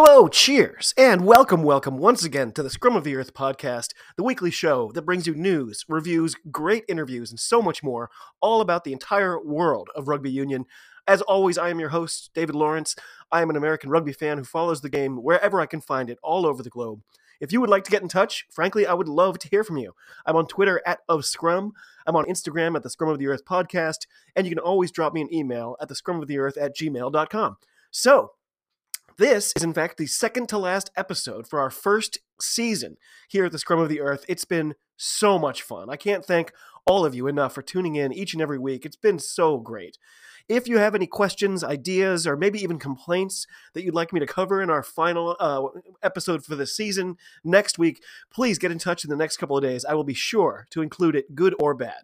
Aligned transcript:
Hello, 0.00 0.28
cheers, 0.28 0.94
and 0.96 1.26
welcome, 1.26 1.64
welcome 1.64 1.98
once 1.98 2.22
again 2.22 2.52
to 2.52 2.62
the 2.62 2.70
Scrum 2.70 2.94
of 2.94 3.02
the 3.02 3.16
Earth 3.16 3.34
podcast, 3.34 3.94
the 4.16 4.22
weekly 4.22 4.52
show 4.52 4.92
that 4.92 5.02
brings 5.02 5.26
you 5.26 5.34
news, 5.34 5.84
reviews, 5.88 6.36
great 6.52 6.84
interviews, 6.86 7.32
and 7.32 7.40
so 7.40 7.60
much 7.60 7.82
more, 7.82 8.08
all 8.40 8.60
about 8.60 8.84
the 8.84 8.92
entire 8.92 9.42
world 9.44 9.88
of 9.96 10.06
rugby 10.06 10.30
union. 10.30 10.66
As 11.08 11.20
always, 11.22 11.58
I 11.58 11.70
am 11.70 11.80
your 11.80 11.88
host, 11.88 12.30
David 12.32 12.54
Lawrence. 12.54 12.94
I 13.32 13.42
am 13.42 13.50
an 13.50 13.56
American 13.56 13.90
rugby 13.90 14.12
fan 14.12 14.38
who 14.38 14.44
follows 14.44 14.82
the 14.82 14.88
game 14.88 15.16
wherever 15.16 15.60
I 15.60 15.66
can 15.66 15.80
find 15.80 16.08
it 16.08 16.18
all 16.22 16.46
over 16.46 16.62
the 16.62 16.70
globe. 16.70 17.02
If 17.40 17.52
you 17.52 17.60
would 17.60 17.68
like 17.68 17.82
to 17.82 17.90
get 17.90 18.02
in 18.02 18.08
touch, 18.08 18.46
frankly, 18.52 18.86
I 18.86 18.94
would 18.94 19.08
love 19.08 19.40
to 19.40 19.48
hear 19.48 19.64
from 19.64 19.78
you. 19.78 19.96
I'm 20.24 20.36
on 20.36 20.46
Twitter 20.46 20.80
at 20.86 21.00
of 21.08 21.24
Scrum. 21.24 21.72
I'm 22.06 22.14
on 22.14 22.26
Instagram 22.26 22.76
at 22.76 22.84
the 22.84 22.90
Scrum 22.90 23.10
of 23.10 23.18
the 23.18 23.26
Earth 23.26 23.44
podcast, 23.44 24.06
and 24.36 24.46
you 24.46 24.54
can 24.54 24.62
always 24.62 24.92
drop 24.92 25.12
me 25.12 25.22
an 25.22 25.34
email 25.34 25.76
at 25.80 25.88
the 25.88 25.96
Scrum 25.96 26.22
of 26.22 26.28
the 26.28 26.38
Earth 26.38 26.56
at 26.56 26.76
gmail.com. 26.76 27.56
So, 27.90 28.32
this 29.18 29.52
is, 29.56 29.64
in 29.64 29.74
fact, 29.74 29.98
the 29.98 30.06
second 30.06 30.48
to 30.48 30.58
last 30.58 30.90
episode 30.96 31.48
for 31.48 31.60
our 31.60 31.70
first 31.70 32.18
season 32.40 32.96
here 33.28 33.46
at 33.46 33.52
the 33.52 33.58
Scrum 33.58 33.80
of 33.80 33.88
the 33.88 34.00
Earth. 34.00 34.24
It's 34.28 34.44
been 34.44 34.76
so 34.96 35.38
much 35.38 35.60
fun. 35.62 35.90
I 35.90 35.96
can't 35.96 36.24
thank 36.24 36.52
all 36.86 37.04
of 37.04 37.16
you 37.16 37.26
enough 37.26 37.52
for 37.52 37.60
tuning 37.60 37.96
in 37.96 38.12
each 38.12 38.32
and 38.32 38.40
every 38.40 38.60
week. 38.60 38.86
It's 38.86 38.96
been 38.96 39.18
so 39.18 39.58
great. 39.58 39.98
If 40.48 40.68
you 40.68 40.78
have 40.78 40.94
any 40.94 41.08
questions, 41.08 41.64
ideas, 41.64 42.28
or 42.28 42.36
maybe 42.36 42.62
even 42.62 42.78
complaints 42.78 43.46
that 43.74 43.82
you'd 43.82 43.94
like 43.94 44.12
me 44.12 44.20
to 44.20 44.26
cover 44.26 44.62
in 44.62 44.70
our 44.70 44.84
final 44.84 45.36
uh, 45.40 45.62
episode 46.02 46.44
for 46.44 46.54
the 46.54 46.66
season 46.66 47.16
next 47.42 47.76
week, 47.76 48.02
please 48.32 48.58
get 48.58 48.70
in 48.70 48.78
touch 48.78 49.04
in 49.04 49.10
the 49.10 49.16
next 49.16 49.36
couple 49.36 49.56
of 49.56 49.64
days. 49.64 49.84
I 49.84 49.94
will 49.94 50.04
be 50.04 50.14
sure 50.14 50.68
to 50.70 50.80
include 50.80 51.16
it, 51.16 51.34
good 51.34 51.56
or 51.60 51.74
bad. 51.74 52.02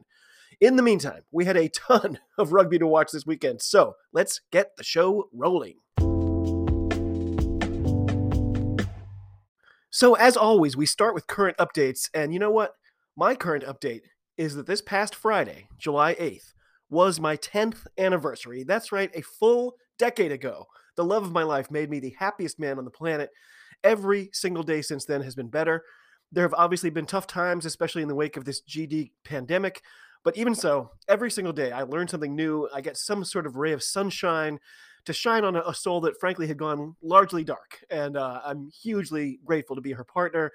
In 0.60 0.74
the 0.74 0.82
meantime, 0.82 1.22
we 1.30 1.44
had 1.44 1.56
a 1.56 1.68
ton 1.68 2.18
of 2.38 2.52
rugby 2.52 2.78
to 2.78 2.88
watch 2.88 3.12
this 3.12 3.24
weekend, 3.24 3.62
so 3.62 3.94
let's 4.12 4.40
get 4.50 4.76
the 4.76 4.84
show 4.84 5.28
rolling. 5.32 5.76
So, 9.94 10.14
as 10.14 10.36
always, 10.36 10.76
we 10.76 10.86
start 10.86 11.14
with 11.14 11.28
current 11.28 11.56
updates. 11.56 12.10
And 12.12 12.32
you 12.32 12.40
know 12.40 12.50
what? 12.50 12.72
My 13.16 13.36
current 13.36 13.62
update 13.62 14.00
is 14.36 14.56
that 14.56 14.66
this 14.66 14.82
past 14.82 15.14
Friday, 15.14 15.68
July 15.78 16.16
8th, 16.16 16.52
was 16.90 17.20
my 17.20 17.36
10th 17.36 17.86
anniversary. 17.96 18.64
That's 18.64 18.90
right, 18.90 19.08
a 19.14 19.22
full 19.22 19.76
decade 19.96 20.32
ago. 20.32 20.64
The 20.96 21.04
love 21.04 21.22
of 21.22 21.30
my 21.30 21.44
life 21.44 21.70
made 21.70 21.90
me 21.90 22.00
the 22.00 22.16
happiest 22.18 22.58
man 22.58 22.78
on 22.78 22.84
the 22.84 22.90
planet. 22.90 23.30
Every 23.84 24.30
single 24.32 24.64
day 24.64 24.82
since 24.82 25.04
then 25.04 25.22
has 25.22 25.36
been 25.36 25.46
better. 25.46 25.84
There 26.32 26.42
have 26.42 26.54
obviously 26.54 26.90
been 26.90 27.06
tough 27.06 27.28
times, 27.28 27.64
especially 27.64 28.02
in 28.02 28.08
the 28.08 28.16
wake 28.16 28.36
of 28.36 28.44
this 28.44 28.62
GD 28.62 29.12
pandemic. 29.24 29.80
But 30.24 30.36
even 30.36 30.56
so, 30.56 30.90
every 31.06 31.30
single 31.30 31.52
day 31.52 31.70
I 31.70 31.82
learn 31.82 32.08
something 32.08 32.34
new. 32.34 32.68
I 32.74 32.80
get 32.80 32.96
some 32.96 33.24
sort 33.24 33.46
of 33.46 33.54
ray 33.54 33.70
of 33.70 33.80
sunshine 33.80 34.58
to 35.04 35.12
shine 35.12 35.44
on 35.44 35.56
a, 35.56 35.74
soul 35.74 36.00
that 36.02 36.18
frankly 36.18 36.46
had 36.46 36.56
gone 36.56 36.96
largely 37.02 37.44
dark. 37.44 37.84
And 37.90 38.16
uh, 38.16 38.40
I'm 38.44 38.70
hugely 38.70 39.40
grateful 39.44 39.76
to 39.76 39.82
be 39.82 39.92
her 39.92 40.04
partner 40.04 40.52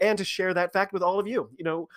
and 0.00 0.16
to 0.16 0.24
share 0.24 0.54
that 0.54 0.72
fact 0.72 0.92
with 0.92 1.02
all 1.02 1.18
of 1.18 1.26
you. 1.26 1.50
You 1.56 1.64
know, 1.64 1.88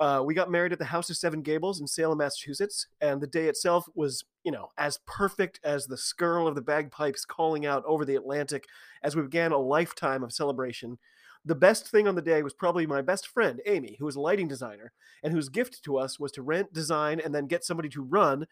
uh, 0.00 0.22
we 0.24 0.34
got 0.34 0.50
married 0.50 0.72
at 0.72 0.78
the 0.78 0.84
House 0.84 1.10
of 1.10 1.16
Seven 1.16 1.42
Gables 1.42 1.80
in 1.80 1.86
Salem, 1.86 2.18
Massachusetts, 2.18 2.88
and 3.00 3.20
the 3.20 3.26
day 3.26 3.46
itself 3.46 3.86
was, 3.94 4.24
you 4.42 4.50
know, 4.50 4.70
as 4.78 4.98
perfect 5.06 5.60
as 5.62 5.86
the 5.86 5.96
skirl 5.96 6.48
of 6.48 6.56
the 6.56 6.62
bagpipes 6.62 7.24
calling 7.24 7.66
out 7.66 7.84
over 7.86 8.04
the 8.04 8.16
Atlantic 8.16 8.66
as 9.04 9.14
we 9.14 9.22
began 9.22 9.52
a 9.52 9.58
lifetime 9.58 10.24
of 10.24 10.32
celebration. 10.32 10.98
The 11.44 11.54
best 11.54 11.88
thing 11.88 12.08
on 12.08 12.14
the 12.14 12.22
day 12.22 12.42
was 12.42 12.54
probably 12.54 12.86
my 12.86 13.02
best 13.02 13.28
friend, 13.28 13.60
Amy, 13.66 13.96
who 13.98 14.08
is 14.08 14.16
a 14.16 14.20
lighting 14.20 14.48
designer, 14.48 14.92
and 15.22 15.32
whose 15.32 15.48
gift 15.48 15.82
to 15.84 15.98
us 15.98 16.18
was 16.18 16.32
to 16.32 16.42
rent, 16.42 16.72
design, 16.72 17.20
and 17.20 17.34
then 17.34 17.46
get 17.46 17.64
somebody 17.64 17.88
to 17.90 18.02
run 18.02 18.46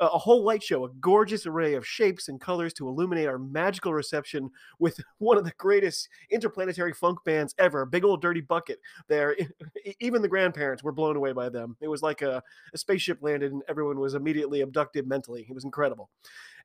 a, 0.00 0.06
whole 0.06 0.42
light 0.42 0.62
show, 0.62 0.84
a 0.84 0.90
gorgeous 1.00 1.46
array 1.46 1.74
of 1.74 1.86
shapes 1.86 2.28
and 2.28 2.40
colors 2.40 2.72
to 2.74 2.88
illuminate 2.88 3.26
our 3.26 3.38
magical 3.38 3.92
reception 3.92 4.50
with 4.78 5.00
one 5.18 5.38
of 5.38 5.44
the 5.44 5.52
greatest 5.58 6.08
interplanetary 6.30 6.92
funk 6.92 7.18
bands 7.24 7.54
ever, 7.58 7.86
Big 7.86 8.04
Old 8.04 8.20
Dirty 8.20 8.40
Bucket. 8.40 8.80
There, 9.08 9.36
even 10.00 10.22
the 10.22 10.28
grandparents 10.28 10.82
were 10.82 10.92
blown 10.92 11.16
away 11.16 11.32
by 11.32 11.48
them. 11.48 11.76
It 11.80 11.88
was 11.88 12.02
like 12.02 12.22
a, 12.22 12.42
a 12.74 12.78
spaceship 12.78 13.18
landed 13.22 13.52
and 13.52 13.62
everyone 13.68 13.98
was 13.98 14.14
immediately 14.14 14.60
abducted 14.60 15.06
mentally. 15.06 15.46
It 15.48 15.54
was 15.54 15.64
incredible. 15.64 16.10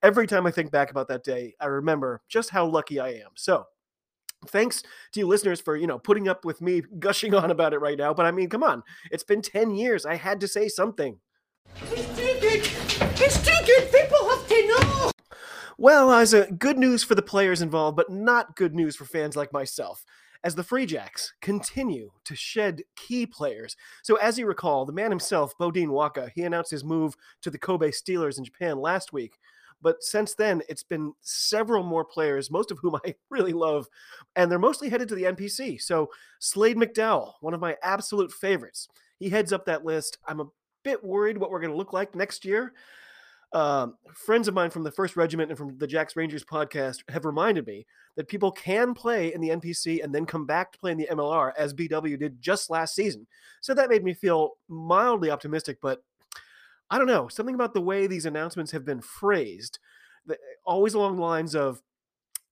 Every 0.04 0.28
time 0.28 0.46
I 0.46 0.52
think 0.52 0.72
back 0.72 0.92
about 0.92 1.08
that 1.10 1.24
day, 1.24 1.56
I 1.60 1.68
remember 1.68 2.22
just 2.28 2.50
how 2.50 2.66
lucky 2.66 3.00
I 3.00 3.10
am. 3.10 3.32
So, 3.36 3.66
thanks 4.48 4.82
to 5.12 5.20
you 5.20 5.28
listeners 5.28 5.62
for 5.62 5.76
you 5.76 5.86
know 5.86 6.00
putting 6.00 6.28
up 6.28 6.46
with 6.46 6.62
me 6.62 6.82
gushing 7.00 7.34
on 7.36 7.52
about 7.52 7.74
it 7.74 7.78
right 7.78 7.98
now 7.98 8.14
but 8.14 8.26
i 8.26 8.32
mean 8.32 8.50
come 8.50 8.64
on 8.64 8.82
it's 9.12 9.24
been 9.24 9.42
10 9.42 9.72
years 9.76 10.04
i 10.04 10.16
had 10.16 10.40
to 10.40 10.48
say 10.48 10.68
something 10.68 11.20
it's 11.76 12.08
too 12.18 12.40
good 12.40 12.62
it's 13.20 13.38
too 13.46 13.66
good 13.66 13.92
people 13.92 14.30
have 14.30 14.48
to 14.48 14.68
know 14.68 15.12
well 15.78 16.22
Isa, 16.22 16.52
good 16.52 16.78
news 16.78 17.04
for 17.04 17.16
the 17.16 17.22
players 17.22 17.62
involved 17.62 17.98
but 17.98 18.10
not 18.10 18.56
good 18.56 18.74
news 18.74 18.96
for 18.96 19.06
fans 19.06 19.36
like 19.36 19.54
myself 19.54 20.06
as 20.44 20.56
the 20.56 20.64
Free 20.64 20.86
Jacks 20.86 21.34
continue 21.42 22.12
to 22.24 22.36
shed 22.36 22.82
key 22.96 23.26
players. 23.26 23.76
So, 24.04 24.16
as 24.16 24.40
you 24.40 24.48
recall, 24.48 24.86
the 24.86 24.94
man 24.94 25.12
himself, 25.12 25.56
Beaudein 25.58 25.90
Waaka, 25.90 26.32
he 26.34 26.44
announced 26.44 26.72
his 26.72 26.84
move 26.84 27.16
to 27.42 27.52
the 27.52 27.60
Kobe 27.60 27.92
Steelers 27.92 28.38
in 28.38 28.44
Japan 28.44 28.80
last 28.80 29.14
week. 29.14 29.38
But 29.82 30.04
since 30.04 30.36
then, 30.36 30.62
it's 30.70 30.84
been 30.84 31.14
several 31.22 31.84
more 31.84 32.06
players, 32.06 32.52
most 32.52 32.72
of 32.72 32.80
whom 32.80 32.96
I 33.06 33.16
really 33.30 33.54
love, 33.54 33.88
and 34.36 34.52
they're 34.52 34.60
mostly 34.60 34.90
headed 34.90 35.10
to 35.10 35.16
the 35.16 35.24
NPC. 35.24 35.82
So 35.82 36.10
Slade 36.40 36.78
McDowell, 36.78 37.34
one 37.42 37.54
of 37.54 37.62
my 37.62 37.78
absolute 37.84 38.32
favorites, 38.32 38.88
he 39.18 39.30
heads 39.30 39.54
up 39.54 39.66
that 39.66 39.86
list. 39.86 40.18
I'm 40.28 40.40
a 40.40 40.46
bit 40.84 41.04
worried 41.04 41.38
what 41.38 41.52
we're 41.52 41.60
going 41.60 41.72
to 41.72 41.78
look 41.78 41.94
like 41.94 42.16
next 42.16 42.46
year. 42.46 42.74
Um, 43.54 43.96
friends 44.14 44.48
of 44.48 44.54
mine 44.54 44.70
from 44.70 44.84
the 44.84 44.92
First 44.92 45.18
Regiment 45.18 45.52
and 45.52 45.58
from 45.58 45.78
the 45.78 45.88
Jacks 45.88 46.16
Rangers 46.16 46.46
podcast 46.46 47.04
have 47.10 47.26
reminded 47.26 47.68
me 47.68 47.86
that 48.16 48.30
people 48.30 48.52
can 48.52 48.94
play 48.94 49.34
in 49.34 49.42
the 49.42 49.50
NPC 49.50 50.02
and 50.02 50.16
then 50.16 50.26
come 50.26 50.46
back 50.46 50.72
to 50.72 50.80
play 50.80 50.92
in 50.92 50.98
the 50.98 51.10
MLR 51.12 51.52
as 51.58 51.74
BW 51.74 52.18
did 52.18 52.42
just 52.42 52.70
last 52.70 52.96
season. 52.96 53.28
So 53.60 53.74
that 53.74 53.90
made 53.90 54.06
me 54.06 54.14
feel 54.14 54.52
mildly 54.70 55.30
optimistic, 55.32 55.80
but 55.82 56.02
I 56.90 56.98
don't 56.98 57.08
know, 57.08 57.28
something 57.28 57.56
about 57.56 57.74
the 57.74 57.82
way 57.82 58.08
these 58.08 58.26
announcements 58.26 58.72
have 58.72 58.86
been 58.86 59.02
phrased, 59.02 59.80
always 60.66 60.94
along 60.94 61.18
the 61.18 61.22
lines 61.22 61.56
of, 61.56 61.82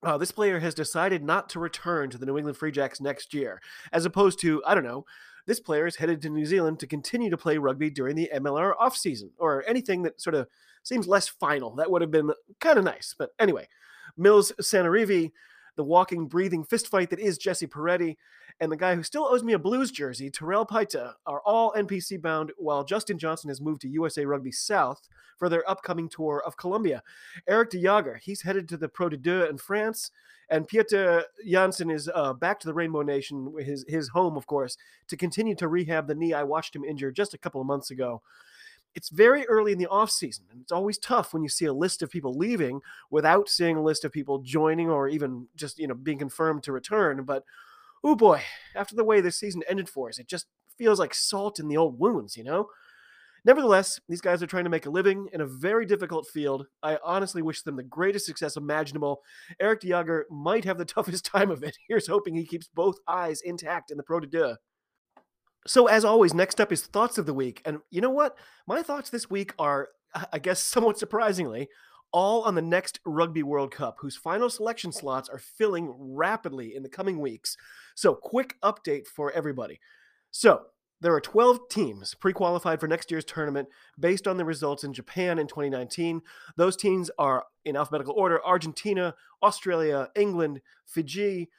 uh, 0.03 0.17
this 0.17 0.31
player 0.31 0.59
has 0.59 0.73
decided 0.73 1.23
not 1.23 1.49
to 1.49 1.59
return 1.59 2.09
to 2.09 2.17
the 2.17 2.25
New 2.25 2.37
England 2.37 2.57
Free 2.57 2.71
Jacks 2.71 3.01
next 3.01 3.33
year, 3.33 3.61
as 3.91 4.05
opposed 4.05 4.39
to, 4.39 4.63
I 4.65 4.75
don't 4.75 4.85
know, 4.85 5.05
this 5.45 5.59
player 5.59 5.87
is 5.87 5.95
headed 5.95 6.21
to 6.21 6.29
New 6.29 6.45
Zealand 6.45 6.79
to 6.79 6.87
continue 6.87 7.29
to 7.29 7.37
play 7.37 7.57
rugby 7.57 7.89
during 7.89 8.15
the 8.15 8.29
MLR 8.33 8.73
offseason, 8.75 9.29
or 9.37 9.63
anything 9.67 10.03
that 10.03 10.21
sort 10.21 10.35
of 10.35 10.47
seems 10.83 11.07
less 11.07 11.27
final. 11.27 11.75
That 11.75 11.89
would 11.91 12.01
have 12.01 12.11
been 12.11 12.31
kind 12.59 12.77
of 12.77 12.85
nice. 12.85 13.15
But 13.17 13.31
anyway, 13.39 13.67
Mills 14.17 14.51
Sanerivi, 14.61 15.31
the 15.75 15.83
walking, 15.83 16.27
breathing 16.27 16.63
fistfight 16.63 17.09
that 17.09 17.19
is 17.19 17.37
Jesse 17.37 17.67
Parete, 17.67 18.17
and 18.59 18.71
the 18.71 18.77
guy 18.77 18.95
who 18.95 19.03
still 19.03 19.25
owes 19.25 19.43
me 19.43 19.53
a 19.53 19.59
Blues 19.59 19.91
jersey, 19.91 20.29
Terrell 20.29 20.65
Peita, 20.65 21.13
are 21.25 21.41
all 21.45 21.73
NPC 21.73 22.21
bound, 22.21 22.51
while 22.57 22.83
Justin 22.83 23.17
Johnson 23.17 23.49
has 23.49 23.61
moved 23.61 23.81
to 23.81 23.89
USA 23.89 24.25
Rugby 24.25 24.51
South 24.51 25.07
for 25.37 25.47
their 25.47 25.69
upcoming 25.69 26.09
tour 26.09 26.43
of 26.45 26.57
Colombia. 26.57 27.01
Eric 27.47 27.69
de 27.69 27.81
Jager, 27.81 28.15
he's 28.15 28.41
headed 28.41 28.67
to 28.69 28.77
the 28.77 28.89
Pro 28.89 29.09
de 29.09 29.17
Deux 29.17 29.45
in 29.45 29.57
France, 29.57 30.11
and 30.49 30.67
Pieter 30.67 31.23
Janssen 31.45 31.89
is 31.89 32.09
uh, 32.13 32.33
back 32.33 32.59
to 32.59 32.67
the 32.67 32.73
Rainbow 32.73 33.03
Nation, 33.03 33.53
his 33.59 33.85
his 33.87 34.09
home, 34.09 34.35
of 34.35 34.47
course, 34.47 34.77
to 35.07 35.15
continue 35.15 35.55
to 35.55 35.67
rehab 35.67 36.07
the 36.07 36.15
knee 36.15 36.33
I 36.33 36.43
watched 36.43 36.75
him 36.75 36.83
injure 36.83 37.11
just 37.11 37.33
a 37.33 37.37
couple 37.37 37.61
of 37.61 37.67
months 37.67 37.91
ago. 37.91 38.21
It's 38.95 39.09
very 39.09 39.45
early 39.47 39.71
in 39.71 39.77
the 39.77 39.87
off 39.87 40.11
season, 40.11 40.45
and 40.51 40.61
it's 40.61 40.71
always 40.71 40.97
tough 40.97 41.33
when 41.33 41.43
you 41.43 41.49
see 41.49 41.65
a 41.65 41.73
list 41.73 42.01
of 42.01 42.09
people 42.09 42.33
leaving 42.33 42.81
without 43.11 43.47
seeing 43.47 43.77
a 43.77 43.83
list 43.83 44.03
of 44.03 44.11
people 44.11 44.39
joining 44.39 44.89
or 44.89 45.07
even 45.07 45.47
just 45.55 45.77
you 45.79 45.87
know 45.87 45.93
being 45.93 46.17
confirmed 46.17 46.63
to 46.63 46.71
return. 46.71 47.23
But 47.23 47.43
oh 48.03 48.15
boy, 48.15 48.41
after 48.75 48.95
the 48.95 49.03
way 49.03 49.21
this 49.21 49.37
season 49.37 49.63
ended 49.67 49.89
for 49.89 50.09
us, 50.09 50.19
it 50.19 50.27
just 50.27 50.47
feels 50.77 50.99
like 50.99 51.13
salt 51.13 51.59
in 51.59 51.67
the 51.67 51.77
old 51.77 51.99
wounds, 51.99 52.35
you 52.35 52.43
know? 52.43 52.69
Nevertheless, 53.45 53.99
these 54.09 54.21
guys 54.21 54.43
are 54.43 54.47
trying 54.47 54.65
to 54.65 54.69
make 54.69 54.85
a 54.85 54.89
living 54.89 55.29
in 55.31 55.41
a 55.41 55.45
very 55.45 55.85
difficult 55.85 56.27
field. 56.27 56.67
I 56.83 56.97
honestly 57.03 57.41
wish 57.41 57.61
them 57.61 57.77
the 57.77 57.83
greatest 57.83 58.25
success 58.25 58.57
imaginable. 58.57 59.21
Eric 59.59 59.81
de 59.81 60.23
might 60.29 60.65
have 60.65 60.77
the 60.77 60.85
toughest 60.95 61.25
time 61.25 61.49
of 61.49 61.63
it. 61.63 61.77
Here's 61.87 62.07
hoping 62.07 62.35
he 62.35 62.45
keeps 62.45 62.67
both 62.67 62.97
eyes 63.07 63.41
intact 63.41 63.91
in 63.91 63.97
the 63.97 64.03
Pro 64.03 64.19
de 64.19 64.27
Deux. 64.27 64.55
So, 65.67 65.87
as 65.87 66.05
always, 66.05 66.33
next 66.33 66.61
up 66.61 66.71
is 66.71 66.85
thoughts 66.85 67.17
of 67.17 67.25
the 67.25 67.33
week. 67.33 67.61
And 67.65 67.79
you 67.91 68.01
know 68.01 68.09
what? 68.09 68.37
My 68.67 68.81
thoughts 68.81 69.09
this 69.09 69.29
week 69.29 69.53
are, 69.59 69.89
I 70.31 70.39
guess, 70.39 70.59
somewhat 70.63 70.97
surprisingly, 70.97 71.67
all 72.11 72.43
on 72.43 72.55
the 72.55 72.61
next 72.61 72.99
Rugby 73.05 73.43
World 73.43 73.71
Cup, 73.71 73.97
whose 73.99 74.15
final 74.15 74.49
selection 74.49 74.91
slots 74.91 75.29
are 75.29 75.37
filling 75.37 75.93
rapidly 75.97 76.73
in 76.75 76.81
the 76.83 76.89
coming 76.89 77.19
weeks. 77.19 77.57
So, 77.95 78.15
quick 78.15 78.55
update 78.63 79.05
for 79.07 79.31
everybody. 79.31 79.79
So, 80.31 80.61
There 81.01 81.13
are 81.13 81.21
12 81.21 81.69
teams 81.69 82.13
pre 82.15 82.33
qualified 82.33 82.79
for 82.79 82.87
next 82.87 83.09
year's 83.11 83.25
tournament 83.25 83.69
based 83.99 84.27
on 84.27 84.37
the 84.37 84.45
results 84.45 84.83
in 84.83 84.93
Japan 84.93 85.39
in 85.39 85.47
2019. 85.47 86.21
Those 86.57 86.75
teams 86.75 87.09
are 87.17 87.45
in 87.63 87.77
alphabetical 87.77 88.13
order 88.15 88.43
Argentina, 88.45 89.15
Australia, 89.41 90.09
England, 90.15 90.61
Fiji, 90.85 91.49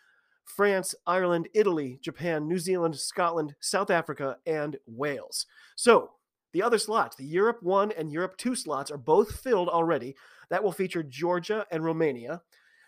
France, 0.50 0.94
Ireland, 1.06 1.49
Italy, 1.55 1.99
Japan, 2.02 2.47
New 2.47 2.58
Zealand, 2.58 2.97
Scotland, 2.97 3.55
South 3.61 3.91
Africa, 3.91 4.37
and 4.47 4.76
Wales. 4.87 5.47
So, 5.76 6.11
the 6.52 6.62
other 6.62 6.79
slots, 6.79 7.17
the 7.17 7.25
Europe 7.25 7.62
1 7.62 7.93
and 7.93 8.12
Europe 8.12 8.37
2 8.37 8.55
slots, 8.56 8.91
are 8.91 8.99
both 8.99 9.41
filled 9.41 9.69
already. 9.69 10.17
That 10.50 10.64
will 10.64 10.73
feature 10.73 11.02
Georgia 11.02 11.64
and 11.70 11.85
Romania. 11.85 12.43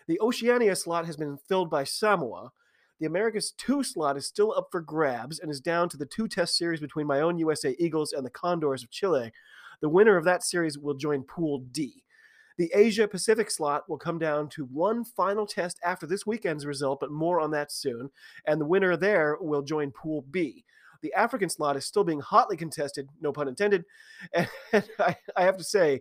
The 0.09 0.21
Oceania 0.21 0.75
slot 0.75 1.07
has 1.07 1.17
been 1.17 1.39
filled 1.49 1.71
by 1.71 1.85
Samoa. 1.85 2.51
The 2.99 3.07
Americas 3.07 3.53
2 3.59 3.83
slot 3.85 4.17
is 4.17 4.27
still 4.27 4.53
up 4.57 4.69
for 4.71 4.81
grabs 4.81 5.39
and 5.39 5.51
is 5.51 5.61
down 5.61 5.89
to 5.91 5.97
the 5.97 6.07
two 6.07 6.29
test 6.29 6.57
series 6.57 6.81
between 6.81 7.07
my 7.07 7.21
own 7.21 7.39
USA 7.39 7.75
Eagles 7.79 8.13
and 8.13 8.27
the 8.27 8.31
Condors 8.31 8.83
of 8.83 8.91
Chile. 8.91 9.33
The 9.81 9.89
winner 9.89 10.17
of 10.17 10.25
that 10.25 10.43
series 10.43 10.79
will 10.79 10.95
join 10.95 11.23
Pool 11.23 11.65
D. 11.71 12.02
The 12.59 12.71
Asia 12.75 13.09
Pacific 13.09 13.51
slot 13.51 13.89
will 13.89 13.99
come 13.99 14.19
down 14.19 14.49
to 14.51 14.65
one 14.67 15.05
final 15.05 15.47
test 15.47 15.79
after 15.85 16.07
this 16.07 16.27
weekend's 16.27 16.67
result, 16.67 17.01
but 17.01 17.11
more 17.11 17.41
on 17.41 17.51
that 17.53 17.73
soon. 17.73 18.11
And 18.47 18.61
the 18.61 18.67
winner 18.67 18.97
there 18.97 19.37
will 19.41 19.63
join 19.63 19.91
Pool 19.91 20.25
B. 20.31 20.65
The 21.03 21.13
African 21.15 21.49
slot 21.49 21.77
is 21.77 21.85
still 21.85 22.05
being 22.05 22.21
hotly 22.21 22.57
contested, 22.57 23.09
no 23.21 23.33
pun 23.33 23.49
intended. 23.49 23.85
And 24.73 24.89
I, 24.99 25.17
I 25.37 25.43
have 25.43 25.57
to 25.57 25.65
say, 25.65 26.01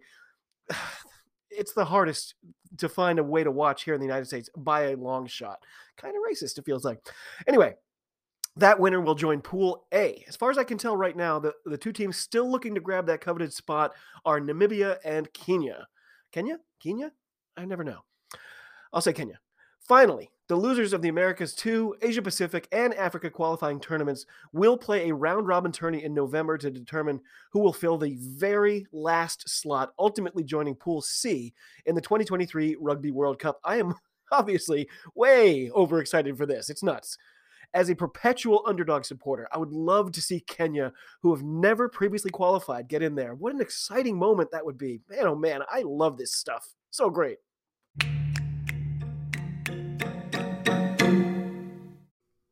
it's 1.50 1.74
the 1.74 1.86
hardest 1.86 2.36
to 2.78 2.88
find 2.88 3.20
a 3.20 3.24
way 3.24 3.44
to 3.44 3.52
watch 3.52 3.84
here 3.84 3.94
in 3.94 4.00
the 4.00 4.06
United 4.06 4.26
States 4.26 4.50
by 4.56 4.92
a 4.92 4.96
long 4.96 5.28
shot. 5.28 5.64
Kind 5.98 6.16
of 6.16 6.22
racist, 6.22 6.58
it 6.58 6.66
feels 6.66 6.86
like. 6.86 7.00
Anyway, 7.48 7.74
that 8.58 8.80
winner 8.80 9.02
will 9.02 9.16
join 9.16 9.42
Pool 9.42 9.86
A. 9.94 10.24
As 10.28 10.36
far 10.36 10.50
as 10.52 10.58
I 10.58 10.64
can 10.64 10.78
tell 10.78 10.96
right 10.96 11.16
now, 11.16 11.40
the, 11.40 11.54
the 11.66 11.78
two 11.78 11.92
teams 11.92 12.18
still 12.18 12.50
looking 12.50 12.76
to 12.76 12.82
grab 12.82 13.06
that 13.08 13.22
coveted 13.22 13.54
spot 13.54 13.94
are 14.26 14.40
Namibia 14.40 14.98
and 15.04 15.32
Kenya. 15.34 15.88
Kenya? 16.32 16.60
Kenya? 16.80 17.12
I 17.58 17.66
never 17.66 17.84
know. 17.84 18.00
I'll 18.94 19.02
say 19.02 19.14
Kenya. 19.14 19.40
Finally, 19.88 20.32
the 20.48 20.56
losers 20.56 20.94
of 20.94 21.02
the 21.02 21.10
Americas 21.10 21.54
2, 21.56 21.96
Asia 22.02 22.22
Pacific, 22.22 22.68
and 22.72 22.94
Africa 22.96 23.30
qualifying 23.30 23.80
tournaments 23.80 24.26
will 24.54 24.78
play 24.78 25.10
a 25.10 25.16
round 25.16 25.48
robin 25.48 25.72
tourney 25.72 26.04
in 26.04 26.14
November 26.14 26.58
to 26.58 26.70
determine 26.70 27.22
who 27.52 27.60
will 27.60 27.74
fill 27.74 27.98
the 27.98 28.18
very 28.20 28.86
last 28.92 29.50
slot, 29.50 29.94
ultimately 29.98 30.44
joining 30.44 30.76
Pool 30.76 31.02
C 31.02 31.54
in 31.86 31.96
the 31.96 32.02
2023 32.02 32.78
Rugby 32.80 33.12
World 33.12 33.40
Cup. 33.40 33.60
I 33.64 33.78
am 33.78 33.96
obviously 34.32 34.90
way 35.16 35.72
overexcited 35.72 36.38
for 36.38 36.46
this. 36.46 36.70
It's 36.70 36.84
nuts. 36.84 37.18
As 37.74 37.90
a 37.90 37.96
perpetual 37.96 38.64
underdog 38.66 39.06
supporter, 39.06 39.48
I 39.54 39.58
would 39.58 39.72
love 39.72 40.12
to 40.12 40.22
see 40.22 40.42
Kenya, 40.42 40.92
who 41.22 41.34
have 41.34 41.42
never 41.42 41.88
previously 41.88 42.30
qualified, 42.30 42.90
get 42.90 43.02
in 43.02 43.16
there. 43.16 43.34
What 43.34 43.54
an 43.54 43.62
exciting 43.62 44.20
moment 44.20 44.52
that 44.52 44.66
would 44.66 44.78
be. 44.78 45.00
Man, 45.10 45.26
oh 45.26 45.36
man, 45.36 45.62
I 45.70 45.84
love 45.86 46.18
this 46.18 46.34
stuff. 46.34 46.68
So 46.90 47.10
great. 47.10 47.38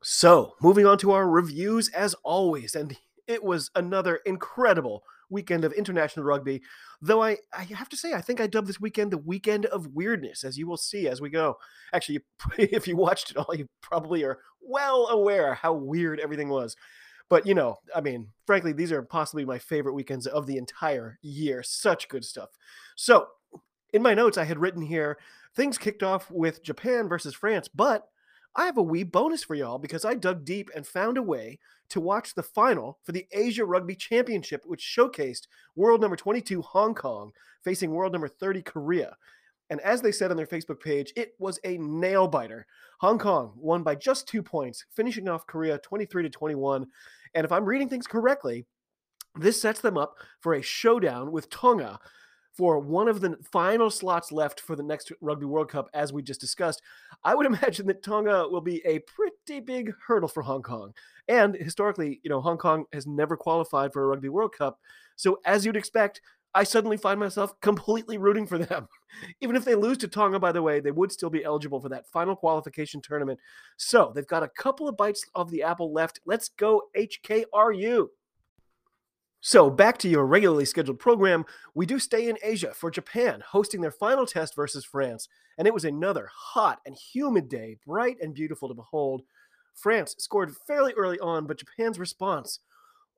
So, 0.02 0.54
moving 0.62 0.86
on 0.86 0.98
to 1.00 1.12
our 1.12 1.30
reviews 1.30 1.90
as 1.90 2.14
always, 2.24 2.74
and 2.74 2.96
it 3.28 3.44
was 3.44 3.72
another 3.76 4.22
incredible 4.26 5.04
weekend 5.30 5.64
of 5.64 5.74
international 5.74 6.26
rugby. 6.26 6.62
Though 7.02 7.24
I, 7.24 7.38
I 7.54 7.64
have 7.64 7.90
to 7.90 7.98
say, 7.98 8.14
I 8.14 8.22
think 8.22 8.42
I 8.42 8.48
dubbed 8.48 8.68
this 8.68 8.80
weekend 8.80 9.12
the 9.12 9.18
weekend 9.18 9.66
of 9.68 9.94
weirdness, 9.94 10.44
as 10.44 10.58
you 10.58 10.68
will 10.68 10.78
see 10.78 11.08
as 11.08 11.22
we 11.22 11.30
go. 11.30 11.58
Actually, 11.94 12.20
if 12.58 12.88
you 12.88 12.96
watched 12.96 13.32
it 13.32 13.38
all, 13.38 13.56
you 13.56 13.68
probably 13.82 14.24
are 14.24 14.40
well 14.62 15.08
aware 15.08 15.54
how 15.54 15.74
weird 15.74 16.20
everything 16.20 16.50
was. 16.50 16.76
But 17.30 17.46
you 17.46 17.54
know, 17.54 17.78
I 17.96 18.02
mean, 18.02 18.30
frankly, 18.46 18.74
these 18.74 18.92
are 18.92 19.04
possibly 19.04 19.46
my 19.46 19.60
favorite 19.60 19.94
weekends 19.94 20.26
of 20.26 20.48
the 20.48 20.58
entire 20.58 21.20
year. 21.22 21.62
Such 21.64 22.10
good 22.10 22.26
stuff. 22.26 22.50
So, 22.96 23.28
in 23.94 24.02
my 24.02 24.14
notes, 24.14 24.38
I 24.38 24.46
had 24.46 24.60
written 24.60 24.82
here 24.82 25.18
things 25.56 25.78
kicked 25.78 26.04
off 26.04 26.30
with 26.32 26.64
Japan 26.64 27.08
versus 27.08 27.34
France, 27.34 27.68
but 27.68 28.08
I 28.60 28.66
have 28.66 28.78
a 28.78 28.84
wee 28.84 29.04
bonus 29.04 29.42
for 29.42 29.56
y'all 29.56 29.78
because 29.78 30.04
I 30.04 30.16
dug 30.16 30.44
deep 30.44 30.70
and 30.76 30.86
found 30.86 31.18
a 31.18 31.24
way 31.24 31.60
to 31.92 32.02
watch 32.02 32.36
the 32.36 32.44
final 32.44 33.00
for 33.04 33.14
the 33.14 33.26
Asia 33.32 33.64
Rugby 33.64 33.96
Championship, 33.96 34.64
which 34.66 34.84
showcased 34.84 35.48
world 35.78 36.02
number 36.02 36.18
22 36.18 36.62
Hong 36.62 36.94
Kong 36.94 37.32
facing 37.64 37.92
world 37.92 38.12
number 38.12 38.28
30 38.28 38.62
Korea. 38.64 39.16
And 39.70 39.80
as 39.80 40.02
they 40.02 40.12
said 40.12 40.30
on 40.30 40.36
their 40.36 40.46
Facebook 40.46 40.82
page, 40.82 41.14
it 41.16 41.36
was 41.40 41.58
a 41.64 41.78
nail 41.78 42.28
biter. 42.28 42.68
Hong 43.00 43.18
Kong 43.18 43.54
won 43.56 43.82
by 43.82 43.96
just 43.96 44.28
two 44.28 44.44
points, 44.44 44.84
finishing 44.92 45.30
off 45.30 45.48
Korea 45.48 45.78
23 45.78 46.24
to 46.24 46.30
21. 46.30 46.86
And 47.36 47.46
if 47.46 47.54
I'm 47.54 47.64
reading 47.64 47.88
things 47.88 48.08
correctly, 48.08 48.66
this 49.36 49.62
sets 49.62 49.80
them 49.80 49.98
up 49.98 50.18
for 50.42 50.56
a 50.56 50.62
showdown 50.62 51.32
with 51.32 51.50
Tonga 51.50 51.98
for 52.60 52.78
one 52.78 53.08
of 53.08 53.22
the 53.22 53.38
final 53.54 53.90
slots 53.90 54.34
left 54.34 54.60
for 54.60 54.76
the 54.76 54.84
next 54.84 55.14
Rugby 55.22 55.46
World 55.46 55.70
Cup, 55.70 55.90
as 55.94 56.12
we 56.12 56.22
just 56.22 56.42
discussed, 56.42 56.82
I 57.24 57.34
would 57.34 57.46
imagine 57.46 57.88
that 57.88 58.04
Tonga 58.04 58.50
will 58.50 58.60
be 58.60 58.86
a 58.86 59.00
pretty 59.00 59.62
big 59.62 59.94
hurdle 60.06 60.28
for 60.28 60.44
Hong 60.44 60.62
Kong. 60.62 60.92
And 61.30 61.56
historically, 61.56 62.20
you 62.22 62.30
know, 62.30 62.42
Hong 62.42 62.58
Kong 62.58 62.84
has 62.92 63.08
never 63.08 63.38
qualified 63.38 63.94
for 63.94 64.04
a 64.04 64.08
Rugby 64.08 64.28
World 64.28 64.54
Cup. 64.58 64.78
So, 65.16 65.40
as 65.46 65.66
you'd 65.66 65.78
expect, 65.78 66.20
I 66.54 66.66
suddenly 66.66 66.98
find 66.98 67.18
myself 67.18 67.58
completely 67.62 68.18
rooting 68.18 68.46
for 68.46 68.58
them. 68.58 68.90
Even 69.42 69.56
if 69.56 69.64
they 69.64 69.76
lose 69.76 69.98
to 70.00 70.10
Tonga, 70.10 70.38
by 70.38 70.52
the 70.52 70.62
way, 70.62 70.82
they 70.82 70.92
would 70.92 71.14
still 71.14 71.30
be 71.30 71.46
eligible 71.46 71.80
for 71.80 71.88
that 71.88 72.10
final 72.10 72.36
qualification 72.36 73.02
tournament. 73.02 73.40
So, 73.78 74.12
they've 74.14 74.28
got 74.28 74.44
a 74.44 74.50
couple 74.50 74.90
of 74.90 74.98
bites 74.98 75.24
of 75.34 75.50
the 75.50 75.64
apple 75.64 75.94
left. 75.94 76.20
Let's 76.26 76.50
go, 76.50 76.82
HKRU. 76.98 78.08
So, 79.42 79.70
back 79.70 79.98
to 80.00 80.10
your 80.10 80.26
regularly 80.26 80.66
scheduled 80.66 81.00
program, 81.00 81.46
we 81.74 81.86
do 81.86 81.98
stay 81.98 82.28
in 82.28 82.38
Asia 82.44 82.74
for 82.74 82.92
Japan 82.92 83.42
hosting 83.48 83.80
their 83.80 83.92
final 83.92 84.26
test 84.26 84.54
versus 84.54 84.84
France, 84.84 85.30
and 85.58 85.66
it 85.66 85.74
was 85.74 85.86
another 85.86 86.30
hot 86.34 86.80
and 86.86 86.96
humid 86.96 87.48
day, 87.48 87.78
bright 87.86 88.18
and 88.22 88.34
beautiful 88.34 88.68
to 88.68 88.74
behold. 88.74 89.22
France 89.74 90.16
scored 90.18 90.56
fairly 90.68 90.94
early 90.94 91.20
on, 91.20 91.48
but 91.48 91.58
Japan's 91.58 91.98
response 91.98 92.60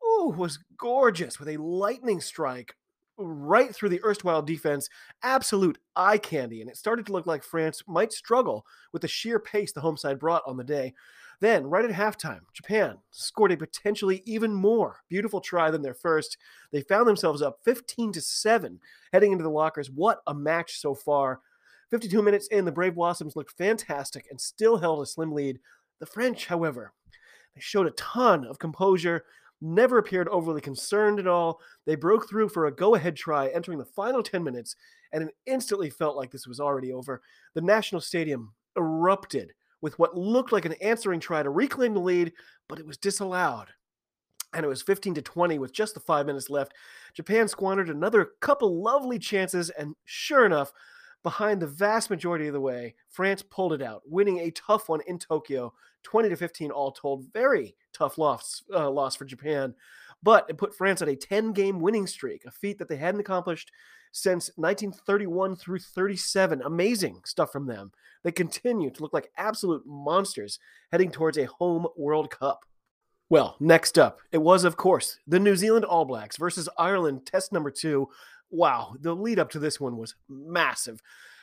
ooh, 0.06 0.33
was 0.35 0.59
gorgeous 0.77 1.39
with 1.39 1.50
a 1.50 1.57
lightning 1.57 2.21
strike 2.21 2.75
right 3.18 3.73
through 3.73 3.89
the 3.89 4.03
erstwhile 4.03 4.41
defense, 4.41 4.89
absolute 5.23 5.77
eye 5.95 6.18
candy, 6.18 6.62
and 6.62 6.69
it 6.69 6.77
started 6.77 7.06
to 7.06 7.12
look 7.12 7.25
like 7.25 7.44
France 7.44 7.83
might 7.88 8.13
struggle 8.13 8.65
with 8.94 9.01
the 9.01 9.07
sheer 9.07 9.39
pace 9.39 9.71
the 9.71 9.81
home 9.81 9.97
side 9.97 10.19
brought 10.19 10.44
on 10.47 10.57
the 10.57 10.63
day. 10.63 10.94
Then, 11.42 11.66
right 11.66 11.84
at 11.84 11.92
halftime, 11.92 12.42
Japan 12.54 13.00
scored 13.10 13.52
a 13.52 13.58
potentially 13.58 14.22
even 14.28 14.54
more 14.54 14.98
beautiful 15.10 15.42
try 15.42 15.72
than 15.72 15.82
their 15.82 15.96
first. 15.96 16.38
They 16.72 16.82
found 16.82 17.08
themselves 17.08 17.42
up 17.42 17.58
15 17.66 18.12
to 18.14 18.22
7 18.22 18.80
heading 19.12 19.31
into 19.31 19.44
the 19.44 19.50
lockers. 19.50 19.90
What 19.90 20.21
a 20.28 20.36
match 20.36 20.80
so 20.80 20.94
far. 20.94 21.42
52 21.90 22.21
minutes 22.21 22.48
in, 22.50 22.64
the 22.64 22.71
Brave 22.71 22.94
Blossoms 22.94 23.36
looked 23.36 23.57
fantastic 23.57 24.28
and 24.30 24.40
still 24.40 24.78
held 24.78 25.02
a 25.02 25.06
slim 25.07 25.31
lead. 25.31 25.60
The 26.00 26.06
French, 26.06 26.45
however, 26.45 26.94
they 27.56 27.60
showed 27.60 27.88
a 27.88 27.92
ton 27.92 28.45
of 28.45 28.60
composure, 28.60 29.26
never 29.62 29.98
appeared 29.98 30.28
overly 30.30 30.62
concerned 30.62 31.19
at 31.19 31.28
all. 31.28 31.60
They 31.88 31.95
broke 31.95 32.30
through 32.30 32.50
for 32.50 32.68
a 32.68 32.76
go 32.76 32.94
ahead 32.94 33.16
try 33.16 33.48
entering 33.48 33.80
the 33.80 33.86
final 33.86 34.21
10 34.21 34.44
minutes, 34.44 34.76
and 35.12 35.24
it 35.24 35.36
instantly 35.48 35.90
felt 35.90 36.16
like 36.16 36.30
this 36.30 36.45
was 36.45 36.60
already 36.60 36.94
over. 36.94 37.24
The 37.56 37.62
National 37.62 38.00
Stadium 38.00 38.54
erupted 38.78 39.54
with 39.81 39.97
what 40.00 40.18
looked 40.18 40.52
like 40.52 40.66
an 40.66 40.76
answering 40.81 41.19
try 41.19 41.44
to 41.44 41.50
reclaim 41.50 41.94
the 41.94 42.00
lead, 42.00 42.33
but 42.69 42.80
it 42.80 42.88
was 42.88 42.97
disallowed. 42.97 43.68
And 44.54 44.66
it 44.66 44.69
was 44.69 44.81
15 44.81 45.16
to 45.16 45.21
20 45.21 45.59
with 45.59 45.73
just 45.73 45.94
the 45.94 46.00
five 46.00 46.26
minutes 46.26 46.50
left. 46.50 46.73
Japan 47.14 47.47
squandered 47.47 47.90
another 47.90 48.31
couple 48.42 48.81
lovely 48.81 49.18
chances, 49.18 49.69
and 49.71 49.95
sure 50.06 50.45
enough, 50.45 50.71
behind 51.23 51.61
the 51.61 51.68
vast 51.68 52.09
majority 52.09 52.47
of 52.47 52.54
the 52.54 52.59
way, 52.59 52.95
France 53.09 53.44
pulled 53.44 53.73
it 53.73 53.81
out, 53.81 54.02
winning 54.06 54.40
a 54.40 54.52
tough 54.52 54.90
one 54.90 55.02
in 55.07 55.19
Tokyo, 55.19 55.73
20 56.04 56.30
to 56.30 56.35
15 56.35 56.71
all 56.71 56.92
told. 56.92 57.31
Very 57.31 57.76
tough 57.94 58.18
loss, 58.18 58.64
uh, 58.73 58.90
loss 58.90 59.16
for 59.16 59.26
Japan, 59.26 59.73
but 60.23 60.45
it 60.49 60.57
put 60.57 60.75
France 60.75 61.01
on 61.01 61.09
a 61.09 61.16
10 61.16 61.54
game 61.54 61.80
winning 61.80 62.07
streak, 62.07 62.45
a 62.45 62.51
feat 62.51 62.78
that 62.80 62.90
they 62.90 62.97
hadn't 62.97 63.21
accomplished 63.21 63.71
since 64.11 64.51
1931 64.56 65.56
through 65.56 65.80
37. 65.80 66.61
Amazing 66.61 67.21
stuff 67.25 67.51
from 67.51 67.68
them. 67.68 67.92
They 68.23 68.31
continue 68.31 68.92
to 68.92 69.01
look 69.01 69.13
like 69.13 69.31
absolute 69.37 69.83
monsters 69.85 70.59
heading 70.92 71.11
towards 71.11 71.37
a 71.37 71.45
home 71.45 71.87
World 71.97 72.30
Cup. 72.30 72.66
Well, 73.30 73.56
next 73.61 73.97
up, 73.97 74.19
it 74.31 74.40
was, 74.40 74.66
of 74.66 74.75
course, 74.75 75.18
the 75.25 75.40
New 75.40 75.56
Zealand 75.56 75.85
All 75.85 76.04
Blacks 76.04 76.35
versus 76.35 76.68
Ireland, 76.78 77.25
test 77.25 77.54
number 77.54 77.71
two. 77.71 78.09
Wow, 78.49 78.95
the 78.99 79.16
lead 79.16 79.40
up 79.40 79.49
to 79.51 79.59
this 79.59 79.80
one 79.80 79.95
was 79.95 80.16
massive. 80.28 81.01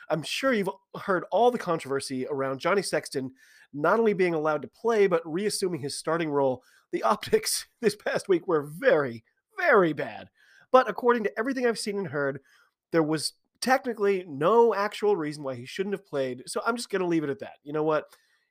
I'm 0.09 0.21
sure 0.21 0.53
you've 0.53 0.69
heard 1.01 1.25
all 1.31 1.49
the 1.49 1.57
controversy 1.57 2.27
around 2.29 2.59
Johnny 2.59 2.83
Sexton 2.83 3.31
not 3.73 3.99
only 3.99 4.13
being 4.13 4.33
allowed 4.33 4.61
to 4.61 4.67
play, 4.67 5.07
but 5.07 5.21
reassuming 5.25 5.81
his 5.81 5.97
starting 5.97 6.29
role. 6.29 6.63
The 6.91 7.03
optics 7.03 7.67
this 7.81 7.95
past 7.95 8.29
week 8.29 8.47
were 8.47 8.63
very, 8.63 9.23
very 9.57 9.93
bad. 9.93 10.29
But 10.71 10.89
according 10.89 11.23
to 11.23 11.39
everything 11.39 11.65
I've 11.65 11.79
seen 11.79 11.97
and 11.97 12.07
heard, 12.07 12.41
there 12.91 13.03
was 13.03 13.33
technically 13.61 14.25
no 14.27 14.73
actual 14.73 15.15
reason 15.15 15.43
why 15.43 15.55
he 15.55 15.65
shouldn't 15.65 15.93
have 15.93 16.05
played. 16.05 16.43
So 16.47 16.61
I'm 16.65 16.75
just 16.75 16.89
going 16.89 17.01
to 17.01 17.07
leave 17.07 17.23
it 17.23 17.29
at 17.29 17.39
that. 17.39 17.57
You 17.63 17.73
know 17.73 17.83
what? 17.83 18.05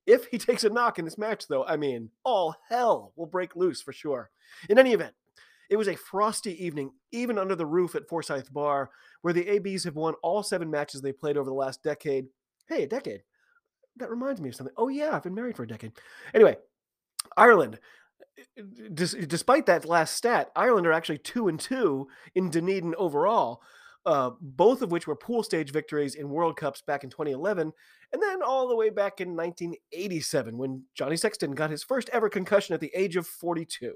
If 0.07 0.27
he 0.27 0.39
takes 0.39 0.65
a 0.65 0.71
knock 0.71 0.99
in 0.99 1.05
this 1.05 1.19
match, 1.19 1.47
though, 1.49 1.65
I 1.65 1.77
mean, 1.77 2.11
all 2.25 2.55
hell 2.69 3.13
will 3.17 3.27
break 3.27 3.57
loose 3.57 3.81
for 3.81 3.93
sure. 3.93 4.31
In 4.69 4.79
any 4.79 4.93
event, 4.93 5.15
it 5.71 5.77
was 5.77 5.89
a 5.89 5.97
frosty 5.97 6.65
evening, 6.65 6.93
even 7.13 7.39
under 7.39 7.55
the 7.55 7.67
roof 7.67 7.95
at 7.95 8.09
Forsyth 8.09 8.53
Bar, 8.53 8.91
where 9.21 9.35
the 9.35 9.49
ABs 9.49 9.85
have 9.85 9.97
won 9.97 10.15
all 10.23 10.43
seven 10.43 10.71
matches 10.71 11.01
they 11.03 11.13
played 11.13 11.37
over 11.37 11.49
the 11.49 11.55
last 11.55 11.83
decade. 11.83 12.27
Hey, 12.67 12.85
a 12.85 12.87
decade. 12.87 13.23
That 13.97 14.11
reminds 14.11 14.41
me 14.41 14.49
of 14.49 14.55
something. 14.55 14.75
Oh, 14.79 14.89
yeah, 14.89 15.15
I've 15.15 15.23
been 15.23 15.35
married 15.35 15.57
for 15.57 15.65
a 15.65 15.69
decade. 15.69 15.93
Anyway, 16.33 16.57
Ireland. 17.37 17.79
Despite 18.95 19.67
that 19.67 19.85
last 19.85 20.15
stat, 20.15 20.51
Ireland 20.57 20.87
are 20.87 20.93
actually 20.93 21.19
two 21.19 21.49
and 21.49 21.59
two 21.59 22.09
in 22.35 22.51
Dunedin 22.51 22.95
overall, 22.97 23.63
uh, 24.07 24.31
both 24.41 24.83
of 24.83 24.91
which 24.91 25.07
were 25.07 25.17
pool 25.17 25.43
stage 25.43 25.73
victories 25.73 26.15
in 26.15 26.31
World 26.31 26.57
Cups 26.57 26.83
back 26.83 27.05
in 27.05 27.11
2011, 27.11 27.73
and 28.13 28.23
then 28.23 28.43
all 28.43 28.69
the 28.69 28.77
way 28.77 28.91
back 28.91 29.21
in 29.21 29.37
1987 29.37 30.57
when 30.57 30.83
Johnny 30.95 31.17
Sexton 31.17 31.53
got 31.53 31.71
his 31.71 31.85
first 31.85 32.09
ever 32.13 32.29
concussion 32.29 32.75
at 32.75 32.81
the 32.81 32.93
age 32.95 33.17
of 33.17 33.27
42. 33.27 33.95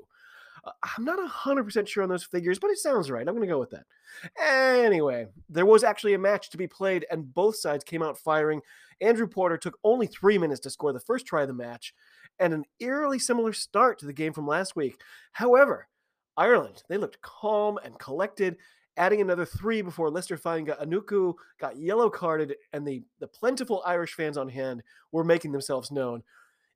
Uh, 0.65 0.71
I'm 0.97 1.05
not 1.05 1.19
100% 1.19 1.89
sure 1.89 2.03
on 2.03 2.09
those 2.09 2.25
figures, 2.25 2.59
but 2.59 2.71
it 2.71 2.79
sounds 2.79 3.11
right. 3.11 3.27
I'm 3.27 3.35
going 3.35 3.47
to 3.47 3.53
go 3.53 3.59
with 3.59 3.71
that. 3.71 3.87
Anyway, 4.39 5.27
there 5.49 5.67
was 5.67 5.83
actually 5.83 6.15
a 6.15 6.19
match 6.19 6.51
to 6.51 6.59
be 6.59 6.67
played, 6.67 7.07
and 7.11 7.33
both 7.35 7.57
sides 7.57 7.83
came 7.83 8.03
out 8.03 8.19
firing. 8.19 8.61
Andrew 9.01 9.27
Porter 9.27 9.57
took 9.57 9.79
only 9.83 10.07
three 10.07 10.39
minutes 10.39 10.61
to 10.61 10.71
score 10.71 10.93
the 10.93 11.01
first 11.01 11.27
try 11.27 11.43
of 11.43 11.49
the 11.49 11.55
match, 11.55 11.95
and 12.39 12.53
an 12.53 12.65
eerily 12.81 13.19
similar 13.19 13.53
start 13.53 13.99
to 13.99 14.07
the 14.07 14.13
game 14.13 14.33
from 14.33 14.47
last 14.47 14.77
week. 14.77 15.01
However, 15.33 15.89
Ireland, 16.37 16.83
they 16.89 16.97
looked 16.97 17.21
calm 17.21 17.79
and 17.85 17.99
collected, 17.99 18.57
adding 18.97 19.21
another 19.21 19.45
three 19.45 19.83
before 19.83 20.11
Lester 20.11 20.35
Leicester 20.35 20.49
Fainga'anuku 20.49 21.35
got 21.61 21.77
yellow 21.77 22.11
carded, 22.11 22.55
and 22.73 22.87
the, 22.87 23.03
the 23.21 23.27
plentiful 23.27 23.83
Irish 23.87 24.15
fans 24.15 24.37
on 24.37 24.49
hand 24.49 24.83
were 25.13 25.25
making 25.25 25.53
themselves 25.53 25.91
known. 25.91 26.23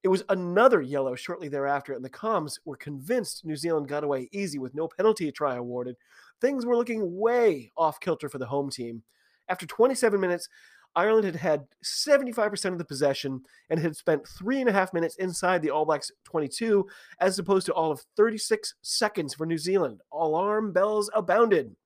It 0.02 0.08
was 0.08 0.24
another 0.28 0.80
yellow 0.80 1.14
shortly 1.14 1.48
thereafter, 1.48 1.94
and 1.94 2.04
the 2.04 2.10
comms 2.10 2.58
were 2.64 2.76
convinced 2.76 3.44
New 3.44 3.56
Zealand 3.56 3.88
got 3.88 4.04
away 4.04 4.28
easy 4.32 4.58
with 4.58 4.74
no 4.74 4.86
penalty 4.88 5.32
try 5.32 5.56
awarded. 5.56 5.96
Things 6.40 6.64
were 6.64 6.76
looking 6.76 7.18
way 7.18 7.72
off 7.76 7.98
kilter 7.98 8.28
for 8.28 8.38
the 8.38 8.46
home 8.46 8.70
team. 8.70 9.02
After 9.48 9.66
27 9.66 10.20
minutes, 10.20 10.48
Ireland 10.96 11.26
had 11.26 11.36
had 11.36 11.66
75% 11.84 12.72
of 12.72 12.78
the 12.78 12.84
possession 12.84 13.42
and 13.68 13.78
had 13.78 13.94
spent 13.94 14.26
three 14.26 14.60
and 14.60 14.68
a 14.68 14.72
half 14.72 14.94
minutes 14.94 15.16
inside 15.16 15.60
the 15.60 15.70
All 15.70 15.84
Blacks 15.84 16.10
22, 16.24 16.86
as 17.20 17.38
opposed 17.38 17.66
to 17.66 17.74
all 17.74 17.92
of 17.92 18.04
36 18.16 18.74
seconds 18.80 19.34
for 19.34 19.44
New 19.44 19.58
Zealand. 19.58 20.00
Alarm 20.10 20.72
bells 20.72 21.10
abounded. 21.14 21.76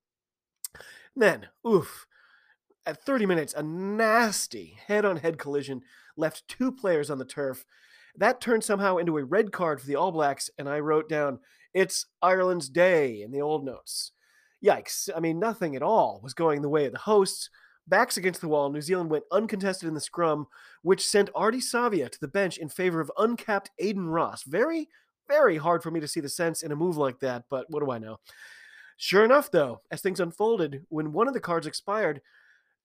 Then, 1.17 1.49
oof, 1.67 2.07
at 2.87 3.05
30 3.05 3.27
minutes, 3.27 3.53
a 3.53 3.65
nasty 3.65 4.79
head 4.87 5.05
on 5.05 5.17
head 5.17 5.39
collision 5.39 5.83
left 6.17 6.47
two 6.47 6.71
players 6.71 7.11
on 7.11 7.19
the 7.19 7.25
turf. 7.25 7.65
That 8.17 8.41
turned 8.41 8.63
somehow 8.63 8.97
into 8.97 9.19
a 9.19 9.25
red 9.25 9.51
card 9.51 9.81
for 9.81 9.87
the 9.87 9.97
All 9.97 10.13
Blacks, 10.13 10.51
and 10.57 10.69
I 10.69 10.79
wrote 10.79 11.09
down, 11.09 11.41
It's 11.75 12.07
Ireland's 12.23 12.69
day 12.69 13.23
in 13.23 13.33
the 13.33 13.41
old 13.41 13.65
notes. 13.65 14.13
Yikes. 14.65 15.09
I 15.17 15.21
mean, 15.21 15.41
nothing 15.41 15.75
at 15.75 15.83
all 15.83 16.21
was 16.23 16.35
going 16.35 16.63
the 16.63 16.69
way 16.69 16.87
of 16.87 16.93
the 16.93 16.99
hosts. 16.99 17.51
Backs 17.87 18.17
against 18.17 18.41
the 18.41 18.49
wall, 18.49 18.71
New 18.71 18.81
Zealand 18.81 19.11
went 19.11 19.25
uncontested 19.33 19.89
in 19.89 19.95
the 19.95 20.01
scrum, 20.01 20.47
which 20.83 21.07
sent 21.07 21.33
Ardie 21.33 21.57
Savea 21.57 22.11
to 22.11 22.21
the 22.21 22.29
bench 22.29 22.57
in 22.59 22.69
favor 22.69 23.01
of 23.01 23.11
uncapped 23.19 23.71
Aidan 23.79 24.09
Ross. 24.09 24.45
Very, 24.45 24.89
very 25.29 25.57
hard 25.57 25.83
for 25.83 25.91
me 25.91 26.01
to 26.01 26.09
see 26.09 26.21
the 26.21 26.29
sense 26.29 26.63
in 26.63 26.73
a 26.73 26.77
move 26.77 26.97
like 26.97 27.19
that, 27.21 27.45
but 27.51 27.67
what 27.69 27.85
do 27.85 27.91
I 27.91 27.99
know? 27.99 28.21
Sure 28.97 29.25
enough, 29.25 29.51
though, 29.51 29.81
as 29.91 30.03
things 30.03 30.21
unfolded, 30.21 30.85
when 30.89 31.13
one 31.13 31.27
of 31.27 31.35
the 31.35 31.41
cards 31.41 31.67
expired, 31.67 32.21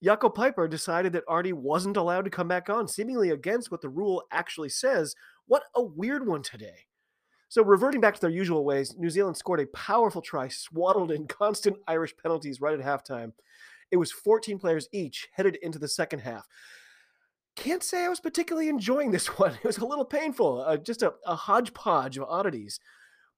Jaco 0.04 0.34
Peyper 0.34 0.70
decided 0.70 1.14
that 1.14 1.26
Ardie 1.28 1.54
wasn't 1.54 1.98
allowed 1.98 2.26
to 2.26 2.32
come 2.32 2.48
back 2.48 2.70
on, 2.70 2.88
seemingly 2.88 3.32
against 3.32 3.72
what 3.72 3.82
the 3.82 3.90
rule 3.90 4.24
actually 4.32 4.70
says. 4.70 5.16
What 5.48 5.64
a 5.76 5.82
weird 5.84 6.28
one 6.28 6.42
today. 6.42 6.86
So, 7.50 7.64
reverting 7.64 8.02
back 8.02 8.16
to 8.16 8.22
their 8.22 8.30
usual 8.30 8.66
ways, 8.66 8.96
New 8.98 9.10
Zealand 9.10 9.38
scored 9.38 9.60
a 9.60 9.68
powerful 9.68 10.22
try, 10.22 10.48
swaddled 10.48 11.12
in 11.12 11.28
constant 11.28 11.78
Irish 11.88 12.16
penalties 12.18 12.60
right 12.60 12.78
at 12.80 12.86
halftime. 12.86 13.34
It 13.92 13.98
was 13.98 14.12
14 14.12 14.60
players 14.60 14.90
each 14.92 15.28
headed 15.34 15.58
into 15.58 15.80
the 15.80 15.88
second 15.88 16.20
half. 16.20 16.48
Can't 17.56 17.84
say 17.84 18.06
I 18.06 18.10
was 18.10 18.20
particularly 18.20 18.70
enjoying 18.70 19.12
this 19.12 19.28
one. 19.40 19.54
It 19.54 19.64
was 19.64 19.78
a 19.78 19.86
little 19.86 20.06
painful, 20.06 20.62
uh, 20.62 20.78
just 20.78 21.04
a, 21.04 21.14
a 21.26 21.36
hodgepodge 21.36 22.18
of 22.18 22.28
oddities. 22.28 22.80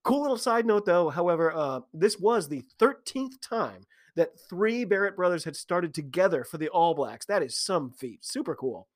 Cool 0.04 0.22
little 0.22 0.38
side 0.38 0.66
note, 0.66 0.86
though. 0.86 1.10
However, 1.10 1.52
uh, 1.54 1.82
this 1.94 2.18
was 2.20 2.48
the 2.48 2.64
13th 2.80 3.42
time 3.42 3.86
that 4.16 4.40
three 4.50 4.84
Barrett 4.84 5.16
brothers 5.16 5.44
had 5.44 5.56
started 5.56 5.94
together 5.94 6.44
for 6.44 6.58
the 6.58 6.70
All 6.70 6.94
Blacks. 6.94 7.26
That 7.26 7.44
is 7.44 7.58
some 7.58 7.92
feat. 7.92 8.26
Super 8.26 8.56
cool. 8.56 8.88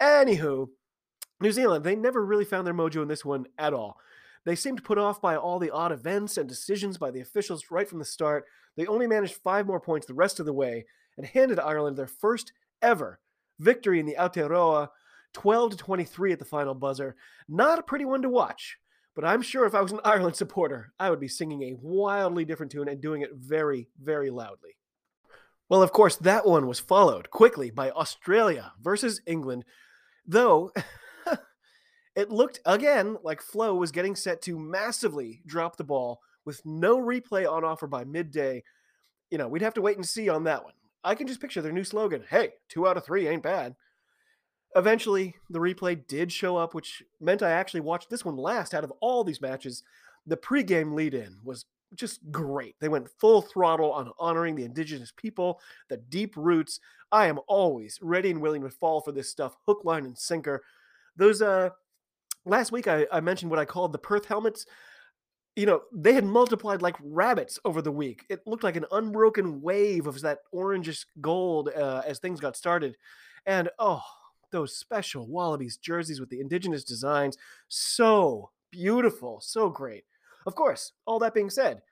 Anywho, 0.00 0.68
New 1.40 1.52
Zealand, 1.52 1.84
they 1.84 1.96
never 1.96 2.24
really 2.24 2.44
found 2.44 2.66
their 2.66 2.74
mojo 2.74 3.02
in 3.02 3.08
this 3.08 3.24
one 3.24 3.46
at 3.58 3.72
all. 3.72 3.96
They 4.44 4.56
seemed 4.56 4.84
put 4.84 4.98
off 4.98 5.20
by 5.20 5.36
all 5.36 5.58
the 5.58 5.70
odd 5.70 5.92
events 5.92 6.36
and 6.36 6.48
decisions 6.48 6.98
by 6.98 7.10
the 7.10 7.20
officials 7.20 7.70
right 7.70 7.88
from 7.88 7.98
the 7.98 8.04
start. 8.04 8.44
They 8.76 8.86
only 8.86 9.06
managed 9.06 9.34
five 9.34 9.66
more 9.66 9.80
points 9.80 10.06
the 10.06 10.14
rest 10.14 10.40
of 10.40 10.46
the 10.46 10.52
way 10.52 10.86
and 11.16 11.26
handed 11.26 11.58
Ireland 11.58 11.96
their 11.96 12.06
first 12.06 12.52
ever 12.80 13.20
victory 13.58 14.00
in 14.00 14.06
the 14.06 14.16
Aotearoa, 14.18 14.88
12 15.34 15.70
to 15.72 15.76
23 15.76 16.32
at 16.32 16.38
the 16.38 16.44
final 16.44 16.74
buzzer. 16.74 17.16
Not 17.48 17.78
a 17.78 17.82
pretty 17.82 18.04
one 18.04 18.22
to 18.22 18.28
watch, 18.28 18.78
but 19.14 19.24
I'm 19.24 19.42
sure 19.42 19.64
if 19.64 19.74
I 19.74 19.80
was 19.80 19.92
an 19.92 20.00
Ireland 20.04 20.36
supporter, 20.36 20.92
I 20.98 21.10
would 21.10 21.20
be 21.20 21.28
singing 21.28 21.62
a 21.62 21.76
wildly 21.80 22.44
different 22.44 22.72
tune 22.72 22.88
and 22.88 23.00
doing 23.00 23.22
it 23.22 23.30
very, 23.34 23.88
very 24.02 24.30
loudly. 24.30 24.76
Well, 25.68 25.82
of 25.82 25.92
course, 25.92 26.16
that 26.16 26.46
one 26.46 26.66
was 26.66 26.80
followed 26.80 27.30
quickly 27.30 27.70
by 27.70 27.90
Australia 27.90 28.72
versus 28.82 29.22
England, 29.26 29.64
though 30.26 30.72
it 32.14 32.30
looked 32.30 32.60
again 32.66 33.16
like 33.22 33.40
Flo 33.40 33.74
was 33.74 33.92
getting 33.92 34.16
set 34.16 34.42
to 34.42 34.58
massively 34.58 35.42
drop 35.46 35.76
the 35.76 35.84
ball 35.84 36.20
with 36.44 36.64
no 36.64 36.98
replay 36.98 37.50
on 37.50 37.64
offer 37.64 37.86
by 37.86 38.04
midday. 38.04 38.62
You 39.30 39.38
know, 39.38 39.48
we'd 39.48 39.62
have 39.62 39.74
to 39.74 39.82
wait 39.82 39.96
and 39.96 40.06
see 40.06 40.28
on 40.28 40.44
that 40.44 40.64
one. 40.64 40.74
I 41.04 41.14
can 41.14 41.26
just 41.26 41.40
picture 41.40 41.62
their 41.62 41.72
new 41.72 41.84
slogan 41.84 42.24
hey, 42.28 42.50
two 42.68 42.86
out 42.86 42.96
of 42.96 43.04
three 43.04 43.28
ain't 43.28 43.42
bad. 43.42 43.74
Eventually, 44.74 45.36
the 45.50 45.58
replay 45.58 46.06
did 46.06 46.32
show 46.32 46.56
up, 46.56 46.74
which 46.74 47.02
meant 47.20 47.42
I 47.42 47.50
actually 47.50 47.80
watched 47.80 48.08
this 48.08 48.24
one 48.24 48.36
last 48.36 48.72
out 48.72 48.84
of 48.84 48.92
all 49.00 49.22
these 49.22 49.40
matches. 49.40 49.82
The 50.26 50.36
pregame 50.36 50.94
lead 50.94 51.14
in 51.14 51.38
was 51.44 51.66
just 51.94 52.20
great. 52.30 52.76
They 52.80 52.88
went 52.88 53.10
full 53.18 53.42
throttle 53.42 53.92
on 53.92 54.12
honoring 54.18 54.54
the 54.54 54.64
indigenous 54.64 55.12
people, 55.14 55.60
the 55.88 55.98
deep 55.98 56.36
roots. 56.36 56.80
I 57.10 57.26
am 57.26 57.40
always 57.48 57.98
ready 58.00 58.30
and 58.30 58.40
willing 58.40 58.62
to 58.62 58.70
fall 58.70 59.02
for 59.02 59.12
this 59.12 59.28
stuff, 59.28 59.56
hook, 59.66 59.82
line, 59.84 60.06
and 60.06 60.16
sinker. 60.16 60.62
Those, 61.16 61.42
uh, 61.42 61.70
last 62.44 62.72
week 62.72 62.88
I, 62.88 63.06
I 63.12 63.20
mentioned 63.20 63.50
what 63.50 63.60
I 63.60 63.64
called 63.64 63.92
the 63.92 63.98
Perth 63.98 64.26
helmets. 64.26 64.66
You 65.54 65.66
know, 65.66 65.82
they 65.92 66.14
had 66.14 66.24
multiplied 66.24 66.80
like 66.80 66.96
rabbits 67.02 67.58
over 67.64 67.82
the 67.82 67.92
week. 67.92 68.24
It 68.30 68.40
looked 68.46 68.64
like 68.64 68.76
an 68.76 68.86
unbroken 68.90 69.60
wave 69.60 70.06
of 70.06 70.20
that 70.22 70.38
orangish 70.54 71.04
gold 71.20 71.68
uh, 71.68 72.02
as 72.06 72.18
things 72.18 72.40
got 72.40 72.56
started. 72.56 72.96
And 73.44 73.68
oh, 73.78 74.02
those 74.50 74.76
special 74.76 75.26
Wallabies 75.26 75.76
jerseys 75.76 76.20
with 76.20 76.30
the 76.30 76.40
indigenous 76.40 76.84
designs. 76.84 77.36
So 77.68 78.50
beautiful, 78.70 79.40
so 79.42 79.68
great. 79.68 80.04
Of 80.46 80.54
course, 80.54 80.92
all 81.06 81.18
that 81.20 81.34
being 81.34 81.50
said, 81.50 81.82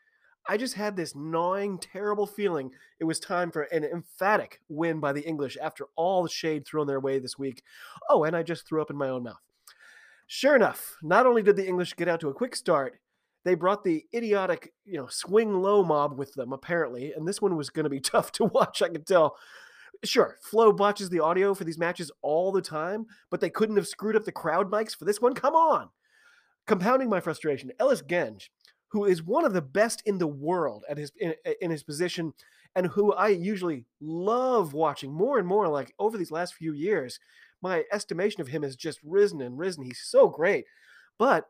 I 0.49 0.57
just 0.57 0.75
had 0.75 0.97
this 0.97 1.14
gnawing, 1.14 1.78
terrible 1.78 2.26
feeling 2.26 2.71
it 2.99 3.04
was 3.04 3.21
time 3.21 3.50
for 3.50 3.62
an 3.64 3.85
emphatic 3.85 4.61
win 4.69 5.00
by 5.00 5.12
the 5.12 5.26
English 5.26 5.57
after 5.61 5.87
all 5.97 6.23
the 6.23 6.28
shade 6.28 6.66
thrown 6.66 6.87
their 6.87 7.00
way 7.00 7.19
this 7.19 7.38
week. 7.38 7.62
Oh, 8.09 8.25
and 8.25 8.35
I 8.35 8.42
just 8.42 8.66
threw 8.66 8.80
up 8.80 8.90
in 8.90 8.97
my 8.97 9.09
own 9.09 9.25
mouth. 9.25 9.37
Sure 10.32 10.54
enough, 10.54 10.96
not 11.02 11.26
only 11.26 11.42
did 11.42 11.56
the 11.56 11.66
English 11.66 11.96
get 11.96 12.06
out 12.06 12.20
to 12.20 12.28
a 12.28 12.32
quick 12.32 12.54
start, 12.54 13.00
they 13.44 13.56
brought 13.56 13.82
the 13.82 14.04
idiotic, 14.14 14.72
you 14.84 14.96
know, 14.96 15.08
swing 15.08 15.60
low 15.60 15.82
mob 15.82 16.16
with 16.16 16.32
them, 16.34 16.52
apparently, 16.52 17.12
and 17.12 17.26
this 17.26 17.42
one 17.42 17.56
was 17.56 17.68
going 17.68 17.82
to 17.82 17.90
be 17.90 17.99
tough 18.00 18.30
to 18.32 18.44
watch, 18.44 18.80
I 18.80 18.90
could 18.90 19.08
tell 19.08 19.37
sure, 20.04 20.37
Flo 20.40 20.72
botches 20.72 21.10
the 21.10 21.18
audio 21.18 21.52
for 21.52 21.64
these 21.64 21.78
matches 21.78 22.12
all 22.22 22.52
the 22.52 22.62
time, 22.62 23.06
but 23.28 23.40
they 23.40 23.50
couldn't 23.50 23.76
have 23.76 23.88
screwed 23.88 24.14
up 24.14 24.25
the 24.25 24.30
crowd 24.30 24.70
mics 24.70 24.96
for 24.96 25.04
this 25.04 25.20
one. 25.20 25.34
Come 25.34 25.54
on. 25.54 25.88
Compounding 26.68 27.08
my 27.08 27.18
frustration, 27.18 27.72
Ellis 27.80 28.00
Genge, 28.00 28.50
who 28.88 29.06
is 29.06 29.25
one 29.25 29.44
of 29.44 29.52
the 29.52 29.60
best 29.60 30.00
in 30.06 30.18
the 30.18 30.28
world 30.28 30.84
at 30.88 30.96
his 30.96 31.10
in, 31.18 31.34
in 31.60 31.72
his 31.72 31.82
position, 31.82 32.32
and 32.76 32.87
who 32.87 33.12
I 33.12 33.28
usually 33.28 33.84
love 34.00 34.75
watching 34.75 35.12
more 35.12 35.38
and 35.38 35.46
more. 35.49 35.66
Like 35.66 35.92
over 35.99 36.16
these 36.16 36.30
last 36.30 36.54
few 36.54 36.72
years, 36.72 37.18
my 37.62 37.85
estimation 37.93 38.40
of 38.40 38.49
him 38.49 38.62
has 38.62 38.76
just 38.76 39.00
risen 39.05 39.40
and 39.40 39.59
risen. 39.59 39.85
He's 39.85 40.02
so 40.02 40.29
great, 40.29 40.64
but 41.19 41.49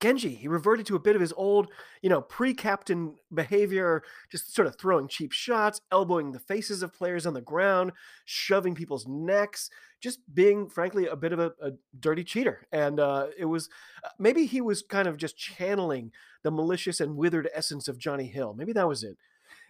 Genji, 0.00 0.34
he 0.34 0.48
reverted 0.48 0.86
to 0.86 0.96
a 0.96 1.00
bit 1.00 1.14
of 1.14 1.20
his 1.20 1.34
old, 1.36 1.70
you 2.00 2.08
know, 2.08 2.22
pre-captain 2.22 3.16
behavior, 3.32 4.02
just 4.30 4.54
sort 4.54 4.66
of 4.66 4.78
throwing 4.78 5.08
cheap 5.08 5.30
shots, 5.30 5.82
elbowing 5.92 6.32
the 6.32 6.38
faces 6.38 6.82
of 6.82 6.94
players 6.94 7.26
on 7.26 7.34
the 7.34 7.42
ground, 7.42 7.92
shoving 8.24 8.74
people's 8.74 9.06
necks, 9.06 9.68
just 10.00 10.20
being, 10.32 10.70
frankly, 10.70 11.06
a 11.06 11.16
bit 11.16 11.34
of 11.34 11.38
a, 11.38 11.52
a 11.60 11.72
dirty 11.98 12.24
cheater. 12.24 12.66
And 12.72 12.98
uh, 12.98 13.26
it 13.36 13.44
was 13.44 13.68
uh, 14.02 14.08
maybe 14.18 14.46
he 14.46 14.62
was 14.62 14.82
kind 14.82 15.06
of 15.06 15.18
just 15.18 15.36
channeling 15.36 16.12
the 16.42 16.50
malicious 16.50 17.00
and 17.00 17.16
withered 17.16 17.50
essence 17.54 17.86
of 17.86 17.98
Johnny 17.98 18.26
Hill. 18.26 18.54
Maybe 18.54 18.72
that 18.72 18.88
was 18.88 19.04
it. 19.04 19.18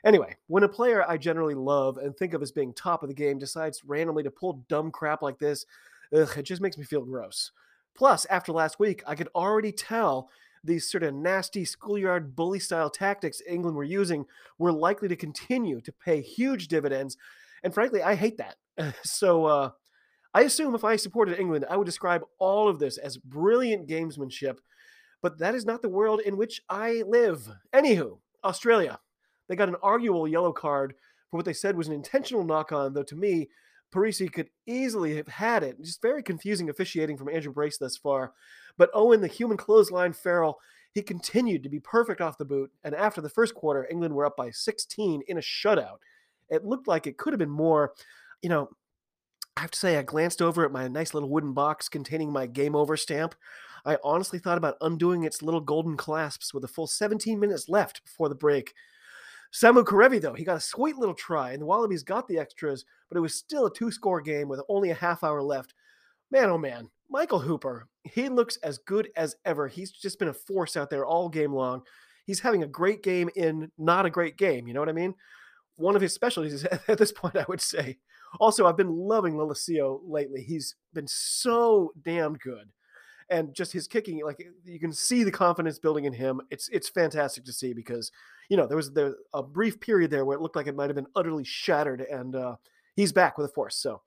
Anyway, 0.04 0.36
when 0.46 0.62
a 0.62 0.68
player 0.68 1.04
I 1.06 1.16
generally 1.16 1.54
love 1.54 1.98
and 1.98 2.16
think 2.16 2.34
of 2.34 2.42
as 2.42 2.52
being 2.52 2.72
top 2.72 3.02
of 3.02 3.08
the 3.08 3.14
game 3.14 3.38
decides 3.38 3.84
randomly 3.84 4.22
to 4.22 4.30
pull 4.30 4.64
dumb 4.68 4.90
crap 4.90 5.22
like 5.22 5.38
this, 5.38 5.66
Ugh, 6.12 6.38
it 6.38 6.42
just 6.42 6.62
makes 6.62 6.76
me 6.78 6.84
feel 6.84 7.04
gross. 7.04 7.52
Plus, 7.94 8.24
after 8.26 8.52
last 8.52 8.78
week, 8.78 9.02
I 9.06 9.14
could 9.14 9.28
already 9.34 9.72
tell 9.72 10.30
these 10.62 10.90
sort 10.90 11.02
of 11.02 11.14
nasty 11.14 11.64
schoolyard 11.64 12.36
bully 12.36 12.58
style 12.58 12.90
tactics 12.90 13.42
England 13.48 13.76
were 13.76 13.84
using 13.84 14.26
were 14.58 14.72
likely 14.72 15.08
to 15.08 15.16
continue 15.16 15.80
to 15.80 15.92
pay 15.92 16.20
huge 16.20 16.68
dividends. 16.68 17.16
And 17.62 17.72
frankly, 17.72 18.02
I 18.02 18.14
hate 18.14 18.38
that. 18.38 18.56
so 19.04 19.46
uh, 19.46 19.70
I 20.34 20.42
assume 20.42 20.74
if 20.74 20.84
I 20.84 20.96
supported 20.96 21.38
England, 21.38 21.64
I 21.68 21.76
would 21.76 21.86
describe 21.86 22.22
all 22.38 22.68
of 22.68 22.78
this 22.78 22.98
as 22.98 23.16
brilliant 23.16 23.88
gamesmanship. 23.88 24.58
But 25.22 25.38
that 25.38 25.54
is 25.54 25.66
not 25.66 25.82
the 25.82 25.88
world 25.88 26.20
in 26.20 26.36
which 26.36 26.62
I 26.68 27.02
live. 27.06 27.46
Anywho, 27.74 28.18
Australia. 28.42 28.98
They 29.50 29.56
got 29.56 29.68
an 29.68 29.76
arguable 29.82 30.28
yellow 30.28 30.52
card 30.52 30.94
for 31.28 31.36
what 31.36 31.44
they 31.44 31.52
said 31.52 31.76
was 31.76 31.88
an 31.88 31.94
intentional 31.94 32.44
knock 32.44 32.70
on, 32.70 32.94
though 32.94 33.02
to 33.02 33.16
me, 33.16 33.48
Parisi 33.92 34.32
could 34.32 34.48
easily 34.66 35.16
have 35.16 35.26
had 35.26 35.64
it. 35.64 35.80
Just 35.82 36.00
very 36.00 36.22
confusing 36.22 36.70
officiating 36.70 37.16
from 37.16 37.28
Andrew 37.28 37.52
Brace 37.52 37.76
thus 37.78 37.96
far. 37.96 38.32
But 38.78 38.90
oh, 38.94 39.08
Owen, 39.08 39.20
the 39.20 39.26
human 39.26 39.56
clothesline 39.56 40.12
Farrell, 40.12 40.60
he 40.92 41.02
continued 41.02 41.64
to 41.64 41.68
be 41.68 41.80
perfect 41.80 42.20
off 42.20 42.38
the 42.38 42.44
boot. 42.44 42.70
And 42.84 42.94
after 42.94 43.20
the 43.20 43.28
first 43.28 43.54
quarter, 43.54 43.88
England 43.90 44.14
were 44.14 44.24
up 44.24 44.36
by 44.36 44.50
16 44.50 45.22
in 45.26 45.36
a 45.36 45.40
shutout. 45.40 45.98
It 46.48 46.64
looked 46.64 46.86
like 46.86 47.06
it 47.06 47.18
could 47.18 47.32
have 47.32 47.38
been 47.38 47.50
more. 47.50 47.94
You 48.42 48.48
know, 48.48 48.70
I 49.56 49.62
have 49.62 49.72
to 49.72 49.78
say, 49.78 49.98
I 49.98 50.02
glanced 50.02 50.40
over 50.40 50.64
at 50.64 50.72
my 50.72 50.86
nice 50.86 51.12
little 51.12 51.28
wooden 51.28 51.52
box 51.52 51.88
containing 51.88 52.32
my 52.32 52.46
game 52.46 52.76
over 52.76 52.96
stamp. 52.96 53.34
I 53.84 53.98
honestly 54.04 54.38
thought 54.38 54.58
about 54.58 54.76
undoing 54.80 55.24
its 55.24 55.42
little 55.42 55.60
golden 55.60 55.96
clasps 55.96 56.54
with 56.54 56.64
a 56.64 56.68
full 56.68 56.86
17 56.86 57.38
minutes 57.38 57.68
left 57.68 58.04
before 58.04 58.28
the 58.28 58.34
break. 58.34 58.74
Samu 59.52 59.84
Kerevi, 59.84 60.20
though, 60.20 60.34
he 60.34 60.44
got 60.44 60.56
a 60.56 60.60
sweet 60.60 60.96
little 60.96 61.14
try, 61.14 61.52
and 61.52 61.62
the 61.62 61.66
Wallabies 61.66 62.02
got 62.02 62.28
the 62.28 62.38
extras, 62.38 62.84
but 63.08 63.18
it 63.18 63.20
was 63.20 63.34
still 63.34 63.66
a 63.66 63.72
two 63.72 63.90
score 63.90 64.20
game 64.20 64.48
with 64.48 64.62
only 64.68 64.90
a 64.90 64.94
half 64.94 65.24
hour 65.24 65.42
left. 65.42 65.74
Man, 66.30 66.50
oh 66.50 66.58
man, 66.58 66.88
Michael 67.10 67.40
Hooper, 67.40 67.88
he 68.04 68.28
looks 68.28 68.56
as 68.58 68.78
good 68.78 69.10
as 69.16 69.34
ever. 69.44 69.66
He's 69.66 69.90
just 69.90 70.18
been 70.20 70.28
a 70.28 70.32
force 70.32 70.76
out 70.76 70.90
there 70.90 71.04
all 71.04 71.28
game 71.28 71.52
long. 71.52 71.82
He's 72.26 72.38
having 72.38 72.62
a 72.62 72.68
great 72.68 73.02
game 73.02 73.28
in 73.34 73.72
not 73.76 74.06
a 74.06 74.10
great 74.10 74.36
game. 74.36 74.68
You 74.68 74.74
know 74.74 74.80
what 74.80 74.88
I 74.88 74.92
mean? 74.92 75.14
One 75.76 75.96
of 75.96 76.02
his 76.02 76.14
specialties 76.14 76.64
at 76.88 76.98
this 76.98 77.10
point, 77.10 77.36
I 77.36 77.44
would 77.48 77.60
say. 77.60 77.98
Also, 78.38 78.66
I've 78.66 78.76
been 78.76 78.94
loving 78.96 79.34
Lolesio 79.34 80.00
lately. 80.04 80.42
He's 80.42 80.76
been 80.92 81.08
so 81.08 81.92
damn 82.02 82.34
good. 82.34 82.70
And 83.30 83.54
just 83.54 83.72
his 83.72 83.86
kicking, 83.86 84.24
like 84.24 84.44
you 84.64 84.80
can 84.80 84.92
see 84.92 85.22
the 85.22 85.30
confidence 85.30 85.78
building 85.78 86.04
in 86.04 86.12
him. 86.12 86.40
It's 86.50 86.68
it's 86.70 86.88
fantastic 86.88 87.44
to 87.44 87.52
see 87.52 87.72
because 87.72 88.10
you 88.50 88.56
know, 88.56 88.66
there 88.66 88.76
was 88.76 88.92
there 88.92 89.14
a 89.32 89.42
brief 89.42 89.80
period 89.80 90.10
there 90.10 90.24
where 90.24 90.36
it 90.36 90.42
looked 90.42 90.56
like 90.56 90.66
it 90.66 90.74
might 90.74 90.90
have 90.90 90.96
been 90.96 91.06
utterly 91.14 91.44
shattered, 91.44 92.02
and 92.02 92.34
uh, 92.34 92.56
he's 92.96 93.12
back 93.12 93.38
with 93.38 93.48
a 93.48 93.52
force. 93.52 93.76
So, 93.76 94.02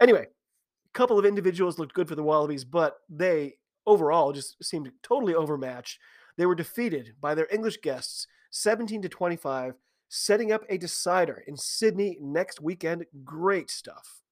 anyway, 0.00 0.22
a 0.24 0.98
couple 0.98 1.18
of 1.18 1.26
individuals 1.26 1.78
looked 1.78 1.94
good 1.94 2.08
for 2.08 2.14
the 2.14 2.22
Wallabies, 2.22 2.64
but 2.64 3.00
they 3.10 3.58
overall 3.86 4.32
just 4.32 4.62
seemed 4.64 4.90
totally 5.02 5.34
overmatched. 5.34 6.00
They 6.38 6.46
were 6.46 6.54
defeated 6.54 7.14
by 7.20 7.34
their 7.34 7.48
English 7.52 7.82
guests, 7.82 8.26
17 8.50 9.02
to 9.02 9.08
25, 9.10 9.74
setting 10.08 10.52
up 10.52 10.62
a 10.70 10.78
decider 10.78 11.44
in 11.46 11.56
Sydney 11.56 12.16
next 12.18 12.62
weekend. 12.62 13.04
Great 13.24 13.70
stuff. 13.70 14.22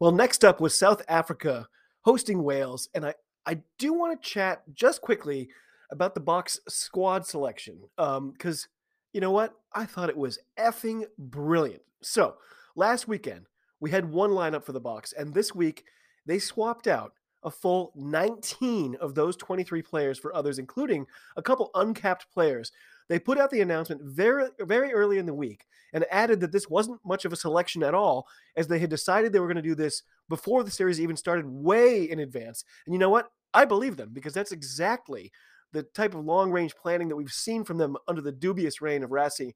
Well, 0.00 0.10
next 0.10 0.44
up 0.44 0.60
was 0.60 0.76
South 0.76 1.02
Africa 1.08 1.68
hosting 2.00 2.42
Wales, 2.42 2.88
and 2.92 3.06
I 3.06 3.14
I 3.46 3.60
do 3.78 3.92
want 3.92 4.20
to 4.20 4.28
chat 4.28 4.62
just 4.72 5.00
quickly 5.00 5.48
about 5.90 6.14
the 6.14 6.20
Boks 6.20 6.58
squad 6.68 7.26
selection 7.26 7.80
because 7.96 8.64
um, 8.64 8.70
you 9.12 9.20
know 9.20 9.30
what? 9.30 9.54
I 9.72 9.86
thought 9.86 10.08
it 10.08 10.16
was 10.16 10.38
effing 10.58 11.04
brilliant. 11.18 11.82
So 12.02 12.36
last 12.76 13.08
weekend, 13.08 13.46
we 13.80 13.90
had 13.90 14.10
one 14.10 14.30
lineup 14.30 14.64
for 14.64 14.72
the 14.72 14.80
Boks, 14.80 15.12
and 15.16 15.34
this 15.34 15.54
week 15.54 15.84
they 16.26 16.38
swapped 16.38 16.86
out 16.86 17.12
a 17.42 17.50
full 17.50 17.92
19 17.96 18.96
of 19.00 19.14
those 19.14 19.36
23 19.36 19.82
players 19.82 20.18
for 20.18 20.34
others, 20.34 20.58
including 20.58 21.06
a 21.36 21.42
couple 21.42 21.70
uncapped 21.74 22.26
players. 22.32 22.70
They 23.08 23.18
put 23.18 23.38
out 23.38 23.50
the 23.50 23.62
announcement 23.62 24.02
very, 24.04 24.48
very 24.60 24.92
early 24.92 25.18
in 25.18 25.26
the 25.26 25.34
week 25.34 25.66
and 25.92 26.04
added 26.10 26.40
that 26.40 26.52
this 26.52 26.68
wasn't 26.68 27.00
much 27.04 27.24
of 27.24 27.32
a 27.32 27.36
selection 27.36 27.82
at 27.82 27.94
all, 27.94 28.28
as 28.56 28.68
they 28.68 28.78
had 28.78 28.90
decided 28.90 29.32
they 29.32 29.40
were 29.40 29.48
going 29.48 29.56
to 29.56 29.62
do 29.62 29.74
this 29.74 30.02
before 30.28 30.62
the 30.62 30.70
series 30.70 31.00
even 31.00 31.16
started, 31.16 31.46
way 31.46 32.04
in 32.04 32.20
advance. 32.20 32.64
And 32.86 32.94
you 32.94 32.98
know 32.98 33.10
what? 33.10 33.32
I 33.54 33.64
believe 33.64 33.96
them 33.96 34.10
because 34.12 34.34
that's 34.34 34.52
exactly 34.52 35.32
the 35.72 35.82
type 35.82 36.14
of 36.14 36.24
long 36.24 36.50
range 36.50 36.74
planning 36.76 37.08
that 37.08 37.16
we've 37.16 37.32
seen 37.32 37.64
from 37.64 37.78
them 37.78 37.96
under 38.08 38.20
the 38.20 38.32
dubious 38.32 38.80
reign 38.80 39.02
of 39.02 39.10
Rassie. 39.10 39.54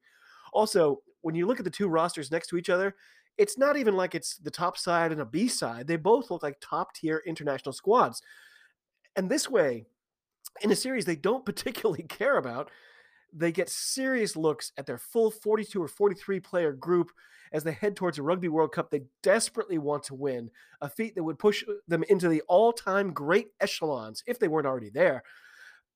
Also, 0.53 1.01
when 1.23 1.35
you 1.35 1.47
look 1.47 1.59
at 1.59 1.65
the 1.65 1.71
two 1.71 1.89
rosters 1.89 2.31
next 2.31 2.49
to 2.49 2.57
each 2.57 2.71
other, 2.71 2.95
it's 3.37 3.59
not 3.59 3.77
even 3.77 3.97
like 3.97 4.15
it's 4.15 4.37
the 4.37 4.51
top 4.51 4.77
side 4.79 5.11
and 5.11 5.21
a 5.21 5.27
B 5.27 5.49
side. 5.49 5.87
They 5.87 5.97
both 5.97 6.31
look 6.31 6.43
like 6.43 6.57
top 6.61 6.95
tier 6.95 7.23
international 7.27 7.73
squads. 7.73 8.23
And 9.17 9.31
this 9.31 9.51
way, 9.51 9.85
in 10.61 10.71
a 10.71 10.77
series 10.77 11.05
they 11.05 11.17
don't 11.17 11.45
particularly 11.47 12.05
care 12.05 12.37
about, 12.37 12.71
they 13.35 13.53
get 13.53 13.69
serious 13.69 14.37
looks 14.37 14.73
at 14.79 14.87
their 14.87 14.99
full 14.99 15.31
42 15.31 15.83
or 15.83 15.89
43 15.89 16.41
player 16.41 16.73
group 16.73 17.11
as 17.53 17.65
they 17.65 17.73
head 17.73 17.97
towards 17.97 18.19
a 18.19 18.23
Rugby 18.23 18.49
World 18.49 18.73
Cup 18.73 18.91
they 18.91 19.03
desperately 19.23 19.79
want 19.79 20.03
to 20.05 20.15
win, 20.15 20.51
a 20.81 20.89
feat 20.89 21.15
that 21.15 21.25
would 21.25 21.39
push 21.39 21.65
uh, 21.69 21.73
them 21.89 22.05
into 22.09 22.29
the 22.29 22.43
all 22.49 22.73
time 22.73 23.13
great 23.13 23.49
echelons 23.61 24.23
if 24.27 24.39
they 24.39 24.49
weren't 24.49 24.67
already 24.67 24.91
there. 24.91 25.23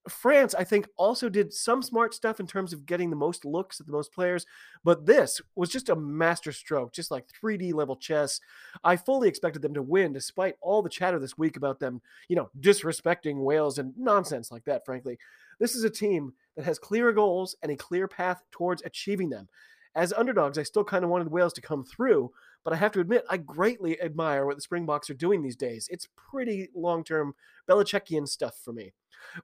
France, 0.09 0.55
I 0.55 0.65
think, 0.65 0.89
also 0.97 1.29
did 1.29 1.53
some 1.53 1.83
smart 1.83 2.15
stuff 2.15 2.41
in 2.41 2.47
terms 2.47 2.73
of 2.73 2.87
getting 2.87 3.11
the 3.11 3.17
most 3.17 3.45
looks 3.45 3.81
at 3.81 3.87
the 3.87 3.93
most 3.93 4.13
players, 4.13 4.47
but 4.85 5.05
this 5.05 5.41
was 5.55 5.69
just 5.69 5.91
a 5.91 5.97
master 5.97 6.53
stroke, 6.53 6.93
just 6.95 7.11
like 7.11 7.27
3D 7.43 7.75
level 7.75 7.97
chess. 7.97 8.41
I 8.85 8.97
fully 8.97 9.29
expected 9.29 9.61
them 9.61 9.75
to 9.75 9.83
win, 9.83 10.13
despite 10.13 10.55
all 10.61 10.83
the 10.83 10.89
chatter 10.89 11.19
this 11.19 11.37
week 11.37 11.57
about 11.57 11.79
them, 11.79 12.01
you 12.29 12.37
know, 12.37 12.49
disrespecting 12.61 13.43
Wales 13.43 13.79
and 13.79 13.93
nonsense 13.99 14.51
like 14.51 14.65
that, 14.65 14.87
frankly. 14.87 15.19
This 15.59 15.75
is 15.75 15.85
a 15.85 15.91
team 15.91 16.33
that 16.57 16.65
has 16.65 16.79
clear 16.79 17.13
goals 17.13 17.57
and 17.63 17.73
a 17.73 17.77
clear 17.77 18.09
path 18.09 18.43
towards 18.51 18.83
achieving 18.83 19.31
them. 19.31 19.49
As 19.95 20.13
underdogs, 20.13 20.59
I 20.59 20.63
still 20.63 20.85
kind 20.85 21.05
of 21.05 21.11
wanted 21.11 21.31
Wales 21.31 21.53
to 21.55 21.61
come 21.61 21.85
through, 21.85 22.31
but 22.65 22.73
I 22.73 22.77
have 22.77 22.93
to 22.93 23.01
admit, 23.01 23.25
I 23.29 23.39
greatly 23.39 24.01
admire 24.01 24.47
what 24.47 24.57
the 24.57 24.63
Springboks 24.63 25.11
are 25.11 25.15
doing 25.15 25.43
these 25.43 25.57
days. 25.57 25.89
It's 25.91 26.09
pretty 26.17 26.69
long 26.75 27.03
term 27.05 27.35
Belichickian 27.69 28.29
stuff 28.29 28.57
for 28.63 28.73
me. 28.73 28.93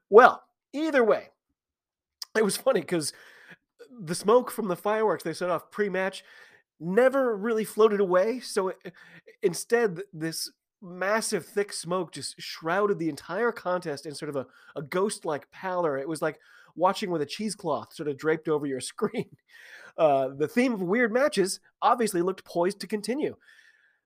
Well, 0.09 0.43
either 0.73 1.03
way, 1.03 1.29
it 2.37 2.43
was 2.43 2.57
funny 2.57 2.81
because 2.81 3.13
the 3.99 4.15
smoke 4.15 4.51
from 4.51 4.67
the 4.67 4.75
fireworks 4.75 5.23
they 5.23 5.33
set 5.33 5.49
off 5.49 5.71
pre 5.71 5.89
match 5.89 6.23
never 6.79 7.35
really 7.35 7.63
floated 7.63 7.99
away. 7.99 8.39
So 8.39 8.69
it, 8.69 8.93
instead, 9.41 10.01
this 10.13 10.51
massive 10.81 11.45
thick 11.45 11.73
smoke 11.73 12.11
just 12.11 12.39
shrouded 12.39 12.99
the 12.99 13.09
entire 13.09 13.51
contest 13.51 14.05
in 14.05 14.13
sort 14.13 14.29
of 14.29 14.35
a, 14.35 14.45
a 14.75 14.81
ghost 14.81 15.25
like 15.25 15.49
pallor. 15.51 15.97
It 15.97 16.07
was 16.07 16.21
like 16.21 16.39
watching 16.75 17.09
with 17.09 17.21
a 17.21 17.25
cheesecloth 17.25 17.93
sort 17.93 18.09
of 18.09 18.17
draped 18.17 18.47
over 18.47 18.65
your 18.65 18.79
screen. 18.81 19.29
Uh, 19.97 20.29
the 20.37 20.47
theme 20.47 20.73
of 20.73 20.81
weird 20.81 21.11
matches 21.11 21.59
obviously 21.81 22.21
looked 22.21 22.45
poised 22.45 22.79
to 22.81 22.87
continue. 22.87 23.35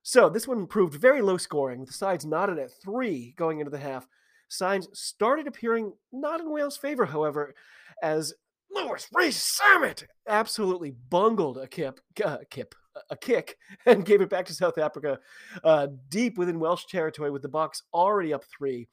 So 0.02 0.30
this 0.30 0.48
one 0.48 0.66
proved 0.68 0.94
very 0.94 1.22
low 1.22 1.38
scoring, 1.38 1.80
with 1.80 1.90
the 1.90 1.94
sides 1.94 2.26
knotted 2.26 2.58
at 2.58 2.72
three 2.82 3.34
going 3.38 3.60
into 3.60 3.72
the 3.72 3.80
half. 3.80 4.08
Signs 4.48 4.88
started 4.94 5.46
appearing 5.46 5.94
not 6.12 6.40
in 6.40 6.52
Wales' 6.52 6.78
favor, 6.78 7.06
however, 7.06 7.54
as 8.02 8.34
Louis 8.72 9.08
Rees-Zammit 9.14 10.06
absolutely 10.28 10.92
bungled 10.92 11.58
a 11.58 11.68
kip, 11.68 12.00
uh, 12.24 12.38
kip, 12.50 12.74
a 13.10 13.18
kick, 13.18 13.58
and 13.86 14.06
gave 14.06 14.22
it 14.22 14.30
back 14.30 14.46
to 14.46 14.54
South 14.54 14.78
Africa, 14.78 15.20
uh, 15.64 15.88
deep 16.10 16.38
within 16.38 16.60
Welsh 16.60 16.86
territory, 16.86 17.32
with 17.32 17.42
the 17.42 17.50
Boks 17.50 17.82
already 17.94 18.34
up 18.34 18.44
three. 18.46 18.88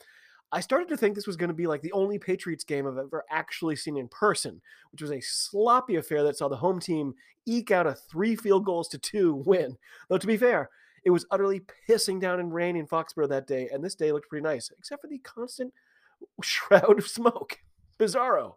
I 0.52 0.60
started 0.60 0.88
to 0.88 0.96
think 0.96 1.14
this 1.14 1.26
was 1.26 1.36
going 1.36 1.48
to 1.48 1.54
be 1.54 1.66
like 1.66 1.82
the 1.82 1.92
only 1.92 2.18
Patriots 2.18 2.64
game 2.64 2.86
I've 2.86 2.98
ever 2.98 3.24
actually 3.30 3.76
seen 3.76 3.96
in 3.96 4.08
person, 4.08 4.60
which 4.92 5.02
was 5.02 5.10
a 5.10 5.20
sloppy 5.20 5.96
affair 5.96 6.22
that 6.22 6.36
saw 6.36 6.48
the 6.48 6.56
home 6.56 6.78
team 6.78 7.14
eke 7.46 7.72
out 7.72 7.86
a 7.86 7.94
three 7.94 8.36
field 8.36 8.64
goals 8.64 8.88
to 8.88 8.98
two 8.98 9.34
win. 9.46 9.76
Though 10.08 10.18
to 10.18 10.26
be 10.26 10.36
fair, 10.36 10.70
it 11.04 11.10
was 11.10 11.26
utterly 11.30 11.62
pissing 11.88 12.20
down 12.20 12.40
in 12.40 12.50
rain 12.50 12.76
in 12.76 12.86
Foxborough 12.86 13.28
that 13.28 13.46
day, 13.46 13.68
and 13.72 13.84
this 13.84 13.94
day 13.94 14.12
looked 14.12 14.28
pretty 14.28 14.44
nice, 14.44 14.70
except 14.78 15.02
for 15.02 15.08
the 15.08 15.18
constant 15.18 15.72
shroud 16.42 16.98
of 16.98 17.06
smoke. 17.06 17.58
Bizarro. 17.98 18.54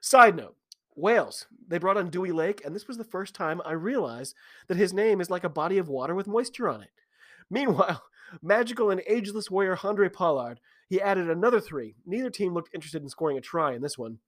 Side 0.00 0.36
note 0.36 0.56
Wales, 0.94 1.46
they 1.68 1.78
brought 1.78 1.96
on 1.96 2.10
Dewi 2.10 2.32
Lake, 2.32 2.62
and 2.64 2.74
this 2.74 2.86
was 2.86 2.98
the 2.98 3.04
first 3.04 3.34
time 3.34 3.60
I 3.64 3.72
realized 3.72 4.34
that 4.68 4.76
his 4.76 4.92
name 4.92 5.20
is 5.20 5.30
like 5.30 5.44
a 5.44 5.48
body 5.48 5.78
of 5.78 5.88
water 5.88 6.14
with 6.14 6.26
moisture 6.26 6.68
on 6.68 6.82
it. 6.82 6.90
Meanwhile, 7.50 8.02
magical 8.42 8.90
and 8.90 9.02
ageless 9.06 9.50
warrior 9.50 9.76
Handré 9.76 10.12
Pollard, 10.12 10.60
he 10.88 11.00
added 11.00 11.30
another 11.30 11.60
three. 11.60 11.94
Neither 12.06 12.30
team 12.30 12.54
looked 12.54 12.74
interested 12.74 13.02
in 13.02 13.08
scoring 13.08 13.38
a 13.38 13.40
try 13.40 13.72
in 13.72 13.82
this 13.82 13.96
one. 13.96 14.18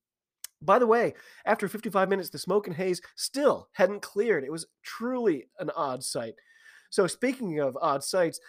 By 0.63 0.79
the 0.79 0.87
way, 0.87 1.15
after 1.45 1.69
55 1.69 2.09
minutes, 2.09 2.31
the 2.31 2.39
smoke 2.39 2.67
and 2.67 2.77
haze 2.77 3.03
still 3.17 3.69
hadn't 3.73 4.01
cleared. 4.01 4.45
It 4.45 4.53
was 4.53 4.67
truly 4.83 5.49
an 5.59 5.71
odd 5.77 6.03
sight. 6.03 6.35
So, 6.89 7.07
speaking 7.07 7.61
of 7.61 7.77
odd 7.83 8.03
sights, 8.03 8.41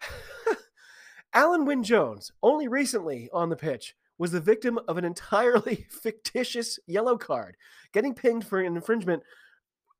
Alun 1.34 1.66
Wyn 1.66 1.82
Jones, 1.82 2.32
only 2.42 2.68
recently 2.68 3.28
on 3.32 3.50
the 3.50 3.56
pitch, 3.56 3.94
was 4.18 4.32
the 4.32 4.40
victim 4.40 4.78
of 4.88 4.98
an 4.98 5.04
entirely 5.04 5.86
fictitious 5.90 6.78
yellow 6.86 7.16
card, 7.16 7.56
getting 7.92 8.14
pinged 8.14 8.46
for 8.46 8.60
an 8.60 8.76
infringement 8.76 9.22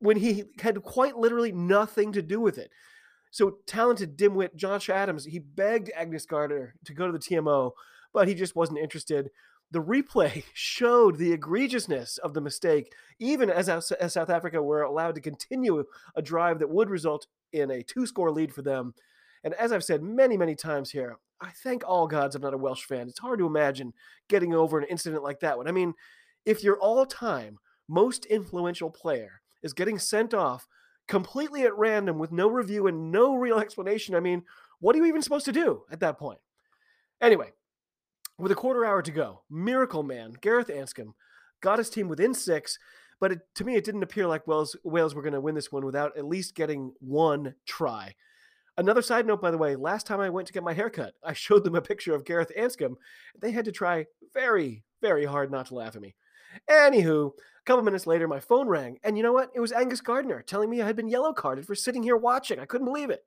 when 0.00 0.16
he 0.16 0.44
had 0.60 0.82
quite 0.82 1.16
literally 1.16 1.52
nothing 1.52 2.12
to 2.12 2.22
do 2.22 2.40
with 2.40 2.58
it. 2.58 2.70
So 3.30 3.58
talented 3.66 4.16
dimwit 4.16 4.56
Josh 4.56 4.88
Adams, 4.88 5.24
he 5.24 5.38
begged 5.38 5.90
Angus 5.94 6.26
Gardner 6.26 6.74
to 6.84 6.94
go 6.94 7.06
to 7.06 7.12
the 7.12 7.18
TMO, 7.18 7.72
but 8.12 8.28
he 8.28 8.34
just 8.34 8.56
wasn't 8.56 8.78
interested. 8.78 9.30
The 9.70 9.82
replay 9.82 10.44
showed 10.54 11.18
the 11.18 11.36
egregiousness 11.36 12.18
of 12.18 12.34
the 12.34 12.40
mistake, 12.40 12.92
even 13.18 13.50
as, 13.50 13.68
as 13.68 14.12
South 14.12 14.30
Africa 14.30 14.62
were 14.62 14.82
allowed 14.82 15.14
to 15.16 15.20
continue 15.20 15.84
a 16.16 16.22
drive 16.22 16.58
that 16.60 16.70
would 16.70 16.90
result 16.90 17.26
in 17.52 17.70
a 17.70 17.82
two 17.82 18.06
score 18.06 18.30
lead 18.30 18.54
for 18.54 18.62
them. 18.62 18.94
And 19.44 19.54
as 19.54 19.72
I've 19.72 19.84
said 19.84 20.02
many, 20.02 20.36
many 20.36 20.54
times 20.54 20.90
here, 20.90 21.18
I 21.40 21.50
thank 21.50 21.82
all 21.86 22.06
gods 22.06 22.34
I'm 22.34 22.42
not 22.42 22.54
a 22.54 22.58
Welsh 22.58 22.84
fan. 22.84 23.08
It's 23.08 23.18
hard 23.18 23.38
to 23.38 23.46
imagine 23.46 23.92
getting 24.28 24.54
over 24.54 24.78
an 24.78 24.86
incident 24.90 25.22
like 25.22 25.40
that 25.40 25.56
one. 25.56 25.68
I 25.68 25.72
mean, 25.72 25.94
if 26.44 26.64
your 26.64 26.78
all 26.78 27.06
time 27.06 27.58
most 27.88 28.24
influential 28.26 28.90
player 28.90 29.40
is 29.62 29.72
getting 29.72 29.98
sent 29.98 30.34
off 30.34 30.66
completely 31.06 31.62
at 31.62 31.76
random 31.76 32.18
with 32.18 32.32
no 32.32 32.48
review 32.48 32.86
and 32.86 33.10
no 33.10 33.34
real 33.34 33.58
explanation, 33.58 34.14
I 34.14 34.20
mean, 34.20 34.42
what 34.80 34.94
are 34.94 34.98
you 34.98 35.06
even 35.06 35.22
supposed 35.22 35.46
to 35.46 35.52
do 35.52 35.82
at 35.90 36.00
that 36.00 36.18
point? 36.18 36.40
Anyway, 37.20 37.52
with 38.38 38.52
a 38.52 38.56
quarter 38.56 38.84
hour 38.84 39.02
to 39.02 39.10
go, 39.10 39.42
Miracle 39.50 40.02
Man, 40.02 40.34
Gareth 40.40 40.68
Anscombe, 40.68 41.14
got 41.60 41.78
his 41.78 41.90
team 41.90 42.08
within 42.08 42.34
six, 42.34 42.78
but 43.20 43.32
it, 43.32 43.40
to 43.56 43.64
me, 43.64 43.74
it 43.74 43.84
didn't 43.84 44.04
appear 44.04 44.26
like 44.26 44.46
Wales, 44.46 44.76
Wales 44.84 45.14
were 45.14 45.22
going 45.22 45.32
to 45.32 45.40
win 45.40 45.56
this 45.56 45.72
one 45.72 45.84
without 45.84 46.16
at 46.16 46.24
least 46.24 46.54
getting 46.54 46.92
one 47.00 47.54
try. 47.66 48.14
Another 48.78 49.02
side 49.02 49.26
note, 49.26 49.42
by 49.42 49.50
the 49.50 49.58
way, 49.58 49.74
last 49.74 50.06
time 50.06 50.20
I 50.20 50.30
went 50.30 50.46
to 50.46 50.52
get 50.52 50.62
my 50.62 50.72
haircut, 50.72 51.14
I 51.24 51.32
showed 51.32 51.64
them 51.64 51.74
a 51.74 51.82
picture 51.82 52.14
of 52.14 52.24
Gareth 52.24 52.52
Anscombe. 52.56 52.94
They 53.40 53.50
had 53.50 53.64
to 53.64 53.72
try 53.72 54.06
very, 54.32 54.84
very 55.02 55.24
hard 55.24 55.50
not 55.50 55.66
to 55.66 55.74
laugh 55.74 55.96
at 55.96 56.00
me. 56.00 56.14
Anywho, 56.70 57.32
a 57.32 57.64
couple 57.66 57.82
minutes 57.82 58.06
later, 58.06 58.28
my 58.28 58.38
phone 58.38 58.68
rang, 58.68 59.00
and 59.02 59.16
you 59.16 59.24
know 59.24 59.32
what? 59.32 59.50
It 59.52 59.58
was 59.58 59.72
Angus 59.72 60.00
Gardner 60.00 60.42
telling 60.42 60.70
me 60.70 60.80
I 60.80 60.86
had 60.86 60.94
been 60.94 61.08
yellow 61.08 61.32
carded 61.32 61.66
for 61.66 61.74
sitting 61.74 62.04
here 62.04 62.16
watching. 62.16 62.60
I 62.60 62.66
couldn't 62.66 62.86
believe 62.86 63.10
it. 63.10 63.24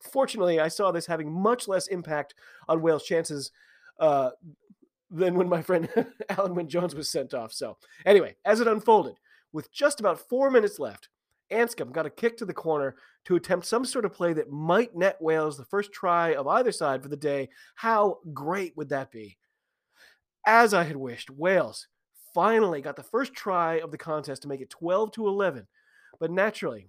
Fortunately, 0.00 0.58
I 0.58 0.68
saw 0.68 0.90
this 0.90 1.04
having 1.04 1.30
much 1.30 1.68
less 1.68 1.86
impact 1.88 2.34
on 2.66 2.80
Wales' 2.80 3.04
chances 3.04 3.52
uh, 4.00 4.30
than 5.10 5.34
when 5.34 5.50
my 5.50 5.60
friend 5.60 5.86
Alun 6.30 6.54
Wyn 6.54 6.68
Jones 6.68 6.94
was 6.94 7.10
sent 7.10 7.34
off. 7.34 7.52
So, 7.52 7.76
anyway, 8.06 8.36
as 8.46 8.60
it 8.60 8.68
unfolded, 8.68 9.16
with 9.52 9.70
just 9.70 10.00
about 10.00 10.18
four 10.30 10.50
minutes 10.50 10.78
left, 10.78 11.10
Anscombe 11.52 11.92
got 11.92 12.06
a 12.06 12.10
kick 12.10 12.36
to 12.38 12.44
the 12.44 12.54
corner 12.54 12.96
to 13.26 13.36
attempt 13.36 13.66
some 13.66 13.84
sort 13.84 14.04
of 14.04 14.12
play 14.12 14.32
that 14.32 14.50
might 14.50 14.96
net 14.96 15.20
Wales 15.20 15.56
the 15.56 15.64
first 15.64 15.92
try 15.92 16.34
of 16.34 16.46
either 16.46 16.72
side 16.72 17.02
for 17.02 17.08
the 17.08 17.16
day. 17.16 17.48
How 17.74 18.18
great 18.32 18.76
would 18.76 18.88
that 18.88 19.10
be? 19.10 19.38
As 20.46 20.74
I 20.74 20.82
had 20.82 20.96
wished, 20.96 21.30
Wales 21.30 21.86
finally 22.34 22.80
got 22.80 22.96
the 22.96 23.02
first 23.02 23.34
try 23.34 23.74
of 23.74 23.90
the 23.90 23.98
contest 23.98 24.42
to 24.42 24.48
make 24.48 24.60
it 24.60 24.70
12 24.70 25.12
to 25.12 25.28
11. 25.28 25.66
But 26.18 26.30
naturally, 26.30 26.88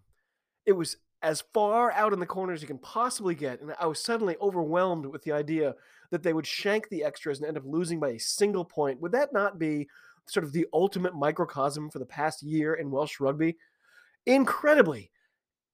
it 0.66 0.72
was 0.72 0.98
as 1.22 1.44
far 1.54 1.92
out 1.92 2.14
in 2.14 2.20
the 2.20 2.26
corner 2.26 2.54
as 2.54 2.62
you 2.62 2.68
can 2.68 2.78
possibly 2.80 3.36
get, 3.36 3.62
and 3.62 3.74
I 3.80 3.86
was 3.86 4.04
suddenly 4.04 4.36
overwhelmed 4.42 5.06
with 5.06 5.24
the 5.24 5.32
idea 5.32 5.76
that 6.12 6.22
they 6.22 6.34
would 6.34 6.46
shank 6.46 6.90
the 6.90 7.04
extras 7.04 7.40
and 7.40 7.48
end 7.48 7.58
up 7.58 7.64
losing 7.66 8.00
by 8.00 8.10
a 8.10 8.20
single 8.20 8.66
point. 8.66 9.00
Would 9.02 9.14
that 9.14 9.34
not 9.34 9.58
be 9.58 9.88
sort 10.28 10.44
of 10.44 10.52
the 10.52 10.68
ultimate 10.74 11.16
microcosm 11.16 11.90
for 11.90 12.00
the 12.00 12.06
past 12.06 12.44
year 12.44 12.76
in 12.76 12.92
Welsh 12.92 13.20
rugby? 13.20 13.58
Incredibly, 14.26 15.12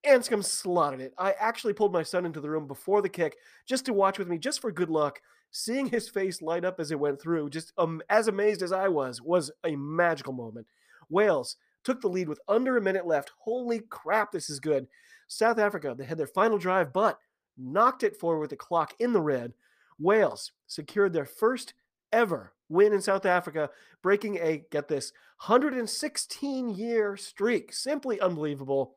Anscombe 0.06 0.44
slotted 0.44 1.02
it. 1.02 1.14
I 1.18 1.34
actually 1.40 1.74
pulled 1.74 1.94
my 1.94 2.04
son 2.04 2.26
into 2.26 2.42
the 2.42 2.50
room 2.50 2.68
before 2.68 3.02
the 3.02 3.10
kick 3.10 3.38
just 3.66 3.86
to 3.86 3.94
watch 3.94 4.18
with 4.18 4.28
me, 4.28 4.38
just 4.38 4.62
for 4.62 4.72
good 4.72 4.90
luck. 4.90 5.22
Seeing 5.52 5.88
his 5.88 6.08
face 6.08 6.42
light 6.42 6.64
up 6.64 6.80
as 6.80 6.92
it 6.92 7.00
went 7.00 7.20
through, 7.20 7.50
just 7.50 7.74
um, 7.78 8.02
as 8.10 8.28
amazed 8.28 8.62
as 8.62 8.72
I 8.72 8.88
was, 8.88 9.22
was 9.22 9.52
a 9.64 9.76
magical 9.76 10.32
moment. 10.32 10.68
Wales 11.10 11.58
took 11.84 12.02
the 12.02 12.08
lead 12.08 12.30
with 12.30 12.40
under 12.48 12.78
a 12.78 12.82
minute 12.82 13.08
left. 13.08 13.32
Holy 13.40 13.80
crap, 13.90 14.32
this 14.32 14.50
is 14.50 14.60
good. 14.60 14.88
South 15.28 15.58
Africa, 15.58 15.96
they 15.98 16.06
had 16.06 16.18
their 16.18 16.28
final 16.28 16.58
drive, 16.58 16.94
but 16.94 17.18
knocked 17.58 18.04
it 18.04 18.16
forward 18.16 18.42
with 18.42 18.50
the 18.52 18.56
clock 18.56 18.94
in 19.00 19.12
the 19.12 19.22
red. 19.22 19.54
Wales 19.98 20.52
secured 20.68 21.14
their 21.14 21.26
first 21.26 21.74
ever 22.12 22.54
win 22.70 22.94
in 22.94 23.02
South 23.02 23.26
Africa, 23.26 23.70
breaking 24.02 24.38
a, 24.38 24.64
get 24.72 24.88
this, 24.88 25.12
116 25.46 26.70
year 26.70 27.18
streak. 27.18 27.74
Simply 27.74 28.20
unbelievable. 28.22 28.96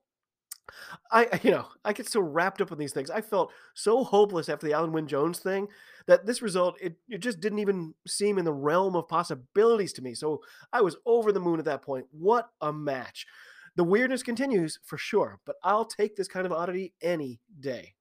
I, 1.11 1.41
you 1.43 1.51
know, 1.51 1.67
I 1.85 1.93
get 1.93 2.09
so 2.09 2.21
wrapped 2.21 2.61
up 2.61 2.71
in 2.71 2.79
these 2.79 2.93
things. 2.93 3.11
I 3.11 3.21
felt 3.21 3.53
so 3.75 4.05
hopeless 4.05 4.49
after 4.49 4.67
the 4.67 4.73
Alun 4.73 4.93
Wyn 4.93 5.09
Jones 5.09 5.39
thing 5.39 5.69
that 6.07 6.27
this 6.27 6.43
result, 6.43 6.77
it, 6.81 6.97
it 7.09 7.19
just 7.19 7.41
didn't 7.41 7.59
even 7.59 7.95
seem 8.07 8.39
in 8.39 8.45
the 8.45 8.53
realm 8.53 8.95
of 8.95 9.09
possibilities 9.09 9.93
to 9.95 10.03
me. 10.03 10.15
So 10.15 10.41
I 10.73 10.81
was 10.81 10.97
over 11.05 11.33
the 11.33 11.41
moon 11.41 11.59
at 11.59 11.65
that 11.65 11.83
point. 11.83 12.07
What 12.13 12.49
a 12.61 12.73
match. 12.73 13.27
The 13.75 13.85
weirdness 13.85 14.23
continues 14.23 14.79
for 14.85 14.99
sure, 14.99 15.41
but 15.47 15.57
I'll 15.63 15.87
take 15.87 16.17
this 16.17 16.29
kind 16.29 16.45
of 16.45 16.53
oddity 16.53 16.93
any 17.03 17.41
day. 17.59 17.95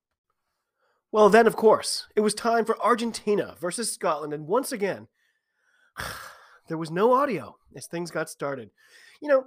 Well, 1.12 1.29
then, 1.29 1.47
of 1.47 1.55
course, 1.55 2.07
it 2.15 2.21
was 2.21 2.34
time 2.34 2.65
for 2.65 2.81
Argentina 2.81 3.55
versus 3.60 3.91
Scotland, 3.91 4.34
and 4.34 4.47
once 4.47 4.71
again, 4.71 5.07
there 6.67 6.77
was 6.77 6.91
no 6.91 7.13
audio 7.13 7.56
as 7.75 7.88
things 7.88 8.12
got 8.12 8.30
started. 8.30 8.71
You 9.21 9.30
know, 9.30 9.45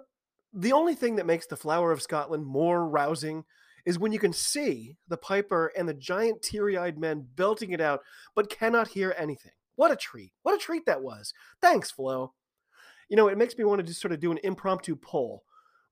the 0.52 0.72
only 0.72 0.94
thing 0.94 1.16
that 1.16 1.26
makes 1.26 1.46
the 1.46 1.56
flower 1.56 1.90
of 1.90 2.02
Scotland 2.02 2.46
more 2.46 2.88
rousing 2.88 3.44
is 3.84 3.98
when 3.98 4.12
you 4.12 4.18
can 4.18 4.32
see 4.32 4.96
the 5.08 5.16
piper 5.16 5.72
and 5.76 5.88
the 5.88 5.94
giant 5.94 6.42
teary 6.42 6.76
eyed 6.76 6.98
men 6.98 7.26
belting 7.34 7.72
it 7.72 7.80
out, 7.80 8.00
but 8.34 8.48
cannot 8.48 8.88
hear 8.88 9.14
anything. 9.18 9.52
What 9.76 9.90
a 9.90 9.96
treat. 9.96 10.32
What 10.42 10.54
a 10.54 10.58
treat 10.58 10.86
that 10.86 11.02
was. 11.02 11.34
Thanks, 11.60 11.90
Flo. 11.90 12.32
You 13.08 13.16
know, 13.16 13.28
it 13.28 13.38
makes 13.38 13.58
me 13.58 13.64
want 13.64 13.80
to 13.80 13.86
just 13.86 14.00
sort 14.00 14.12
of 14.12 14.20
do 14.20 14.32
an 14.32 14.38
impromptu 14.42 14.96
poll. 14.96 15.42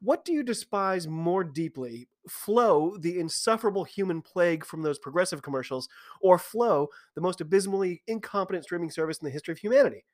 What 0.00 0.24
do 0.24 0.32
you 0.32 0.42
despise 0.42 1.06
more 1.06 1.44
deeply? 1.44 2.08
Flo, 2.28 2.96
the 2.98 3.20
insufferable 3.20 3.84
human 3.84 4.22
plague 4.22 4.64
from 4.64 4.82
those 4.82 4.98
progressive 4.98 5.42
commercials, 5.42 5.88
or 6.20 6.38
Flo, 6.38 6.88
the 7.14 7.20
most 7.20 7.40
abysmally 7.40 8.02
incompetent 8.06 8.64
streaming 8.64 8.90
service 8.90 9.18
in 9.18 9.26
the 9.26 9.30
history 9.30 9.52
of 9.52 9.58
humanity? 9.58 10.04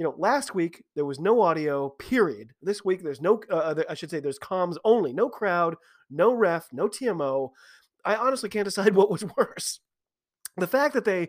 You 0.00 0.04
know, 0.04 0.14
last 0.16 0.54
week 0.54 0.82
there 0.96 1.04
was 1.04 1.20
no 1.20 1.42
audio, 1.42 1.90
period. 1.90 2.54
This 2.62 2.82
week 2.82 3.02
there's 3.02 3.20
no, 3.20 3.42
uh, 3.50 3.74
I 3.86 3.92
should 3.92 4.08
say, 4.08 4.18
there's 4.18 4.38
comms 4.38 4.76
only, 4.82 5.12
no 5.12 5.28
crowd, 5.28 5.76
no 6.08 6.32
ref, 6.32 6.68
no 6.72 6.88
TMO. 6.88 7.50
I 8.02 8.16
honestly 8.16 8.48
can't 8.48 8.64
decide 8.64 8.94
what 8.94 9.10
was 9.10 9.26
worse. 9.36 9.80
The 10.56 10.66
fact 10.66 10.94
that 10.94 11.04
they 11.04 11.28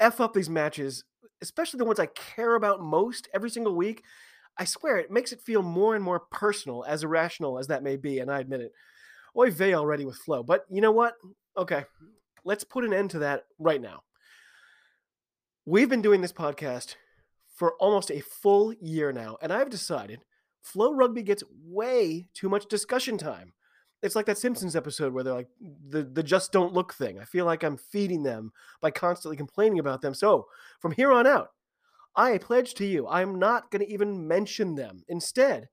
F 0.00 0.20
up 0.20 0.34
these 0.34 0.50
matches, 0.50 1.04
especially 1.40 1.78
the 1.78 1.84
ones 1.84 2.00
I 2.00 2.06
care 2.06 2.56
about 2.56 2.82
most 2.82 3.28
every 3.32 3.50
single 3.50 3.76
week, 3.76 4.02
I 4.58 4.64
swear 4.64 4.98
it 4.98 5.12
makes 5.12 5.30
it 5.30 5.40
feel 5.40 5.62
more 5.62 5.94
and 5.94 6.02
more 6.02 6.18
personal, 6.18 6.84
as 6.84 7.04
irrational 7.04 7.56
as 7.56 7.68
that 7.68 7.84
may 7.84 7.94
be, 7.94 8.18
and 8.18 8.32
I 8.32 8.40
admit 8.40 8.62
it. 8.62 8.72
Oy 9.38 9.52
vey 9.52 9.74
already 9.74 10.04
with 10.04 10.16
Flo. 10.16 10.42
But 10.42 10.64
you 10.68 10.80
know 10.80 10.90
what? 10.90 11.14
Okay, 11.56 11.84
let's 12.44 12.64
put 12.64 12.84
an 12.84 12.92
end 12.92 13.10
to 13.10 13.20
that 13.20 13.44
right 13.60 13.80
now. 13.80 14.02
We've 15.64 15.88
been 15.88 16.02
doing 16.02 16.20
this 16.20 16.32
podcast 16.32 16.96
for 17.52 17.74
almost 17.78 18.10
a 18.10 18.20
full 18.20 18.72
year 18.80 19.12
now, 19.12 19.36
and 19.42 19.52
I've 19.52 19.70
decided 19.70 20.24
Flo 20.62 20.92
Rugby 20.92 21.22
gets 21.22 21.42
way 21.64 22.26
too 22.34 22.48
much 22.48 22.66
discussion 22.66 23.18
time. 23.18 23.52
It's 24.02 24.16
like 24.16 24.26
that 24.26 24.38
Simpsons 24.38 24.74
episode 24.74 25.12
where 25.12 25.22
they're 25.22 25.34
like 25.34 25.50
the 25.60 26.02
the 26.02 26.22
just 26.22 26.50
don't 26.50 26.72
look 26.72 26.94
thing. 26.94 27.18
I 27.20 27.24
feel 27.24 27.44
like 27.44 27.62
I'm 27.62 27.76
feeding 27.76 28.22
them 28.22 28.52
by 28.80 28.90
constantly 28.90 29.36
complaining 29.36 29.78
about 29.78 30.02
them. 30.02 30.14
So 30.14 30.46
from 30.80 30.92
here 30.92 31.12
on 31.12 31.26
out, 31.26 31.50
I 32.16 32.38
pledge 32.38 32.74
to 32.74 32.86
you, 32.86 33.06
I'm 33.08 33.38
not 33.38 33.70
going 33.70 33.84
to 33.84 33.92
even 33.92 34.26
mention 34.26 34.74
them. 34.74 35.04
Instead, 35.08 35.68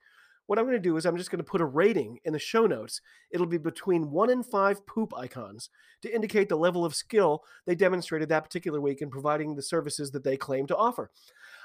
what 0.49 0.57
I'm 0.57 0.65
going 0.65 0.77
to 0.77 0.79
do 0.79 0.97
is 0.97 1.05
I'm 1.05 1.17
just 1.17 1.29
going 1.29 1.43
to 1.43 1.49
put 1.49 1.61
a 1.61 1.65
rating 1.65 2.17
in 2.23 2.33
the 2.33 2.39
show 2.39 2.65
notes. 2.65 3.01
It'll 3.29 3.45
be 3.45 3.59
between 3.59 4.09
one 4.09 4.31
and 4.31 4.43
five 4.43 4.85
poop 4.87 5.13
icons 5.15 5.69
to 6.01 6.13
indicate 6.13 6.49
the 6.49 6.57
level 6.57 6.83
of 6.83 6.95
skill 6.95 7.43
they 7.67 7.75
demonstrated 7.75 8.29
that 8.29 8.45
particular 8.45 8.81
week 8.81 9.01
in 9.01 9.11
providing 9.11 9.55
the 9.55 9.61
services 9.61 10.09
that 10.11 10.23
they 10.23 10.37
claim 10.37 10.65
to 10.65 10.75
offer. 10.75 11.11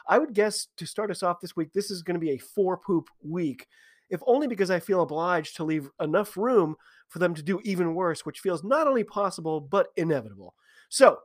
I 0.06 0.18
would 0.18 0.34
guess 0.34 0.68
to 0.76 0.86
start 0.86 1.10
us 1.10 1.22
off 1.22 1.40
this 1.40 1.56
week, 1.56 1.72
this 1.72 1.90
is 1.90 2.02
going 2.02 2.14
to 2.14 2.20
be 2.20 2.32
a 2.32 2.38
four 2.38 2.76
poop 2.76 3.08
week, 3.22 3.66
if 4.10 4.20
only 4.26 4.46
because 4.46 4.70
I 4.70 4.80
feel 4.80 5.02
obliged 5.02 5.56
to 5.56 5.64
leave 5.64 5.90
enough 6.00 6.36
room 6.36 6.76
for 7.08 7.18
them 7.18 7.34
to 7.34 7.42
do 7.42 7.60
even 7.64 7.94
worse, 7.94 8.26
which 8.26 8.40
feels 8.40 8.64
not 8.64 8.86
only 8.86 9.04
possible, 9.04 9.60
but 9.60 9.88
inevitable. 9.96 10.54
So 10.88 11.18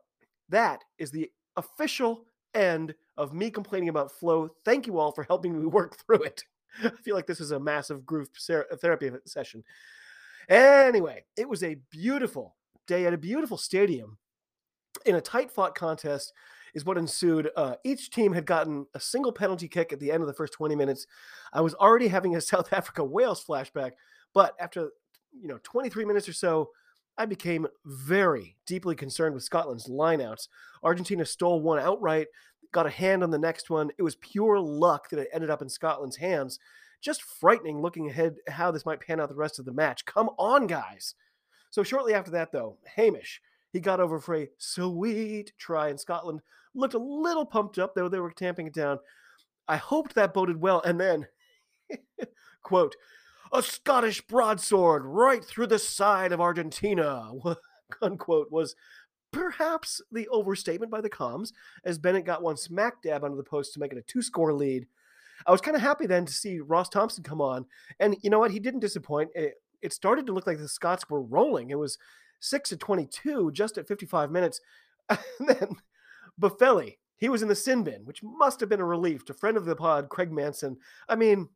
that 0.49 0.83
is 0.97 1.11
the 1.11 1.29
official 1.57 2.25
end 2.53 2.95
of 3.17 3.33
me 3.33 3.51
complaining 3.51 3.89
about 3.89 4.11
Flo. 4.11 4.49
Thank 4.65 4.87
you 4.87 4.97
all 4.97 5.11
for 5.11 5.23
helping 5.23 5.59
me 5.59 5.65
work 5.67 5.97
through 5.97 6.23
it. 6.23 6.43
I 6.83 6.91
feel 7.03 7.15
like 7.15 7.27
this 7.27 7.41
is 7.41 7.51
a 7.51 7.59
massive 7.59 8.05
group 8.05 8.29
therapy 8.37 9.11
session. 9.25 9.63
Anyway, 10.47 11.25
it 11.35 11.47
was 11.47 11.63
a 11.63 11.77
beautiful 11.91 12.55
day 12.87 13.05
at 13.05 13.13
a 13.13 13.17
beautiful 13.17 13.57
stadium 13.57 14.17
in 15.05 15.15
a 15.15 15.21
tight 15.21 15.51
fought 15.51 15.75
contest 15.75 16.33
is 16.73 16.85
what 16.85 16.97
ensued. 16.97 17.49
Uh, 17.55 17.75
each 17.83 18.11
team 18.11 18.33
had 18.33 18.45
gotten 18.45 18.85
a 18.93 18.99
single 18.99 19.31
penalty 19.31 19.67
kick 19.67 19.93
at 19.93 19.99
the 19.99 20.11
end 20.11 20.21
of 20.21 20.27
the 20.27 20.33
first 20.33 20.53
20 20.53 20.75
minutes. 20.75 21.07
I 21.53 21.61
was 21.61 21.73
already 21.75 22.07
having 22.07 22.35
a 22.35 22.41
South 22.49 22.71
Africa 22.73 23.03
Wales 23.03 23.43
flashback, 23.43 23.91
but 24.33 24.55
after 24.59 24.89
you 25.39 25.47
know 25.47 25.59
23 25.63 26.05
minutes 26.05 26.27
or 26.27 26.33
so, 26.33 26.69
I 27.17 27.25
became 27.25 27.67
very 27.85 28.55
deeply 28.65 28.95
concerned 28.95 29.35
with 29.35 29.43
Scotland's 29.43 29.87
lineouts. 29.87 30.47
Argentina 30.83 31.25
stole 31.25 31.61
one 31.61 31.79
outright, 31.79 32.27
got 32.71 32.87
a 32.87 32.91
hand 32.91 33.23
on 33.23 33.31
the 33.31 33.37
next 33.37 33.69
one. 33.69 33.91
It 33.97 34.03
was 34.03 34.15
pure 34.15 34.59
luck 34.59 35.09
that 35.09 35.19
it 35.19 35.29
ended 35.33 35.49
up 35.49 35.61
in 35.61 35.69
Scotland's 35.69 36.15
hands. 36.15 36.59
Just 37.01 37.21
frightening 37.21 37.81
looking 37.81 38.09
ahead 38.09 38.35
how 38.47 38.71
this 38.71 38.85
might 38.85 39.01
pan 39.01 39.19
out 39.19 39.29
the 39.29 39.35
rest 39.35 39.59
of 39.59 39.65
the 39.65 39.73
match. 39.73 40.05
Come 40.05 40.29
on, 40.37 40.67
guys. 40.67 41.15
So 41.71 41.83
shortly 41.83 42.13
after 42.13 42.31
that, 42.31 42.51
though, 42.51 42.77
Hamish, 42.95 43.41
he 43.71 43.79
got 43.79 43.99
over 43.99 44.19
for 44.19 44.35
a 44.35 44.49
sweet 44.57 45.53
try 45.57 45.89
in 45.89 45.97
Scotland, 45.97 46.41
looked 46.73 46.93
a 46.93 46.99
little 46.99 47.45
pumped 47.45 47.77
up, 47.79 47.93
though 47.95 48.09
they 48.09 48.19
were 48.19 48.31
tamping 48.31 48.67
it 48.67 48.73
down. 48.73 48.99
I 49.67 49.77
hoped 49.77 50.15
that 50.15 50.33
boded 50.33 50.59
well, 50.59 50.81
and 50.81 50.99
then, 50.99 51.27
quote, 52.63 52.95
a 53.51 53.61
Scottish 53.61 54.21
broadsword 54.21 55.03
right 55.05 55.43
through 55.43 55.67
the 55.67 55.79
side 55.79 56.31
of 56.31 56.41
Argentina, 56.41 57.31
unquote, 58.01 58.51
was 58.51 58.75
perhaps 59.31 60.01
the 60.11 60.27
overstatement 60.29 60.91
by 60.91 61.01
the 61.01 61.09
comms, 61.09 61.51
as 61.83 61.97
Bennett 61.97 62.25
got 62.25 62.41
one 62.41 62.57
smack 62.57 63.01
dab 63.01 63.23
under 63.23 63.37
the 63.37 63.43
post 63.43 63.73
to 63.73 63.79
make 63.79 63.91
it 63.91 63.97
a 63.97 64.01
two 64.03 64.21
score 64.21 64.53
lead. 64.53 64.87
I 65.45 65.51
was 65.51 65.61
kind 65.61 65.75
of 65.75 65.81
happy 65.81 66.05
then 66.05 66.25
to 66.25 66.33
see 66.33 66.59
Ross 66.59 66.89
Thompson 66.89 67.23
come 67.23 67.41
on. 67.41 67.65
And 67.99 68.17
you 68.21 68.29
know 68.29 68.39
what? 68.39 68.51
He 68.51 68.59
didn't 68.59 68.81
disappoint. 68.81 69.29
It, 69.35 69.53
it 69.81 69.93
started 69.93 70.25
to 70.27 70.33
look 70.33 70.47
like 70.47 70.57
the 70.57 70.67
Scots 70.67 71.09
were 71.09 71.21
rolling. 71.21 71.69
It 71.69 71.79
was 71.79 71.97
6 72.39 72.69
to 72.69 72.77
22 72.77 73.51
just 73.51 73.77
at 73.77 73.87
55 73.87 74.31
minutes. 74.31 74.61
And 75.39 75.49
then 75.49 75.75
Boffelli, 76.39 76.97
he 77.17 77.29
was 77.29 77.41
in 77.41 77.47
the 77.47 77.55
sin 77.55 77.83
bin, 77.83 78.05
which 78.05 78.21
must 78.21 78.59
have 78.59 78.69
been 78.69 78.79
a 78.79 78.85
relief 78.85 79.25
to 79.25 79.33
friend 79.33 79.57
of 79.57 79.65
the 79.65 79.75
pod, 79.75 80.09
Craig 80.09 80.31
Manson. 80.31 80.77
I 81.07 81.15
mean, 81.15 81.49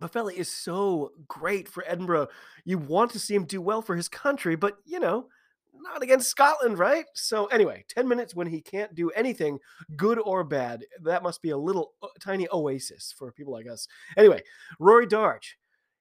Boffelli 0.00 0.34
is 0.34 0.50
so 0.50 1.12
great 1.28 1.68
for 1.68 1.84
Edinburgh. 1.86 2.28
You 2.64 2.78
want 2.78 3.12
to 3.12 3.18
see 3.18 3.34
him 3.34 3.44
do 3.44 3.60
well 3.60 3.80
for 3.80 3.96
his 3.96 4.08
country, 4.08 4.54
but 4.56 4.76
you 4.84 5.00
know, 5.00 5.28
not 5.72 6.02
against 6.02 6.30
Scotland, 6.30 6.78
right? 6.78 7.04
So 7.14 7.46
anyway, 7.46 7.84
10 7.88 8.08
minutes 8.08 8.34
when 8.34 8.46
he 8.46 8.60
can't 8.60 8.94
do 8.94 9.10
anything 9.10 9.58
good 9.96 10.18
or 10.18 10.42
bad. 10.44 10.84
That 11.02 11.22
must 11.22 11.42
be 11.42 11.50
a 11.50 11.56
little 11.56 11.92
uh, 12.02 12.08
tiny 12.20 12.48
oasis 12.52 13.14
for 13.16 13.32
people 13.32 13.52
like 13.52 13.68
us. 13.68 13.86
Anyway, 14.16 14.42
Rory 14.78 15.06
Darge, 15.06 15.56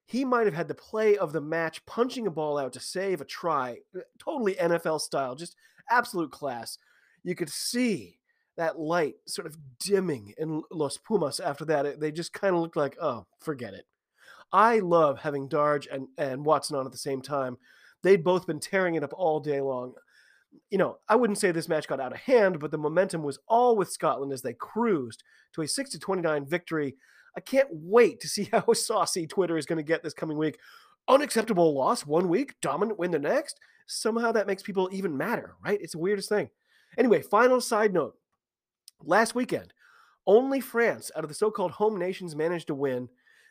he 0.06 0.26
might 0.26 0.46
have 0.46 0.56
had 0.56 0.68
the 0.68 0.76
play 0.76 1.18
of 1.18 1.32
the 1.32 1.42
match, 1.42 1.86
punching 1.86 2.28
a 2.28 2.32
ball 2.32 2.58
out 2.58 2.74
to 2.74 2.80
save 2.80 3.22
a 3.22 3.26
try, 3.26 3.78
uh, 3.96 4.02
totally 4.20 4.56
NFL 4.56 5.00
style, 5.02 5.36
just 5.36 5.56
absolute 5.89 6.32
class. 6.32 6.78
You 7.24 7.36
could 7.36 7.50
see 7.50 8.20
that 8.58 8.80
light 8.80 9.16
sort 9.26 9.48
of 9.48 9.58
dimming 9.80 10.34
in 10.38 10.62
Los 10.72 10.98
Pumas 10.98 11.39
after 11.39 11.66
that. 11.66 12.00
They 12.00 12.12
just 12.12 12.34
kind 12.34 12.56
of 12.56 12.62
looked 12.62 12.76
like, 12.76 12.98
oh, 13.02 13.26
forget 13.39 13.74
it. 13.74 13.86
I 14.52 14.80
love 14.80 15.20
having 15.20 15.48
Darge 15.48 15.88
and, 15.92 16.08
and 16.18 16.46
Watson 16.46 16.76
on 16.76 16.86
at 16.86 16.92
the 16.92 16.98
same 16.98 17.22
time. 17.22 17.58
They'd 18.04 18.24
both 18.24 18.46
been 18.46 18.60
tearing 18.60 18.96
it 18.96 19.04
up 19.04 19.13
all 19.13 19.39
day 19.39 19.62
long. 19.62 19.94
You 20.70 20.78
know, 20.78 20.98
I 21.10 21.16
wouldn't 21.16 21.39
say 21.39 21.52
this 21.52 21.70
match 21.70 21.88
got 21.88 22.00
out 22.00 22.12
of 22.12 22.20
hand, 22.20 22.60
but 22.60 22.70
the 22.70 22.78
momentum 22.78 23.24
was 23.24 23.39
all 23.48 23.76
with 23.76 23.92
Scotland 23.92 24.32
as 24.32 24.44
they 24.44 24.54
cruised 24.54 25.24
to 25.54 25.62
a 25.62 25.68
6 25.68 25.89
to 25.92 26.00
29 26.00 26.46
victory. 26.46 26.96
I 27.36 27.41
can't 27.41 27.69
wait 27.72 28.19
to 28.22 28.28
see 28.28 28.50
how 28.52 28.74
saucy 28.74 29.28
Twitter 29.28 29.58
is 29.58 29.65
going 29.65 29.78
to 29.78 29.84
get 29.84 30.04
this 30.04 30.13
coming 30.13 30.38
week. 30.38 30.60
Unacceptable 31.08 31.74
loss 31.74 32.06
one 32.06 32.30
week, 32.30 32.56
dominant 32.62 33.00
win 33.00 33.12
the 33.12 33.19
next. 33.19 33.60
Somehow 33.88 34.32
that 34.32 34.48
makes 34.48 34.63
people 34.63 34.89
even 34.91 35.17
madder, 35.17 35.56
right? 35.63 35.80
It's 35.82 35.91
the 35.93 36.00
weirdest 36.00 36.30
thing. 36.30 36.50
Anyway, 36.98 37.22
final 37.22 37.60
side 37.60 37.93
note. 37.93 38.15
Last 39.04 39.36
weekend, 39.36 39.74
only 40.26 40.62
France 40.62 41.12
out 41.15 41.26
of 41.26 41.30
the 41.30 41.36
so 41.36 41.52
called 41.52 41.72
home 41.72 41.98
nations 41.98 42.36
managed 42.36 42.67
to 42.67 42.76
win. 42.76 43.10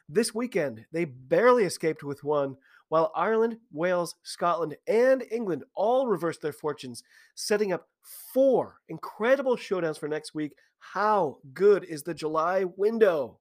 This 0.09 0.35
weekend, 0.35 0.87
they 0.93 1.05
barely 1.05 1.65
escaped 1.65 2.03
with 2.03 2.25
one, 2.25 2.57
while 2.89 3.13
Ireland, 3.15 3.59
Wales, 3.73 4.15
Scotland, 4.23 4.77
and 4.87 5.25
England 5.31 5.65
all 5.75 6.07
reversed 6.07 6.43
their 6.43 6.53
fortunes, 6.53 7.03
setting 7.35 7.73
up 7.73 7.89
four 8.35 8.77
incredible 8.89 9.57
showdowns 9.57 9.99
for 9.99 10.09
next 10.09 10.35
week. 10.35 10.53
How 10.79 11.39
good 11.55 11.85
is 11.85 12.03
the 12.03 12.15
July 12.15 12.65
window? 12.77 13.39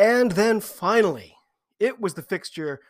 And 0.00 0.32
then 0.32 0.60
finally, 0.62 1.36
it 1.78 2.00
was 2.00 2.14
the 2.14 2.22
fixture 2.22 2.80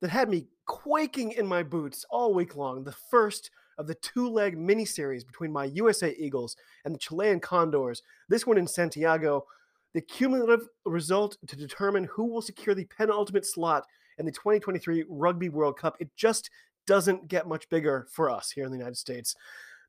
that 0.00 0.10
had 0.10 0.28
me 0.28 0.48
quaking 0.66 1.30
in 1.30 1.46
my 1.46 1.62
boots 1.62 2.04
all 2.10 2.34
week 2.34 2.56
long. 2.56 2.82
The 2.82 2.90
first 2.90 3.52
of 3.78 3.86
the 3.86 3.94
two 3.94 4.28
leg 4.28 4.58
mini 4.58 4.84
series 4.84 5.22
between 5.22 5.52
my 5.52 5.66
USA 5.66 6.16
Eagles 6.18 6.56
and 6.84 6.92
the 6.92 6.98
Chilean 6.98 7.38
Condors, 7.38 8.02
this 8.28 8.44
one 8.44 8.58
in 8.58 8.66
Santiago. 8.66 9.46
The 9.94 10.00
cumulative 10.00 10.66
result 10.84 11.38
to 11.46 11.54
determine 11.54 12.04
who 12.04 12.24
will 12.24 12.42
secure 12.42 12.74
the 12.74 12.86
penultimate 12.86 13.46
slot 13.46 13.84
in 14.18 14.26
the 14.26 14.32
2023 14.32 15.04
Rugby 15.08 15.50
World 15.50 15.78
Cup. 15.78 15.96
It 16.00 16.10
just 16.16 16.50
doesn't 16.88 17.28
get 17.28 17.46
much 17.46 17.68
bigger 17.68 18.08
for 18.10 18.28
us 18.30 18.50
here 18.50 18.64
in 18.64 18.72
the 18.72 18.78
United 18.78 18.96
States. 18.96 19.36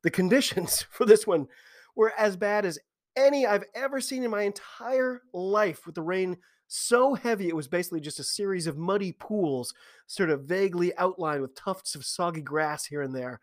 The 0.03 0.12
conditions 0.12 0.86
for 0.91 1.08
this 1.08 1.25
one 1.25 1.47
were 1.95 2.13
as 2.15 2.38
bad 2.38 2.63
as 2.63 2.77
any 3.15 3.47
I've 3.47 3.65
ever 3.73 3.99
seen 3.99 4.23
in 4.23 4.29
my 4.29 4.43
entire 4.43 5.23
life, 5.34 5.88
with 5.88 5.95
the 5.95 6.03
rain 6.03 6.38
so 6.71 7.15
heavy 7.15 7.47
it 7.47 7.55
was 7.55 7.67
basically 7.67 7.99
just 7.99 8.19
a 8.19 8.23
series 8.23 8.67
of 8.67 8.77
muddy 8.77 9.12
pools, 9.12 9.73
sort 10.05 10.29
of 10.29 10.43
vaguely 10.43 10.95
outlined 10.97 11.41
with 11.41 11.55
tufts 11.55 11.95
of 11.95 12.05
soggy 12.05 12.41
grass 12.41 12.86
here 12.86 13.01
and 13.01 13.13
there. 13.13 13.41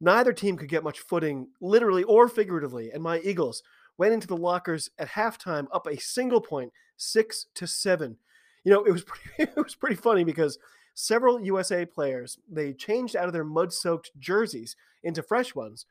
Neither 0.00 0.32
team 0.32 0.56
could 0.56 0.68
get 0.68 0.84
much 0.84 1.00
footing, 1.00 1.48
literally 1.60 2.04
or 2.04 2.28
figuratively, 2.28 2.92
and 2.92 3.02
my 3.02 3.18
Eagles 3.20 3.64
went 3.98 4.14
into 4.14 4.28
the 4.28 4.36
lockers 4.36 4.88
at 5.00 5.08
halftime 5.08 5.66
up 5.72 5.88
a 5.88 6.00
single 6.00 6.40
point, 6.40 6.72
six 6.96 7.46
to 7.56 7.66
seven. 7.66 8.16
You 8.62 8.70
know, 8.72 8.84
it 8.84 8.92
was 8.92 9.02
pretty, 9.36 9.50
it 9.52 9.62
was 9.62 9.74
pretty 9.74 9.96
funny 9.96 10.22
because 10.22 10.56
several 10.94 11.40
USA 11.40 11.84
players 11.84 12.38
they 12.48 12.72
changed 12.72 13.16
out 13.16 13.26
of 13.26 13.32
their 13.32 13.42
mud-soaked 13.42 14.12
jerseys 14.20 14.76
into 15.02 15.24
fresh 15.24 15.56
ones, 15.56 15.86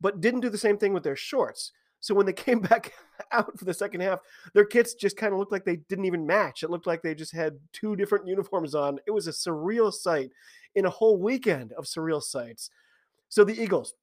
but 0.00 0.20
didn't 0.20 0.40
do 0.40 0.50
the 0.50 0.58
same 0.58 0.78
thing 0.78 0.92
with 0.92 1.04
their 1.04 1.14
shorts. 1.14 1.70
So 2.00 2.12
when 2.12 2.26
they 2.26 2.32
came 2.48 2.58
back 2.58 2.92
out 3.32 3.58
for 3.58 3.64
the 3.64 3.74
second 3.74 4.00
half, 4.00 4.20
their 4.54 4.64
kits 4.64 4.94
just 4.94 5.16
kind 5.16 5.32
of 5.32 5.38
looked 5.38 5.52
like 5.52 5.64
they 5.64 5.76
didn't 5.76 6.04
even 6.04 6.26
match. 6.26 6.62
It 6.62 6.70
looked 6.70 6.86
like 6.86 7.02
they 7.02 7.14
just 7.14 7.32
had 7.32 7.58
two 7.72 7.96
different 7.96 8.26
uniforms 8.26 8.74
on. 8.74 8.98
It 9.06 9.10
was 9.10 9.26
a 9.26 9.32
surreal 9.32 9.92
sight 9.92 10.30
in 10.74 10.86
a 10.86 10.90
whole 10.90 11.18
weekend 11.18 11.72
of 11.72 11.84
surreal 11.84 12.22
sights. 12.22 12.70
So 13.28 13.44
the 13.44 13.60
Eagles 13.60 13.94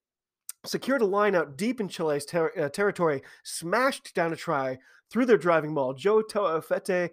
secured 0.65 1.01
a 1.01 1.05
line 1.05 1.35
out 1.35 1.57
deep 1.57 1.79
in 1.79 1.87
Chile's 1.87 2.25
ter- 2.25 2.51
uh, 2.57 2.69
territory, 2.69 3.21
smashed 3.43 4.13
down 4.13 4.33
a 4.33 4.35
try 4.35 4.77
through 5.11 5.25
their 5.25 5.37
driving 5.37 5.73
ball. 5.73 5.93
Joe 5.93 6.21
Taufete'e 6.23 7.09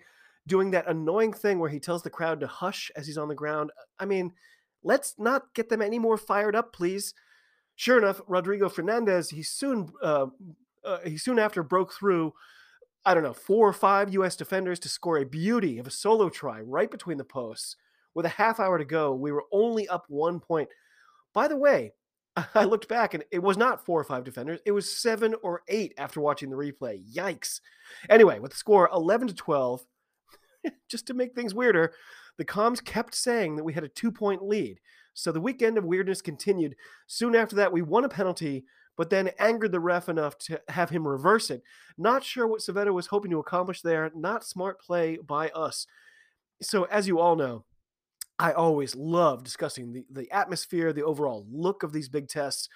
doing 0.47 0.71
that 0.73 0.89
annoying 0.89 1.33
thing 1.33 1.59
where 1.59 1.71
he 1.71 1.79
tells 1.79 2.03
the 2.03 2.11
crowd 2.11 2.41
to 2.41 2.47
hush 2.47 2.91
as 2.97 3.07
he's 3.07 3.19
on 3.19 3.29
the 3.29 3.35
ground. 3.35 3.71
I 3.99 4.07
mean, 4.07 4.33
let's 4.83 5.15
not 5.19 5.55
get 5.55 5.69
them 5.69 5.83
any 5.83 5.99
more 5.99 6.17
fired 6.17 6.57
up, 6.57 6.73
please. 6.73 7.15
Sure 7.77 7.99
enough, 7.99 8.21
Rodrigo 8.27 8.69
Fernandez, 8.69 9.31
he 9.31 9.43
soon 9.43 9.93
uh, 10.03 10.27
uh, 10.85 10.99
he 11.05 11.17
soon 11.17 11.39
after 11.39 11.63
broke 11.63 11.93
through 11.93 12.33
I 13.05 13.15
don't 13.15 13.25
know, 13.25 13.33
four 13.33 13.69
or 13.69 13.73
five 13.73 14.13
US 14.15 14.37
defenders 14.37 14.79
to 14.81 14.89
score 14.89 15.19
a 15.19 15.25
beauty 15.25 15.79
of 15.79 15.87
a 15.87 15.91
solo 15.91 16.29
try 16.29 16.61
right 16.61 16.91
between 16.91 17.19
the 17.19 17.25
posts. 17.25 17.77
With 18.15 18.27
a 18.27 18.31
half 18.31 18.61
hour 18.61 18.79
to 18.79 18.85
go, 18.85 19.15
we 19.15 19.33
were 19.33 19.45
only 19.53 19.89
up 19.89 20.05
one 20.09 20.39
point. 20.39 20.69
By 21.33 21.49
the 21.49 21.57
way, 21.57 21.95
I 22.55 22.65
looked 22.65 22.89
back 22.89 23.15
and 23.15 23.25
it 23.31 23.43
was 23.43 23.57
not 23.57 23.85
four 23.85 24.01
or 24.01 24.05
five 24.05 24.25
defenders. 24.25 24.61
It 24.65 24.73
was 24.73 24.95
seven 24.97 25.35
or 25.43 25.63
eight 25.69 25.95
after 25.99 26.21
watching 26.21 26.51
the 26.51 26.57
replay. 26.57 27.03
Yikes. 27.13 27.61
Anyway, 28.09 28.39
with 28.39 28.53
the 28.53 28.57
score 28.57 28.89
11 28.93 29.29
to 29.29 29.35
12, 29.35 29.85
just 30.89 31.07
to 31.07 31.15
make 31.15 31.35
things 31.35 31.55
weirder, 31.55 31.93
the 32.39 32.45
comms 32.45 32.85
kept 32.85 33.15
saying 33.15 33.57
that 33.57 33.65
we 33.65 33.73
had 33.73 33.85
a 33.85 33.89
two 33.89 34.13
point 34.13 34.43
lead. 34.43 34.79
So 35.15 35.33
the 35.33 35.41
weekend 35.41 35.77
of 35.77 35.85
weirdness 35.85 36.23
continued. 36.23 36.77
Soon 37.07 37.35
after 37.35 37.57
that, 37.57 37.73
we 37.73 37.83
won 37.83 38.05
a 38.05 38.09
penalty, 38.09 38.65
but 38.97 39.11
then 39.11 39.31
angered 39.39 39.73
the 39.73 39.81
ref 39.81 40.09
enough 40.09 40.37
to 40.39 40.61
have 40.69 40.91
him 40.91 41.07
reverse 41.07 41.51
it. 41.51 41.63
Not 41.97 42.25
sure 42.25 42.47
what 42.47 42.61
Savetta 42.61 42.93
was 42.93 43.07
hoping 43.07 43.31
to 43.31 43.39
accomplish 43.39 43.83
there. 43.83 44.11
Not 44.15 44.45
smart 44.45 44.81
play 44.81 45.17
by 45.17 45.49
us. 45.51 45.87
So, 46.61 46.85
as 46.85 47.09
you 47.09 47.19
all 47.19 47.37
know, 47.37 47.65
I 48.39 48.53
always 48.53 48.95
love 48.95 49.45
discussing 49.45 49.93
the, 49.93 50.05
the 50.11 50.31
atmosphere, 50.31 50.93
the 50.93 51.05
overall 51.05 51.47
look 51.51 51.83
of 51.83 51.93
these 51.93 52.09
big 52.09 52.29
tests. 52.29 52.69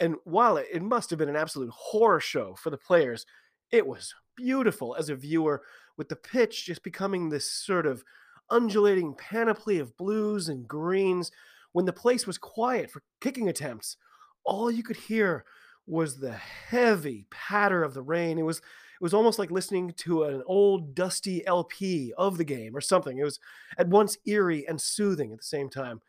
And 0.00 0.16
while 0.24 0.56
it, 0.56 0.66
it 0.72 0.82
must 0.82 1.10
have 1.10 1.18
been 1.18 1.28
an 1.28 1.36
absolute 1.36 1.70
horror 1.70 2.20
show 2.20 2.54
for 2.54 2.70
the 2.70 2.78
players, 2.78 3.26
it 3.70 3.86
was 3.86 4.14
beautiful 4.36 4.96
as 4.96 5.08
a 5.08 5.16
viewer 5.16 5.62
with 5.96 6.08
the 6.08 6.16
pitch 6.16 6.66
just 6.66 6.82
becoming 6.82 7.28
this 7.28 7.50
sort 7.50 7.86
of 7.86 8.04
undulating 8.50 9.14
panoply 9.14 9.78
of 9.78 9.96
blues 9.96 10.48
and 10.48 10.66
greens. 10.66 11.30
When 11.72 11.84
the 11.84 11.92
place 11.92 12.26
was 12.26 12.38
quiet 12.38 12.90
for 12.90 13.02
kicking 13.20 13.48
attempts, 13.48 13.96
all 14.44 14.70
you 14.70 14.82
could 14.82 14.96
hear 14.96 15.44
was 15.86 16.18
the 16.18 16.32
heavy 16.32 17.26
patter 17.30 17.82
of 17.82 17.94
the 17.94 18.02
rain. 18.02 18.38
It 18.38 18.42
was 18.42 18.58
it 18.58 19.02
was 19.02 19.14
almost 19.14 19.38
like 19.38 19.50
listening 19.50 19.92
to 19.98 20.24
an 20.24 20.42
old 20.46 20.94
dusty 20.94 21.46
LP 21.46 22.12
of 22.16 22.38
the 22.38 22.44
game 22.44 22.76
or 22.76 22.80
something. 22.80 23.18
It 23.18 23.24
was 23.24 23.40
at 23.76 23.88
once 23.88 24.16
eerie 24.24 24.66
and 24.68 24.80
soothing 24.80 25.32
at 25.32 25.38
the 25.38 25.44
same 25.44 25.68
time. 25.68 26.00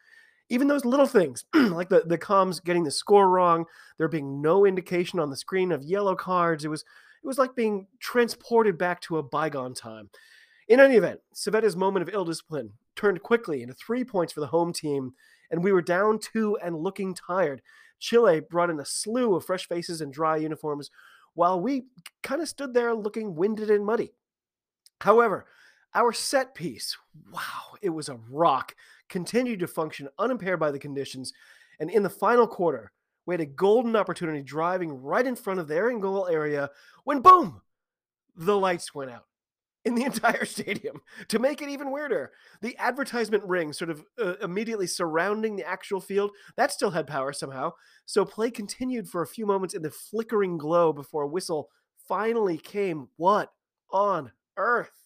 Even 0.50 0.67
those 0.67 0.86
little 0.86 1.08
things, 1.08 1.45
like 1.56 1.89
the, 1.89 2.04
the 2.06 2.17
comms 2.17 2.63
getting 2.63 2.84
the 2.84 2.91
score 2.91 3.30
wrong, 3.30 3.65
there 3.98 4.08
being 4.08 4.41
no 4.41 4.65
indication 4.65 5.19
on 5.19 5.32
the 5.32 5.36
screen 5.36 5.71
of 5.71 5.84
yellow 5.84 6.15
cards, 6.15 6.63
it 6.63 6.69
was 6.69 6.82
it 6.82 7.28
was 7.28 7.39
like 7.39 7.56
being 7.56 7.88
transported 8.00 8.78
back 8.78 9.02
to 9.02 9.17
a 9.17 9.24
bygone 9.24 9.74
time. 9.74 10.10
In 10.67 10.80
any 10.80 10.95
event, 10.95 11.19
Cvedo's 11.34 11.76
moment 11.76 12.08
of 12.08 12.13
ill 12.13 12.26
discipline 12.26 12.71
turned 12.95 13.21
quickly 13.24 13.63
into 13.63 13.74
three 13.74 14.04
points 14.04 14.32
for 14.32 14.41
the 14.41 14.48
home 14.48 14.71
team, 14.71 15.13
and 15.50 15.63
we 15.63 15.71
were 15.71 15.82
down 15.82 16.19
two 16.19 16.58
and 16.63 16.78
looking 16.78 17.15
tired. 17.15 17.62
Chile 17.99 18.41
brought 18.41 18.69
in 18.69 18.79
a 18.79 18.86
slew 18.86 19.36
of 19.36 19.45
fresh 19.45 19.67
faces 19.67 20.01
and 20.01 20.12
dry 20.12 20.38
uniforms, 20.38 20.91
while 21.34 21.60
we 21.60 21.84
kind 22.23 22.41
of 22.41 22.49
stood 22.49 22.73
there 22.73 22.93
looking 22.93 23.36
winded 23.36 23.69
and 23.69 23.86
muddy. 23.86 24.13
However, 25.01 25.45
our 25.93 26.12
set 26.13 26.55
piece, 26.55 26.97
wow, 27.31 27.75
it 27.81 27.89
was 27.89 28.10
a 28.10 28.19
rock, 28.29 28.75
continued 29.10 29.60
to 29.60 29.67
function 29.67 30.10
unimpaired 30.19 30.60
by 30.60 30.71
the 30.71 30.79
conditions. 30.79 31.34
And 31.79 31.89
in 31.89 32.03
the 32.03 32.10
final 32.10 32.47
quarter, 32.47 32.91
we 33.25 33.34
had 33.34 33.41
a 33.41 33.45
golden 33.45 33.95
opportunity 33.95 34.41
driving 34.41 35.01
right 35.01 35.25
in 35.25 35.36
front 35.36 35.60
of 35.60 35.67
their 35.67 35.89
in 35.89 35.99
goal 35.99 36.27
area 36.27 36.69
when 37.03 37.21
boom, 37.21 37.62
the 38.36 38.58
lights 38.58 38.93
went 38.93 39.12
out 39.12 39.25
in 39.86 39.95
the 39.95 40.04
entire 40.06 40.45
stadium. 40.45 41.02
To 41.30 41.39
make 41.39 41.62
it 41.62 41.69
even 41.69 41.91
weirder, 41.91 42.32
the 42.62 42.76
advertisement 42.78 43.43
ring 43.45 43.71
sort 43.71 43.91
of 43.91 44.04
uh, 44.21 44.34
immediately 44.41 44.88
surrounding 44.88 45.56
the 45.56 45.67
actual 45.67 46.02
field, 46.02 46.32
that 46.58 46.71
still 46.71 46.91
had 46.91 47.08
power 47.08 47.32
somehow. 47.32 47.74
So 48.06 48.26
play 48.26 48.52
continued 48.52 49.08
for 49.08 49.21
a 49.21 49.28
few 49.28 49.45
moments 49.45 49.74
in 49.74 49.84
the 49.84 49.91
flickering 49.91 50.58
glow 50.58 50.91
before 50.91 51.24
a 51.24 51.28
whistle 51.28 51.69
finally 52.08 52.58
came. 52.58 53.08
What 53.15 53.52
on 53.91 54.32
earth? 54.58 54.91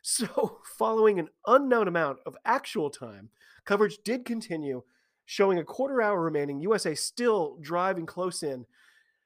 So, 0.00 0.60
following 0.78 1.18
an 1.18 1.28
unknown 1.46 1.88
amount 1.88 2.20
of 2.24 2.36
actual 2.44 2.88
time, 2.88 3.30
coverage 3.66 3.98
did 4.04 4.24
continue, 4.24 4.82
showing 5.26 5.58
a 5.58 5.64
quarter 5.64 6.00
hour 6.00 6.22
remaining, 6.22 6.60
USA 6.60 6.94
still 6.94 7.58
driving 7.60 8.06
close 8.06 8.44
in. 8.44 8.64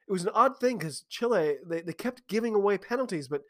It 0.09 0.11
was 0.11 0.23
an 0.23 0.31
odd 0.33 0.59
thing 0.59 0.79
because 0.79 1.05
Chile, 1.07 1.57
they, 1.65 1.81
they 1.81 1.93
kept 1.93 2.27
giving 2.27 2.55
away 2.55 2.79
penalties, 2.79 3.27
but 3.29 3.43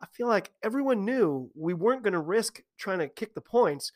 I 0.00 0.06
feel 0.06 0.28
like 0.28 0.52
everyone 0.62 1.04
knew 1.04 1.50
we 1.54 1.74
weren't 1.74 2.02
going 2.02 2.12
to 2.12 2.20
risk 2.20 2.62
trying 2.76 3.00
to 3.00 3.08
kick 3.08 3.34
the 3.34 3.40
points 3.40 3.90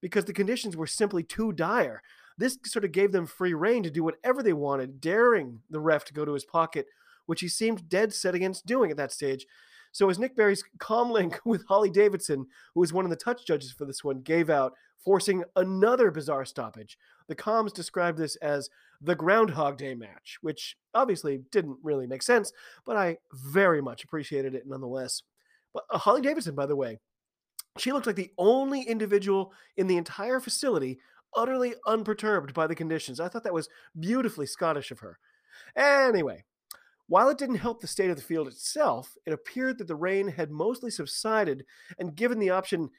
because 0.00 0.24
the 0.24 0.32
conditions 0.32 0.76
were 0.76 0.86
simply 0.86 1.22
too 1.22 1.52
dire. 1.52 2.02
This 2.36 2.58
sort 2.64 2.84
of 2.84 2.92
gave 2.92 3.10
them 3.10 3.26
free 3.26 3.54
reign 3.54 3.82
to 3.82 3.90
do 3.90 4.04
whatever 4.04 4.42
they 4.42 4.52
wanted, 4.52 5.00
daring 5.00 5.60
the 5.68 5.80
ref 5.80 6.04
to 6.06 6.14
go 6.14 6.24
to 6.24 6.34
his 6.34 6.44
pocket, 6.44 6.86
which 7.26 7.40
he 7.40 7.48
seemed 7.48 7.88
dead 7.88 8.14
set 8.14 8.34
against 8.34 8.66
doing 8.66 8.92
at 8.92 8.96
that 8.96 9.12
stage. 9.12 9.46
So 9.90 10.08
as 10.08 10.18
Nick 10.18 10.36
Berry's 10.36 10.62
calm 10.78 11.10
link 11.10 11.40
with 11.44 11.66
Holly 11.66 11.90
Davidson, 11.90 12.46
who 12.74 12.80
was 12.80 12.92
one 12.92 13.04
of 13.04 13.10
the 13.10 13.16
touch 13.16 13.44
judges 13.44 13.72
for 13.72 13.84
this 13.84 14.04
one, 14.04 14.20
gave 14.20 14.48
out, 14.48 14.74
forcing 15.04 15.42
another 15.56 16.10
bizarre 16.10 16.44
stoppage. 16.44 16.98
The 17.28 17.34
comms 17.34 17.72
described 17.72 18.18
this 18.18 18.36
as 18.36 18.68
the 19.00 19.14
Groundhog 19.14 19.78
Day 19.78 19.94
match, 19.94 20.38
which 20.40 20.76
obviously 20.94 21.40
didn't 21.50 21.78
really 21.82 22.06
make 22.06 22.22
sense, 22.22 22.52
but 22.84 22.96
I 22.96 23.18
very 23.32 23.80
much 23.80 24.04
appreciated 24.04 24.54
it 24.54 24.66
nonetheless. 24.66 25.22
But 25.78 25.94
uh, 25.94 25.98
Holly 25.98 26.20
Davidson, 26.20 26.54
by 26.54 26.66
the 26.66 26.76
way, 26.76 26.98
she 27.76 27.92
looked 27.92 28.06
like 28.06 28.16
the 28.16 28.32
only 28.38 28.82
individual 28.82 29.52
in 29.76 29.86
the 29.86 29.96
entire 29.96 30.40
facility 30.40 30.98
utterly 31.36 31.74
unperturbed 31.86 32.54
by 32.54 32.66
the 32.66 32.74
conditions. 32.74 33.20
I 33.20 33.28
thought 33.28 33.44
that 33.44 33.52
was 33.52 33.68
beautifully 34.00 34.46
Scottish 34.46 34.90
of 34.90 34.98
her. 35.00 35.18
Anyway, 35.76 36.44
while 37.06 37.28
it 37.28 37.38
didn't 37.38 37.56
help 37.56 37.80
the 37.80 37.86
state 37.86 38.10
of 38.10 38.16
the 38.16 38.22
field 38.22 38.48
itself, 38.48 39.14
it 39.26 39.32
appeared 39.32 39.78
that 39.78 39.88
the 39.88 39.94
rain 39.94 40.28
had 40.28 40.50
mostly 40.50 40.90
subsided, 40.90 41.64
and 41.98 42.16
given 42.16 42.38
the 42.38 42.50
option, 42.50 42.90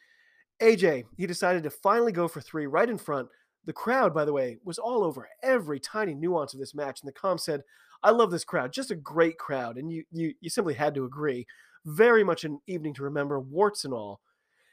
AJ, 0.61 1.05
he 1.17 1.25
decided 1.25 1.63
to 1.63 1.69
finally 1.69 2.11
go 2.11 2.27
for 2.27 2.41
three 2.41 2.67
right 2.67 2.89
in 2.89 2.97
front. 2.97 3.27
The 3.65 3.73
crowd, 3.73 4.13
by 4.13 4.25
the 4.25 4.33
way, 4.33 4.57
was 4.63 4.77
all 4.77 5.03
over 5.03 5.27
every 5.43 5.79
tiny 5.79 6.13
nuance 6.13 6.53
of 6.53 6.59
this 6.59 6.75
match, 6.75 7.01
and 7.01 7.07
the 7.07 7.13
com 7.13 7.37
said, 7.37 7.63
I 8.03 8.11
love 8.11 8.31
this 8.31 8.45
crowd, 8.45 8.71
just 8.71 8.91
a 8.91 8.95
great 8.95 9.37
crowd. 9.37 9.77
And 9.77 9.91
you 9.91 10.03
you 10.11 10.33
you 10.39 10.49
simply 10.49 10.73
had 10.73 10.95
to 10.95 11.05
agree. 11.05 11.45
Very 11.85 12.23
much 12.23 12.43
an 12.43 12.59
evening 12.67 12.93
to 12.95 13.03
remember, 13.03 13.39
warts 13.39 13.85
and 13.85 13.93
all. 13.93 14.21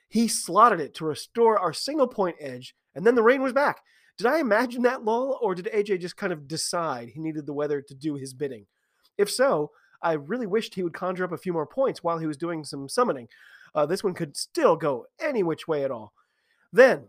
He 0.09 0.29
slotted 0.29 0.81
it 0.81 0.95
to 0.95 1.05
restore 1.05 1.59
our 1.59 1.73
single 1.73 2.07
point 2.07 2.37
edge, 2.41 2.75
and 2.95 3.07
then 3.07 3.15
the 3.15 3.23
rain 3.23 3.43
was 3.43 3.53
back. 3.53 3.81
Did 4.17 4.27
I 4.27 4.39
imagine 4.39 4.83
that 4.83 5.05
lull, 5.05 5.39
or 5.43 5.55
did 5.55 5.67
AJ 5.67 6.01
just 6.01 6.17
kind 6.17 6.33
of 6.33 6.49
decide 6.49 7.09
he 7.09 7.21
needed 7.21 7.47
the 7.47 7.53
weather 7.53 7.83
to 7.83 7.95
do 7.95 8.15
his 8.15 8.33
bidding? 8.33 8.67
If 9.19 9.31
so, 9.31 9.71
I 10.03 10.13
really 10.13 10.47
wished 10.47 10.75
he 10.75 10.83
would 10.83 10.95
conjure 10.95 11.25
up 11.25 11.33
a 11.33 11.39
few 11.39 11.53
more 11.53 11.67
points 11.67 12.03
while 12.03 12.19
he 12.19 12.27
was 12.27 12.37
doing 12.37 12.65
some 12.65 12.89
summoning. 12.89 13.29
Uh, 13.75 13.85
this 13.87 14.03
one 14.03 14.15
could 14.15 14.37
still 14.37 14.77
go 14.77 15.07
any 15.21 15.43
which 15.43 15.69
way 15.69 15.85
at 15.85 15.91
all. 15.91 16.13
Then, 16.73 17.09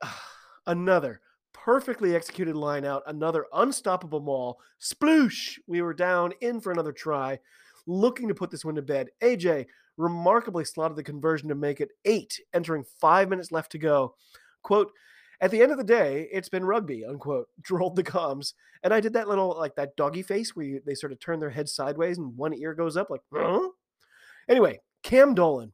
another 0.66 1.20
perfectly 1.52 2.14
executed 2.14 2.56
line 2.56 2.84
out, 2.84 3.02
another 3.06 3.46
unstoppable 3.54 4.20
maul. 4.20 4.58
Sploosh! 4.80 5.58
We 5.66 5.80
were 5.80 5.94
down 5.94 6.32
in 6.40 6.60
for 6.60 6.72
another 6.72 6.92
try, 6.92 7.38
looking 7.86 8.28
to 8.28 8.34
put 8.34 8.50
this 8.50 8.64
one 8.64 8.74
to 8.74 8.82
bed. 8.82 9.08
AJ 9.22 9.66
remarkably 9.96 10.64
slotted 10.64 10.96
the 10.96 11.02
conversion 11.02 11.48
to 11.48 11.54
make 11.54 11.80
it 11.80 11.90
eight, 12.04 12.40
entering 12.52 12.84
five 13.00 13.28
minutes 13.28 13.52
left 13.52 13.72
to 13.72 13.78
go. 13.78 14.14
Quote, 14.62 14.90
at 15.40 15.50
the 15.50 15.60
end 15.60 15.72
of 15.72 15.78
the 15.78 15.84
day, 15.84 16.28
it's 16.32 16.48
been 16.48 16.64
rugby, 16.64 17.04
unquote, 17.04 17.48
drolled 17.60 17.96
the 17.96 18.04
comms. 18.04 18.54
And 18.82 18.92
I 18.92 19.00
did 19.00 19.12
that 19.14 19.28
little, 19.28 19.56
like 19.58 19.74
that 19.76 19.96
doggy 19.96 20.22
face 20.22 20.54
where 20.54 20.66
you, 20.66 20.80
they 20.84 20.94
sort 20.94 21.12
of 21.12 21.20
turn 21.20 21.40
their 21.40 21.50
head 21.50 21.68
sideways 21.68 22.18
and 22.18 22.36
one 22.36 22.54
ear 22.54 22.74
goes 22.74 22.96
up, 22.96 23.10
like, 23.10 23.22
huh? 23.32 23.68
Anyway, 24.48 24.80
Cam 25.02 25.34
Dolan, 25.34 25.72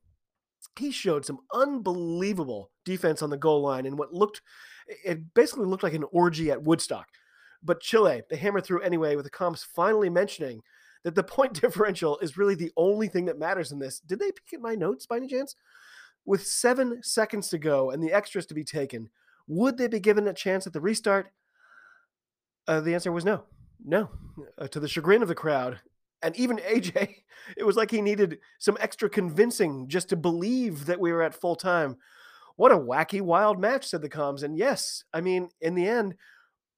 he 0.79 0.90
showed 0.90 1.25
some 1.25 1.38
unbelievable 1.53 2.70
defense 2.85 3.23
on 3.23 3.31
the 3.31 3.37
goal 3.37 3.62
line 3.62 3.87
and 3.87 3.99
what 3.99 4.12
looked, 4.12 4.42
it 5.05 5.35
basically 5.35 5.66
looked 5.66 5.83
like 5.83 5.94
an 5.94 6.05
orgy 6.12 6.51
at 6.51 6.62
Woodstock. 6.62 7.07
But 7.62 7.81
Chile, 7.81 8.23
they 8.31 8.37
hammered 8.37 8.64
through 8.64 8.81
anyway, 8.83 9.16
with 9.16 9.25
the 9.25 9.31
comms 9.31 9.64
finally 9.64 10.09
mentioning 10.09 10.62
that 11.04 11.14
the 11.14 11.22
point 11.22 11.54
differential 11.60 12.18
is 12.18 12.36
really 12.36 12.54
the 12.54 12.72
only 12.76 13.08
thing 13.08 13.26
that 13.26 13.38
matters 13.38 13.72
in 13.72 13.78
this. 13.78 14.00
Did 14.00 14.18
they 14.18 14.32
peek 14.32 14.54
at 14.54 14.60
my 14.60 14.74
notes 14.74 15.06
by 15.06 15.16
any 15.16 15.26
chance? 15.26 15.56
With 16.24 16.46
seven 16.46 17.02
seconds 17.02 17.48
to 17.48 17.58
go 17.58 17.90
and 17.90 18.02
the 18.02 18.12
extras 18.12 18.46
to 18.46 18.54
be 18.54 18.64
taken, 18.64 19.08
would 19.46 19.78
they 19.78 19.88
be 19.88 20.00
given 20.00 20.28
a 20.28 20.34
chance 20.34 20.66
at 20.66 20.72
the 20.72 20.80
restart? 20.80 21.32
Uh, 22.68 22.80
the 22.80 22.94
answer 22.94 23.10
was 23.10 23.24
no. 23.24 23.44
No. 23.84 24.10
Uh, 24.58 24.68
to 24.68 24.78
the 24.78 24.88
chagrin 24.88 25.22
of 25.22 25.28
the 25.28 25.34
crowd, 25.34 25.80
and 26.22 26.36
even 26.36 26.56
AJ, 26.70 27.16
it 27.56 27.64
was 27.64 27.76
like 27.76 27.90
he 27.90 28.02
needed 28.02 28.38
some 28.58 28.76
extra 28.80 29.08
convincing 29.08 29.88
just 29.88 30.08
to 30.10 30.16
believe 30.16 30.86
that 30.86 31.00
we 31.00 31.12
were 31.12 31.22
at 31.22 31.34
full 31.34 31.56
time. 31.56 31.96
What 32.56 32.72
a 32.72 32.78
wacky, 32.78 33.22
wild 33.22 33.58
match, 33.58 33.86
said 33.86 34.02
the 34.02 34.08
comms. 34.10 34.42
And 34.42 34.56
yes, 34.56 35.04
I 35.14 35.22
mean, 35.22 35.48
in 35.62 35.74
the 35.74 35.88
end, 35.88 36.14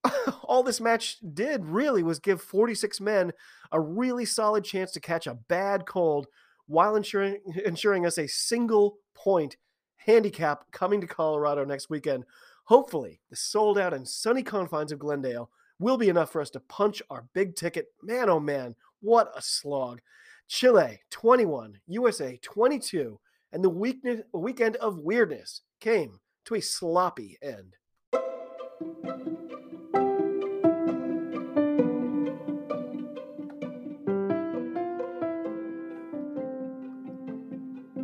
all 0.45 0.63
this 0.63 0.81
match 0.81 1.19
did 1.35 1.65
really 1.65 2.03
was 2.03 2.19
give 2.19 2.43
46 2.43 3.01
men 3.01 3.33
a 3.71 3.81
really 3.81 4.25
solid 4.25 4.65
chance 4.65 4.93
to 4.93 5.01
catch 5.01 5.27
a 5.27 5.39
bad 5.49 5.87
cold 5.87 6.27
while 6.67 6.97
ensuring 6.97 7.39
ensuring 7.65 8.07
us 8.07 8.19
a 8.19 8.27
single 8.27 8.99
point 9.15 9.57
handicap 9.97 10.65
coming 10.73 11.01
to 11.01 11.07
Colorado 11.07 11.65
next 11.65 11.91
weekend. 11.91 12.25
Hopefully, 12.65 13.21
the 13.31 13.37
sold 13.37 13.79
out 13.79 13.95
and 13.95 14.09
sunny 14.09 14.43
confines 14.43 14.93
of 14.93 14.99
Glendale 14.99 15.51
will 15.79 15.97
be 15.97 16.09
enough 16.09 16.31
for 16.31 16.41
us 16.41 16.51
to 16.51 16.61
punch 16.61 17.03
our 17.11 17.27
big 17.35 17.57
ticket. 17.57 17.87
Man, 18.03 18.31
oh 18.31 18.41
man, 18.41 18.75
what 19.01 19.33
a 19.37 19.43
slog. 19.43 20.01
Chile 20.49 21.01
21, 21.11 21.79
USA 21.89 22.39
22, 22.43 23.19
and 23.53 23.65
the 23.65 23.71
weekness, 23.71 24.23
weekend 24.33 24.77
of 24.77 24.99
weirdness 24.99 25.63
came 25.81 26.21
to 26.45 26.55
a 26.55 26.61
sloppy 26.61 27.39
end. 27.43 27.77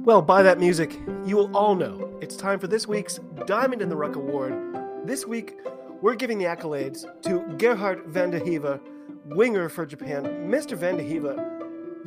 Well, 0.08 0.22
by 0.22 0.42
that 0.42 0.58
music, 0.58 0.98
you 1.26 1.36
will 1.36 1.54
all 1.54 1.74
know 1.74 2.16
it's 2.22 2.34
time 2.34 2.58
for 2.58 2.66
this 2.66 2.86
week's 2.86 3.20
Diamond 3.44 3.82
in 3.82 3.90
the 3.90 3.96
Ruck 3.96 4.16
Award. 4.16 4.54
This 5.04 5.26
week, 5.26 5.56
we're 6.00 6.14
giving 6.14 6.38
the 6.38 6.46
accolades 6.46 7.04
to 7.24 7.44
Gerhard 7.58 8.06
van 8.06 8.30
den 8.30 8.40
Heever, 8.42 8.80
winger 9.26 9.68
for 9.68 9.84
Japan. 9.84 10.24
Mr. 10.50 10.78
van 10.78 10.96
den 10.96 11.06
Heever, 11.06 11.57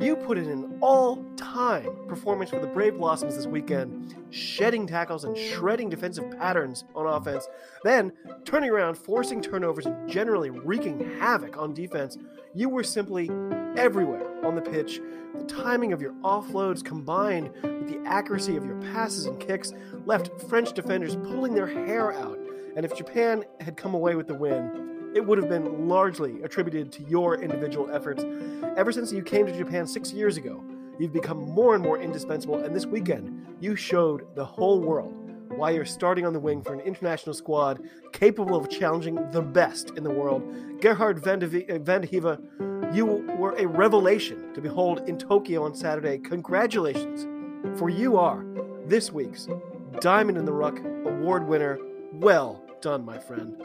you 0.02 0.16
put 0.16 0.36
in 0.36 0.48
an 0.48 0.78
all 0.80 1.24
time 1.36 1.88
performance 2.08 2.50
for 2.50 2.58
the 2.58 2.66
Brave 2.66 2.96
Blossoms 2.98 3.36
this 3.36 3.46
weekend, 3.46 4.16
shedding 4.30 4.86
tackles 4.86 5.24
and 5.24 5.36
shredding 5.36 5.88
defensive 5.88 6.28
patterns 6.38 6.84
on 6.96 7.06
offense, 7.06 7.46
then 7.84 8.12
turning 8.44 8.70
around, 8.70 8.96
forcing 8.96 9.40
turnovers, 9.40 9.86
and 9.86 10.10
generally 10.10 10.50
wreaking 10.50 11.18
havoc 11.20 11.56
on 11.56 11.72
defense. 11.72 12.18
You 12.52 12.68
were 12.68 12.82
simply 12.82 13.30
everywhere 13.76 14.44
on 14.44 14.56
the 14.56 14.60
pitch. 14.60 15.00
The 15.38 15.44
timing 15.44 15.92
of 15.92 16.02
your 16.02 16.12
offloads 16.22 16.84
combined 16.84 17.50
with 17.62 17.88
the 17.88 18.02
accuracy 18.04 18.56
of 18.56 18.64
your 18.64 18.80
passes 18.92 19.26
and 19.26 19.38
kicks 19.38 19.72
left 20.04 20.30
French 20.48 20.72
defenders 20.72 21.14
pulling 21.14 21.54
their 21.54 21.66
hair 21.66 22.12
out. 22.12 22.38
And 22.74 22.84
if 22.84 22.96
Japan 22.96 23.44
had 23.60 23.76
come 23.76 23.94
away 23.94 24.14
with 24.16 24.26
the 24.26 24.34
win, 24.34 24.81
it 25.14 25.24
would 25.24 25.38
have 25.38 25.48
been 25.48 25.88
largely 25.88 26.42
attributed 26.42 26.92
to 26.92 27.02
your 27.04 27.40
individual 27.40 27.90
efforts. 27.90 28.24
Ever 28.76 28.92
since 28.92 29.12
you 29.12 29.22
came 29.22 29.46
to 29.46 29.56
Japan 29.56 29.86
six 29.86 30.12
years 30.12 30.36
ago, 30.36 30.62
you've 30.98 31.12
become 31.12 31.38
more 31.38 31.74
and 31.74 31.82
more 31.82 32.00
indispensable, 32.00 32.56
and 32.56 32.74
this 32.74 32.86
weekend, 32.86 33.56
you 33.60 33.76
showed 33.76 34.34
the 34.34 34.44
whole 34.44 34.80
world 34.80 35.14
why 35.56 35.70
you're 35.70 35.84
starting 35.84 36.24
on 36.24 36.32
the 36.32 36.40
wing 36.40 36.62
for 36.62 36.72
an 36.72 36.80
international 36.80 37.34
squad 37.34 37.80
capable 38.12 38.56
of 38.56 38.70
challenging 38.70 39.16
the 39.32 39.42
best 39.42 39.90
in 39.96 40.04
the 40.04 40.10
world. 40.10 40.42
Gerhard 40.80 41.22
van 41.22 41.38
de, 41.38 41.68
uh, 41.68 41.78
van 41.78 42.02
you 42.94 43.06
were 43.38 43.54
a 43.58 43.66
revelation 43.66 44.52
to 44.54 44.60
behold 44.60 45.08
in 45.08 45.18
Tokyo 45.18 45.64
on 45.64 45.74
Saturday. 45.74 46.18
Congratulations, 46.18 47.26
for 47.78 47.88
you 47.88 48.16
are 48.16 48.44
this 48.86 49.12
week's 49.12 49.48
Diamond 50.00 50.38
in 50.38 50.44
the 50.44 50.52
Ruck 50.52 50.78
award 51.06 51.46
winner. 51.46 51.78
Well 52.12 52.62
done, 52.80 53.04
my 53.04 53.18
friend. 53.18 53.62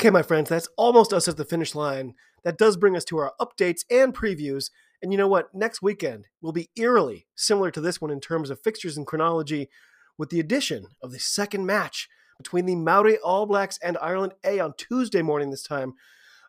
Okay, 0.00 0.08
my 0.08 0.22
friends, 0.22 0.48
that's 0.48 0.68
almost 0.78 1.12
us 1.12 1.28
at 1.28 1.36
the 1.36 1.44
finish 1.44 1.74
line. 1.74 2.14
That 2.42 2.56
does 2.56 2.78
bring 2.78 2.96
us 2.96 3.04
to 3.04 3.18
our 3.18 3.34
updates 3.38 3.84
and 3.90 4.14
previews. 4.14 4.70
And 5.02 5.12
you 5.12 5.18
know 5.18 5.28
what? 5.28 5.54
Next 5.54 5.82
weekend 5.82 6.26
will 6.40 6.52
be 6.52 6.70
eerily 6.74 7.26
similar 7.34 7.70
to 7.70 7.82
this 7.82 8.00
one 8.00 8.10
in 8.10 8.18
terms 8.18 8.48
of 8.48 8.62
fixtures 8.62 8.96
and 8.96 9.06
chronology, 9.06 9.68
with 10.16 10.30
the 10.30 10.40
addition 10.40 10.86
of 11.02 11.12
the 11.12 11.18
second 11.18 11.66
match 11.66 12.08
between 12.38 12.64
the 12.64 12.76
Maori 12.76 13.18
All 13.18 13.44
Blacks 13.44 13.78
and 13.82 13.98
Ireland 14.00 14.32
A 14.42 14.58
on 14.58 14.72
Tuesday 14.78 15.20
morning 15.20 15.50
this 15.50 15.62
time. 15.62 15.92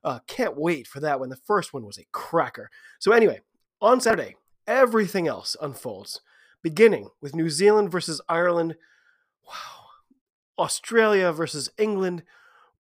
Uh, 0.02 0.20
can't 0.28 0.56
wait 0.56 0.88
for 0.88 1.02
that 1.02 1.20
one. 1.20 1.28
The 1.28 1.36
first 1.36 1.74
one 1.74 1.86
was 1.86 1.98
a 1.98 2.08
cracker. 2.14 2.70
So, 3.00 3.12
anyway, 3.12 3.42
on 3.82 4.00
Saturday, 4.00 4.38
everything 4.66 5.28
else 5.28 5.58
unfolds, 5.62 6.22
beginning 6.64 7.10
with 7.20 7.36
New 7.36 7.50
Zealand 7.50 7.92
versus 7.92 8.22
Ireland. 8.30 8.78
Wow. 9.46 9.88
Australia 10.58 11.34
versus 11.34 11.70
England. 11.78 12.24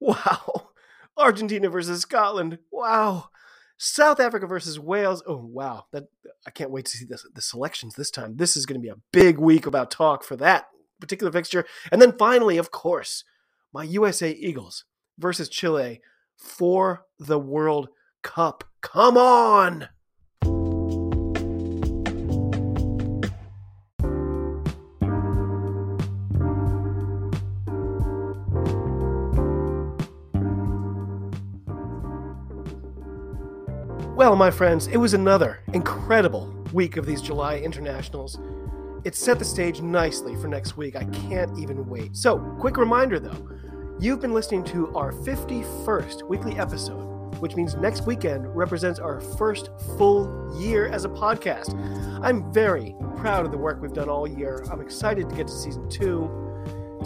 Wow. 0.01 0.71
Argentina 1.17 1.69
versus 1.69 2.01
Scotland. 2.01 2.57
Wow. 2.71 3.29
South 3.77 4.19
Africa 4.19 4.45
versus 4.45 4.79
Wales. 4.79 5.23
Oh 5.25 5.37
wow, 5.43 5.85
that 5.91 6.03
I 6.45 6.51
can't 6.51 6.69
wait 6.69 6.85
to 6.85 6.97
see 6.97 7.05
this, 7.05 7.25
the 7.33 7.41
selections 7.41 7.95
this 7.95 8.11
time. 8.11 8.37
This 8.37 8.55
is 8.55 8.67
going 8.67 8.79
to 8.79 8.83
be 8.83 8.91
a 8.91 9.01
big 9.11 9.39
week 9.39 9.65
about 9.65 9.89
talk 9.89 10.23
for 10.23 10.35
that 10.35 10.67
particular 10.99 11.31
fixture. 11.31 11.65
And 11.91 11.99
then 11.99 12.15
finally, 12.17 12.57
of 12.57 12.69
course, 12.69 13.23
my 13.73 13.83
USA 13.83 14.31
Eagles 14.31 14.85
versus 15.17 15.49
Chile 15.49 16.01
for 16.37 17.05
the 17.17 17.39
World 17.39 17.89
Cup. 18.21 18.63
Come 18.81 19.17
on! 19.17 19.89
Well, 34.21 34.35
my 34.35 34.51
friends, 34.51 34.85
it 34.85 34.97
was 34.97 35.15
another 35.15 35.61
incredible 35.73 36.53
week 36.73 36.95
of 36.95 37.07
these 37.07 37.23
July 37.23 37.57
internationals. 37.57 38.39
It 39.03 39.15
set 39.15 39.39
the 39.39 39.45
stage 39.45 39.81
nicely 39.81 40.35
for 40.35 40.47
next 40.47 40.77
week. 40.77 40.95
I 40.95 41.05
can't 41.05 41.57
even 41.57 41.87
wait. 41.87 42.15
So, 42.15 42.37
quick 42.59 42.77
reminder 42.77 43.19
though 43.19 43.49
you've 43.99 44.21
been 44.21 44.35
listening 44.35 44.63
to 44.65 44.95
our 44.95 45.11
51st 45.11 46.29
weekly 46.29 46.55
episode, 46.59 47.33
which 47.39 47.55
means 47.55 47.73
next 47.73 48.05
weekend 48.05 48.45
represents 48.55 48.99
our 48.99 49.21
first 49.21 49.71
full 49.97 50.55
year 50.61 50.85
as 50.85 51.03
a 51.03 51.09
podcast. 51.09 51.73
I'm 52.23 52.53
very 52.53 52.93
proud 53.17 53.47
of 53.47 53.51
the 53.51 53.57
work 53.57 53.81
we've 53.81 53.91
done 53.91 54.07
all 54.07 54.27
year. 54.27 54.63
I'm 54.71 54.81
excited 54.81 55.29
to 55.29 55.35
get 55.35 55.47
to 55.47 55.53
season 55.53 55.89
two. 55.89 56.40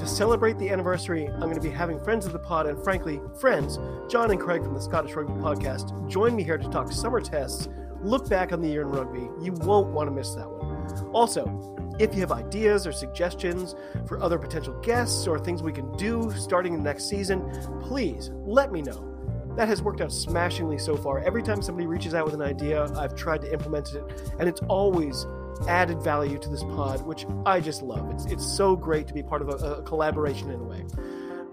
To 0.06 0.12
celebrate 0.12 0.60
the 0.60 0.70
anniversary, 0.70 1.26
I'm 1.26 1.40
going 1.40 1.56
to 1.56 1.60
be 1.60 1.72
having 1.72 2.00
friends 2.00 2.28
of 2.28 2.32
the 2.32 2.38
pod 2.38 2.68
and, 2.68 2.78
frankly, 2.84 3.20
friends, 3.40 3.80
John 4.08 4.30
and 4.30 4.40
Craig 4.40 4.62
from 4.62 4.76
the 4.76 4.80
Scottish 4.80 5.16
Rugby 5.16 5.34
Podcast, 5.34 6.08
join 6.08 6.36
me 6.36 6.44
here 6.44 6.60
to 6.60 6.70
talk 6.70 6.92
summer 6.92 7.20
tests, 7.20 7.70
look 8.04 8.30
back 8.30 8.54
on 8.54 8.62
the 8.62 8.68
year 8.68 8.84
in 8.84 8.90
rugby. 8.90 9.28
You 9.44 9.54
won't 9.54 9.88
want 9.88 10.08
to 10.08 10.12
miss 10.12 10.36
that 10.36 10.48
one. 10.48 11.10
Also, 11.12 11.98
if 12.00 12.14
you 12.14 12.22
have 12.22 12.32
ideas 12.32 12.86
or 12.86 12.92
suggestions 12.92 13.74
for 14.06 14.22
other 14.22 14.38
potential 14.38 14.80
guests 14.82 15.26
or 15.26 15.40
things 15.40 15.64
we 15.64 15.72
can 15.72 15.92
do 15.98 16.32
starting 16.38 16.74
the 16.74 16.84
next 16.84 17.10
season, 17.10 17.42
please 17.82 18.30
let 18.46 18.72
me 18.72 18.84
know. 18.84 19.12
That 19.58 19.68
has 19.70 19.82
worked 19.82 20.02
out 20.02 20.12
smashingly 20.12 20.78
so 20.78 20.96
far. 20.96 21.18
Every 21.24 21.42
time 21.42 21.64
somebody 21.64 21.88
reaches 21.88 22.14
out 22.14 22.26
with 22.26 22.36
an 22.36 22.44
idea, 22.44 22.84
I've 22.96 23.16
tried 23.16 23.42
to 23.42 23.52
implement 23.52 23.96
it, 23.96 24.04
and 24.38 24.48
it's 24.48 24.62
always 24.70 25.26
added 25.68 26.02
value 26.02 26.38
to 26.38 26.50
this 26.50 26.64
pod, 26.64 27.06
which 27.06 27.26
I 27.46 27.60
just 27.60 27.82
love. 27.82 28.10
It's, 28.12 28.26
it's 28.26 28.46
so 28.46 28.76
great 28.76 29.08
to 29.08 29.14
be 29.14 29.24
part 29.24 29.42
of 29.42 29.50
a, 29.50 29.76
a 29.76 29.82
collaboration 29.84 30.52
in 30.52 30.60
a 30.60 30.64
way. 30.64 30.86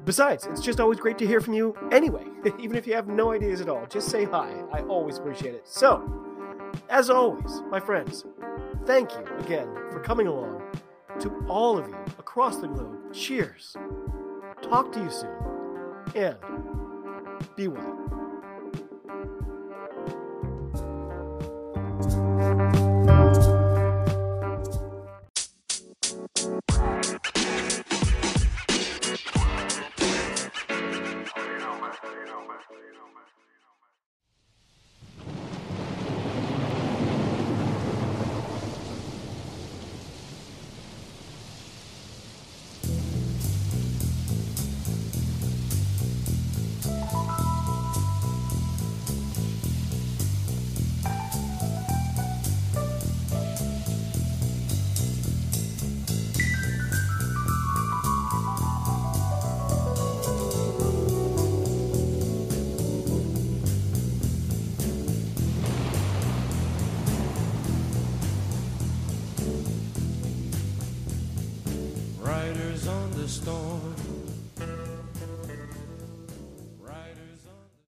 Besides, 0.04 0.46
it's 0.46 0.60
just 0.60 0.80
always 0.80 0.98
great 0.98 1.16
to 1.18 1.26
hear 1.26 1.40
from 1.40 1.54
you 1.54 1.76
anyway, 1.92 2.24
even 2.58 2.76
if 2.76 2.86
you 2.86 2.94
have 2.94 3.06
no 3.06 3.32
ideas 3.32 3.60
at 3.60 3.68
all. 3.68 3.86
Just 3.86 4.08
say 4.08 4.24
hi. 4.24 4.52
I 4.72 4.80
always 4.80 5.18
appreciate 5.18 5.54
it. 5.54 5.68
So, 5.68 6.02
as 6.88 7.08
always, 7.10 7.62
my 7.70 7.78
friends, 7.78 8.24
thank 8.86 9.12
you 9.12 9.24
again 9.38 9.68
for 9.90 10.00
coming 10.00 10.26
along. 10.26 10.62
To 11.20 11.30
all 11.46 11.78
of 11.78 11.86
you 11.88 11.96
across 12.18 12.56
the 12.56 12.66
globe, 12.66 13.12
cheers. 13.12 13.76
Talk 14.62 14.92
to 14.92 15.00
you 15.00 15.10
soon. 15.10 15.30
And 16.16 16.36
be 17.54 17.68
well. 17.68 18.21